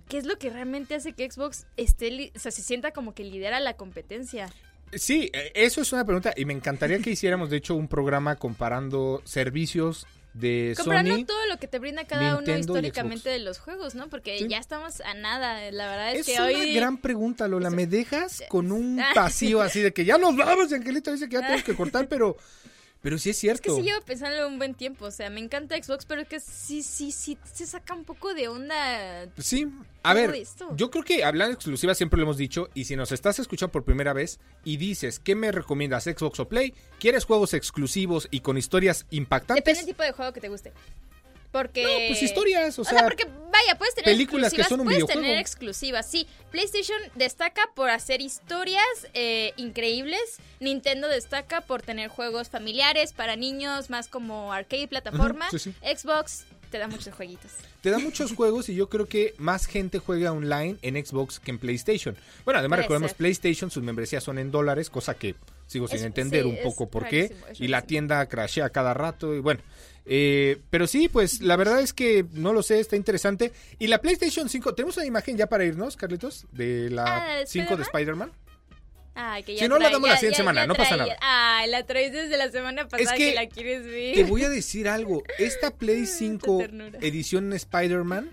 ¿qué 0.09 0.18
es 0.18 0.24
lo 0.26 0.38
que 0.38 0.51
realmente 0.51 0.94
hace 0.94 1.12
que 1.12 1.30
Xbox 1.30 1.66
esté, 1.76 2.32
o 2.34 2.38
sea, 2.38 2.51
se 2.53 2.62
sienta 2.62 2.92
como 2.92 3.14
que 3.14 3.24
lidera 3.24 3.61
la 3.61 3.74
competencia? 3.74 4.53
Sí, 4.92 5.30
eh, 5.34 5.53
eso 5.55 5.82
es 5.82 5.92
una 5.92 6.05
pregunta 6.05 6.32
y 6.36 6.44
me 6.46 6.55
encantaría 6.55 6.99
que 7.01 7.11
hiciéramos, 7.11 7.51
de 7.51 7.59
hecho, 7.59 7.74
un 7.74 7.88
programa 7.88 8.36
comparando 8.36 9.20
servicios 9.24 10.07
de 10.34 10.74
Comprando 10.76 11.14
Sony. 11.16 11.24
todo 11.24 11.46
lo 11.46 11.59
que 11.59 11.66
te 11.66 11.78
brinda 11.78 12.05
cada 12.07 12.34
Nintendo 12.36 12.53
uno 12.53 12.61
históricamente 12.61 13.28
de 13.28 13.38
los 13.40 13.59
juegos, 13.59 13.94
¿no? 13.94 14.09
Porque 14.09 14.38
Sí. 14.38 14.46
ya 14.49 14.59
estamos 14.59 15.01
a 15.01 15.14
nada, 15.14 15.70
la 15.72 15.90
verdad 15.90 16.12
es, 16.14 16.20
Es 16.20 16.26
que 16.26 16.40
una 16.42 16.44
hoy... 16.46 16.74
gran 16.74 16.96
pregunta, 16.99 17.49
Lola. 17.49 17.70
Me 17.70 17.86
dejas 17.86 18.42
con 18.49 18.70
un 18.72 19.01
Ah. 19.01 19.12
vacío 19.14 19.61
así 19.62 19.80
de 19.80 19.92
que 19.92 20.05
ya 20.05 20.16
nos 20.16 20.36
vamos 20.36 20.70
y 20.70 20.74
Angelito 20.74 21.11
dice 21.12 21.28
que 21.28 21.34
ya 21.34 21.40
tenemos 21.42 21.64
que 21.64 21.74
cortar, 21.74 22.09
pero, 22.09 22.36
pero 23.01 23.18
sí 23.18 23.30
es 23.30 23.36
Es 23.36 23.40
cierto. 23.40 23.62
que 23.62 23.70
sí 23.70 23.82
llevo 23.82 24.01
pensando 24.05 24.46
un 24.49 24.59
buen 24.59 24.74
tiempo, 24.74 25.07
o 25.07 25.11
sea, 25.11 25.30
me 25.30 25.40
encanta 25.40 25.76
Xbox, 25.80 26.05
pero 26.05 26.22
es 26.22 26.28
que 26.28 26.40
sí, 26.40 26.82
sí, 26.82 27.12
sí, 27.12 27.38
se 27.53 27.66
saca 27.66 27.94
un 27.94 28.05
poco 28.05 28.34
de 28.34 28.49
onda. 28.49 29.26
Sí, 29.38 29.68
a 30.03 30.14
ver, 30.14 30.34
esto. 30.34 30.68
yo 30.76 30.90
creo 30.90 31.05
que 31.05 31.24
hablando 31.24 31.55
exclusiva 31.55 31.94
siempre 31.94 32.18
lo 32.18 32.24
hemos 32.24 32.36
dicho 32.36 32.68
y 32.74 32.84
si 32.84 32.96
nos 32.96 33.12
estás 33.12 33.38
escuchando 33.38 33.72
por 33.72 33.84
primera 33.84 34.12
vez 34.12 34.40
y 34.64 34.76
dices, 34.76 35.20
¿qué 35.20 35.34
me 35.34 35.53
recomiendas, 35.53 36.05
Xbox 36.05 36.40
o 36.40 36.49
Play? 36.49 36.74
¿Quieres 36.99 37.24
juegos 37.24 37.55
exclusivos 37.55 38.28
y 38.30 38.40
con 38.40 38.59
historias 38.59 39.07
impactantes? 39.11 39.64
Depende 39.64 39.80
del 39.80 39.86
tipo 39.86 40.03
de 40.03 40.12
juego 40.12 40.32
que 40.32 40.40
te 40.40 40.49
guste. 40.49 40.72
Porque... 41.51 41.82
No, 41.82 41.90
pues 42.09 42.22
historias, 42.22 42.78
o 42.78 42.82
O 42.82 42.84
sea, 42.84 42.99
sea, 42.99 43.05
porque 43.09 43.24
vaya, 43.24 43.76
puedes 43.78 43.94
tener 43.94 44.11
películas 44.12 44.53
que 44.53 44.61
exclusivas, 44.61 44.68
son 44.68 44.80
un 44.80 44.84
puedes 44.86 44.99
videojuego. 44.99 45.20
tener 45.22 45.38
exclusivas, 45.38 46.07
sí. 46.11 46.26
PlayStation 46.51 46.99
destaca 47.14 47.62
por 47.74 47.90
hacer 47.90 48.20
historias 48.20 48.84
eh, 49.14 49.53
increíbles. 49.57 50.20
Nintendo 50.61 51.09
destaca 51.09 51.61
por 51.62 51.82
tener 51.82 52.09
juegos 52.11 52.49
familiares 52.51 53.12
para 53.12 53.36
niños, 53.36 53.88
más 53.90 54.09
como 54.09 54.53
arcade, 54.53 54.88
plataforma. 54.88 55.46
Ujú, 55.49 55.59
sí, 55.59 55.74
Xbox 55.82 56.44
te 56.70 56.78
da 56.78 56.86
muchos 56.86 57.14
jueguitos. 57.14 57.51
Te 57.80 57.90
da 57.90 57.99
muchos 57.99 58.34
juegos 58.34 58.68
y 58.68 58.74
yo 58.74 58.90
creo 58.90 59.07
que 59.07 59.34
más 59.38 59.64
gente 59.64 59.99
juega 60.01 60.32
online 60.32 60.76
en 60.82 61.03
Xbox 61.03 61.40
que 61.40 61.51
en 61.51 61.59
PlayStation. 61.59 62.14
Bueno, 62.44 62.61
además 62.61 62.76
Puede 62.78 62.82
recordemos, 62.82 63.11
ser. 63.12 63.16
PlayStation, 63.16 63.70
sus 63.70 63.82
membresías 63.82 64.22
son 64.22 64.38
en 64.38 64.51
dólares, 64.51 64.90
cosa 64.90 65.14
que 65.14 65.34
sigo 65.68 65.86
sin 65.86 65.98
Es- 65.98 66.02
entender 66.04 66.42
sí, 66.42 66.48
un 66.48 66.56
es 66.56 66.62
poco 66.62 66.90
por 66.90 67.06
qué. 67.06 67.32
es 67.52 67.60
Y 67.60 67.68
la 67.68 67.82
tienda 67.82 68.26
crashea 68.26 68.70
cada 68.70 68.92
rato 68.94 69.34
y 69.36 69.38
bueno. 69.38 69.60
eh, 70.10 70.58
pero 70.70 70.86
sí, 70.88 71.08
pues 71.08 71.40
la 71.42 71.54
verdad 71.56 71.80
es 71.80 71.92
que 71.92 72.24
no 72.32 72.52
lo 72.52 72.62
sé, 72.64 72.80
está 72.80 72.96
interesante. 72.96 73.52
Y 73.78 73.86
la 73.86 73.98
PlayStation 74.00 74.48
5, 74.48 74.74
tenemos 74.74 74.96
una 74.96 75.06
imagen 75.06 75.36
ya 75.36 75.46
para 75.46 75.64
irnos, 75.64 75.96
Carlitos, 75.96 76.46
de 76.50 76.88
la 76.90 77.04
Ah, 77.04 77.36
¿de 77.40 77.46
5 77.46 77.76
de 77.76 77.82
Spider-Man. 77.84 78.32
Ay, 79.20 79.42
que 79.42 79.54
Si 79.54 79.60
ya 79.60 79.68
no, 79.68 79.78
la 79.78 79.90
damos 79.90 80.08
la 80.08 80.14
ya- 80.14 80.20
siguiente 80.20 80.34
ya- 80.36 80.42
semana, 80.44 80.60
ya 80.62 80.66
no 80.68 80.74
pasa 80.74 80.96
nada. 80.96 81.16
Ay, 81.20 81.68
la 81.70 81.84
traes 81.84 82.12
desde 82.12 82.36
la 82.36 82.50
semana 82.52 82.86
pasada 82.88 83.16
que 83.16 83.30
que, 83.30 83.34
la 83.34 83.46
quieres 83.48 83.84
ver. 83.84 84.14
Te 84.14 84.22
voy 84.24 84.44
a 84.44 84.48
decir 84.48 84.88
algo. 84.88 85.22
Esta 85.38 85.70
Play 85.76 86.06
5 86.06 86.58
ternura. 86.58 86.98
edición 87.02 87.52
Spider-Man, 87.52 88.30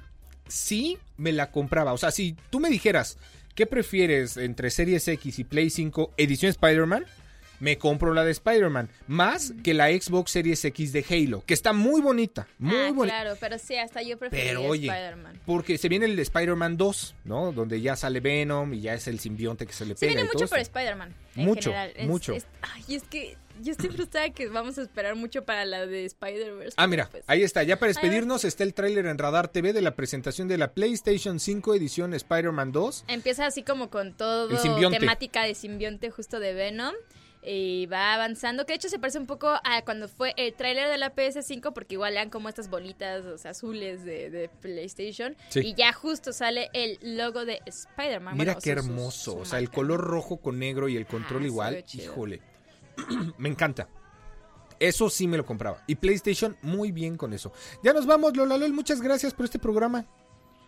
sí 0.47 0.97
me 1.17 1.31
la 1.31 1.51
compraba. 1.51 1.91
O 1.93 1.97
sea, 1.97 2.11
si 2.11 2.35
tú 2.51 2.59
me 2.59 2.69
dijeras, 2.69 3.17
¿qué 3.55 3.65
prefieres 3.65 4.37
entre 4.37 4.69
Series 4.69 5.07
X 5.07 5.39
y 5.39 5.43
Play 5.43 5.71
5 5.71 6.13
edición 6.17 6.51
Spider-Man? 6.51 7.05
Me 7.59 7.77
compro 7.77 8.13
la 8.13 8.23
de 8.23 8.31
Spider-Man. 8.31 8.89
Más 9.07 9.53
que 9.63 9.73
la 9.73 9.87
Xbox 9.89 10.31
Series 10.31 10.63
X 10.65 10.93
de 10.93 11.05
Halo, 11.09 11.43
que 11.45 11.53
está 11.53 11.73
muy 11.73 12.01
bonita. 12.01 12.47
Muy 12.59 12.75
ah, 12.75 12.91
bonita. 12.91 13.21
claro, 13.21 13.37
pero 13.39 13.57
sí, 13.57 13.75
hasta 13.77 14.01
yo 14.01 14.17
oye, 14.67 14.87
Spider-Man. 14.87 15.39
porque 15.45 15.77
se 15.77 15.89
viene 15.89 16.05
el 16.05 16.15
de 16.15 16.21
Spider-Man 16.21 16.77
2, 16.77 17.15
¿no? 17.25 17.51
Donde 17.51 17.81
ya 17.81 17.95
sale 17.95 18.19
Venom 18.19 18.73
y 18.73 18.81
ya 18.81 18.93
es 18.93 19.07
el 19.07 19.19
simbionte 19.19 19.65
que 19.65 19.73
se 19.73 19.85
le 19.85 19.95
Se 19.95 20.01
pega. 20.01 20.13
viene 20.13 20.21
y 20.23 20.31
todo 20.31 20.41
mucho 20.43 20.49
por. 20.49 20.59
Spider-Man. 20.59 21.13
Mucho. 21.35 21.73
Es- 21.73 22.07
mucho. 22.07 22.33
es- 22.33 22.45
ay, 22.61 22.95
es 22.95 23.03
que 23.03 23.37
yo 23.61 23.71
estoy 23.71 23.89
frustrada 23.89 24.29
que 24.31 24.47
vamos 24.47 24.77
a 24.77 24.81
esperar 24.81 25.15
mucho 25.15 25.45
para 25.45 25.65
la 25.65 25.85
de 25.85 26.05
Spider-Verse. 26.05 26.73
Ah, 26.77 26.87
mira, 26.87 27.07
pues- 27.09 27.23
ahí 27.27 27.43
está. 27.43 27.63
Ya 27.63 27.77
para 27.79 27.89
despedirnos 27.89 28.43
está 28.43 28.63
el 28.63 28.73
tráiler 28.73 29.05
en 29.05 29.17
Radar 29.17 29.47
TV 29.47 29.71
de 29.73 29.81
la 29.81 29.95
presentación 29.95 30.47
de 30.47 30.57
la 30.57 30.73
PlayStation 30.73 31.39
5 31.39 31.73
edición 31.73 32.13
Spider-Man 32.13 32.71
2. 32.71 33.05
Empieza 33.07 33.45
así 33.45 33.63
como 33.63 33.89
con 33.89 34.13
todo 34.13 34.49
temática 34.89 35.43
de 35.43 35.55
simbionte 35.55 36.09
justo 36.11 36.39
de 36.39 36.53
Venom. 36.53 36.93
Y 37.45 37.85
va 37.85 38.13
avanzando, 38.13 38.65
que 38.65 38.73
de 38.73 38.77
hecho 38.77 38.89
se 38.89 38.97
parece 38.99 39.19
un 39.19 39.27
poco 39.27 39.47
a 39.47 39.81
cuando 39.85 40.07
fue 40.07 40.33
el 40.37 40.53
tráiler 40.53 40.89
de 40.89 40.97
la 40.97 41.13
PS5, 41.13 41.73
porque 41.73 41.95
igual 41.95 42.13
le 42.13 42.19
dan 42.19 42.29
como 42.29 42.49
estas 42.49 42.69
bolitas 42.69 43.25
o 43.25 43.37
sea, 43.37 43.51
azules 43.51 44.03
de, 44.03 44.29
de 44.29 44.49
PlayStation. 44.49 45.35
Sí. 45.49 45.59
Y 45.59 45.73
ya 45.75 45.93
justo 45.93 46.33
sale 46.33 46.69
el 46.73 46.97
logo 47.01 47.45
de 47.45 47.61
Spider-Man. 47.65 48.37
Mira 48.37 48.53
Bueno, 48.53 48.61
qué 48.63 48.71
hermoso. 48.71 49.31
su 49.33 49.37
o 49.39 49.45
sea, 49.45 49.59
el 49.59 49.69
color 49.69 50.01
rojo 50.01 50.37
con 50.37 50.57
negro 50.59 50.87
y 50.89 50.97
el 50.97 51.05
control 51.05 51.41
Ah, 51.41 51.43
se 51.43 51.47
igual. 51.47 51.85
Híjole. 51.93 52.41
Me 53.37 53.49
encanta. 53.49 53.89
Eso 54.79 55.09
sí 55.09 55.27
me 55.27 55.37
lo 55.37 55.45
compraba. 55.45 55.83
Y 55.87 55.95
PlayStation 55.95 56.57
muy 56.61 56.91
bien 56.91 57.15
con 57.15 57.31
eso. 57.33 57.53
Ya 57.81 57.93
nos 57.93 58.05
vamos, 58.05 58.35
Lola 58.35 58.57
Lol. 58.57 58.73
Muchas 58.73 59.01
gracias 59.01 59.33
por 59.33 59.45
este 59.45 59.57
programa. 59.57 60.05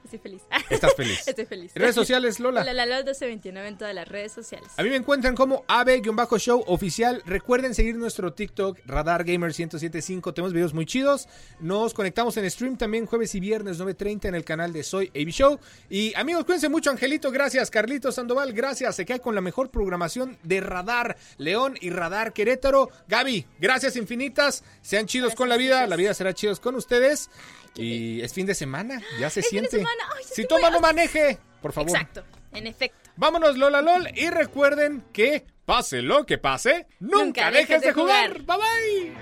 Estoy 0.08 0.20
feliz. 0.20 0.42
Estás 0.70 0.94
feliz. 0.96 1.20
Estoy 1.28 1.46
feliz. 1.46 1.72
Redes 1.76 1.94
sociales, 1.94 2.40
Lola. 2.40 2.64
La 2.64 2.72
Lalo 2.72 2.96
1229 2.96 3.68
en 3.68 3.78
todas 3.78 3.94
las 3.94 4.08
redes 4.08 4.32
sociales. 4.32 4.70
A 4.78 4.84
mí 4.84 4.90
me 4.90 4.96
encuentran 4.96 5.36
como 5.36 5.66
AB-Show 5.68 6.64
oficial. 6.68 7.22
Recuerden 7.26 7.76
seguir 7.76 7.98
nuestro 7.98 8.32
TikTok, 8.32 8.80
Radar 8.86 9.26
Gamer 9.26 9.50
1075. 9.50 10.34
Tenemos 10.34 10.54
videos 10.54 10.74
muy 10.74 10.86
chidos. 10.86 11.28
Nos 11.60 11.94
conectamos 11.94 12.38
en 12.38 12.50
stream 12.50 12.78
también 12.78 13.06
jueves 13.06 13.36
y 13.36 13.42
viernes 13.42 13.82
9.30 13.82 14.30
en 14.30 14.36
el 14.36 14.46
canal 14.46 14.72
de 14.72 14.84
Soy 14.84 15.12
AB 15.14 15.28
Show. 15.30 15.60
Y 15.90 16.14
amigos, 16.16 16.46
cuídense 16.46 16.70
mucho. 16.70 16.90
Angelito, 16.90 17.30
gracias. 17.30 17.70
Carlitos 17.70 18.16
Sandoval, 18.16 18.54
gracias. 18.54 18.96
Se 18.96 19.06
queda 19.06 19.20
con 19.20 19.36
la 19.36 19.42
mejor 19.42 19.72
programación 19.72 20.38
de 20.44 20.62
Radar 20.62 21.18
León 21.38 21.78
y 21.82 21.90
Radar 21.90 22.32
Querétaro. 22.32 22.92
Gaby, 23.10 23.46
gracias 23.60 23.98
infinitas. 23.98 24.64
Sean 24.82 25.06
chidos 25.06 25.36
con 25.36 25.50
la 25.50 25.58
vida. 25.58 25.86
La 25.86 25.98
vida 25.98 26.14
será 26.14 26.34
chidos 26.34 26.62
con 26.62 26.76
ustedes. 26.76 27.30
Y 27.78 28.22
es 28.22 28.34
fin 28.34 28.46
de 28.46 28.56
semana. 28.56 29.02
Ya 29.20 29.30
se 29.30 29.42
Es 29.42 29.50
fin 29.50 29.62
de 29.64 29.70
siente. 29.70 29.78
semana. 29.88 30.04
Ay, 30.18 30.24
si 30.30 30.46
toma, 30.46 30.70
no 30.70 30.80
maneje. 30.80 31.38
Por 31.62 31.74
favor. 31.74 31.90
Exacto, 31.92 32.24
en 32.54 32.68
efecto. 32.68 32.98
Vámonos, 33.16 33.58
Lola 33.58 33.82
LOL. 33.82 34.10
Y 34.16 34.30
recuerden 34.30 35.04
que, 35.14 35.46
pase 35.66 36.02
lo 36.02 36.26
que 36.26 36.38
pase, 36.38 36.88
nunca, 37.00 37.18
Nunca 37.26 37.52
dejes, 37.52 37.68
dejes 37.70 37.82
de 37.82 37.88
de 37.88 37.94
jugar. 37.94 38.40
jugar. 38.42 38.58
Bye 38.58 39.14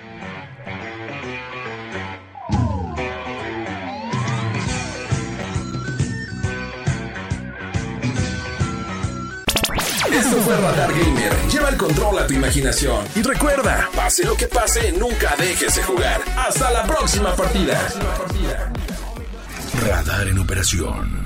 bye. 0.65 0.84
Esto 10.11 10.37
fue 10.41 10.55
Radar 10.55 10.91
Gamer. 10.93 11.33
Lleva 11.51 11.69
el 11.69 11.77
control 11.77 12.19
a 12.19 12.27
tu 12.27 12.33
imaginación. 12.33 13.05
Y 13.15 13.21
recuerda, 13.21 13.89
pase 13.95 14.23
lo 14.23 14.35
que 14.35 14.47
pase, 14.47 14.91
nunca 14.93 15.35
dejes 15.37 15.75
de 15.75 15.83
jugar. 15.83 16.21
Hasta 16.37 16.71
la 16.71 16.83
próxima 16.85 17.35
partida. 17.35 17.79
Radar 19.81 20.27
en 20.27 20.39
operación. 20.39 21.24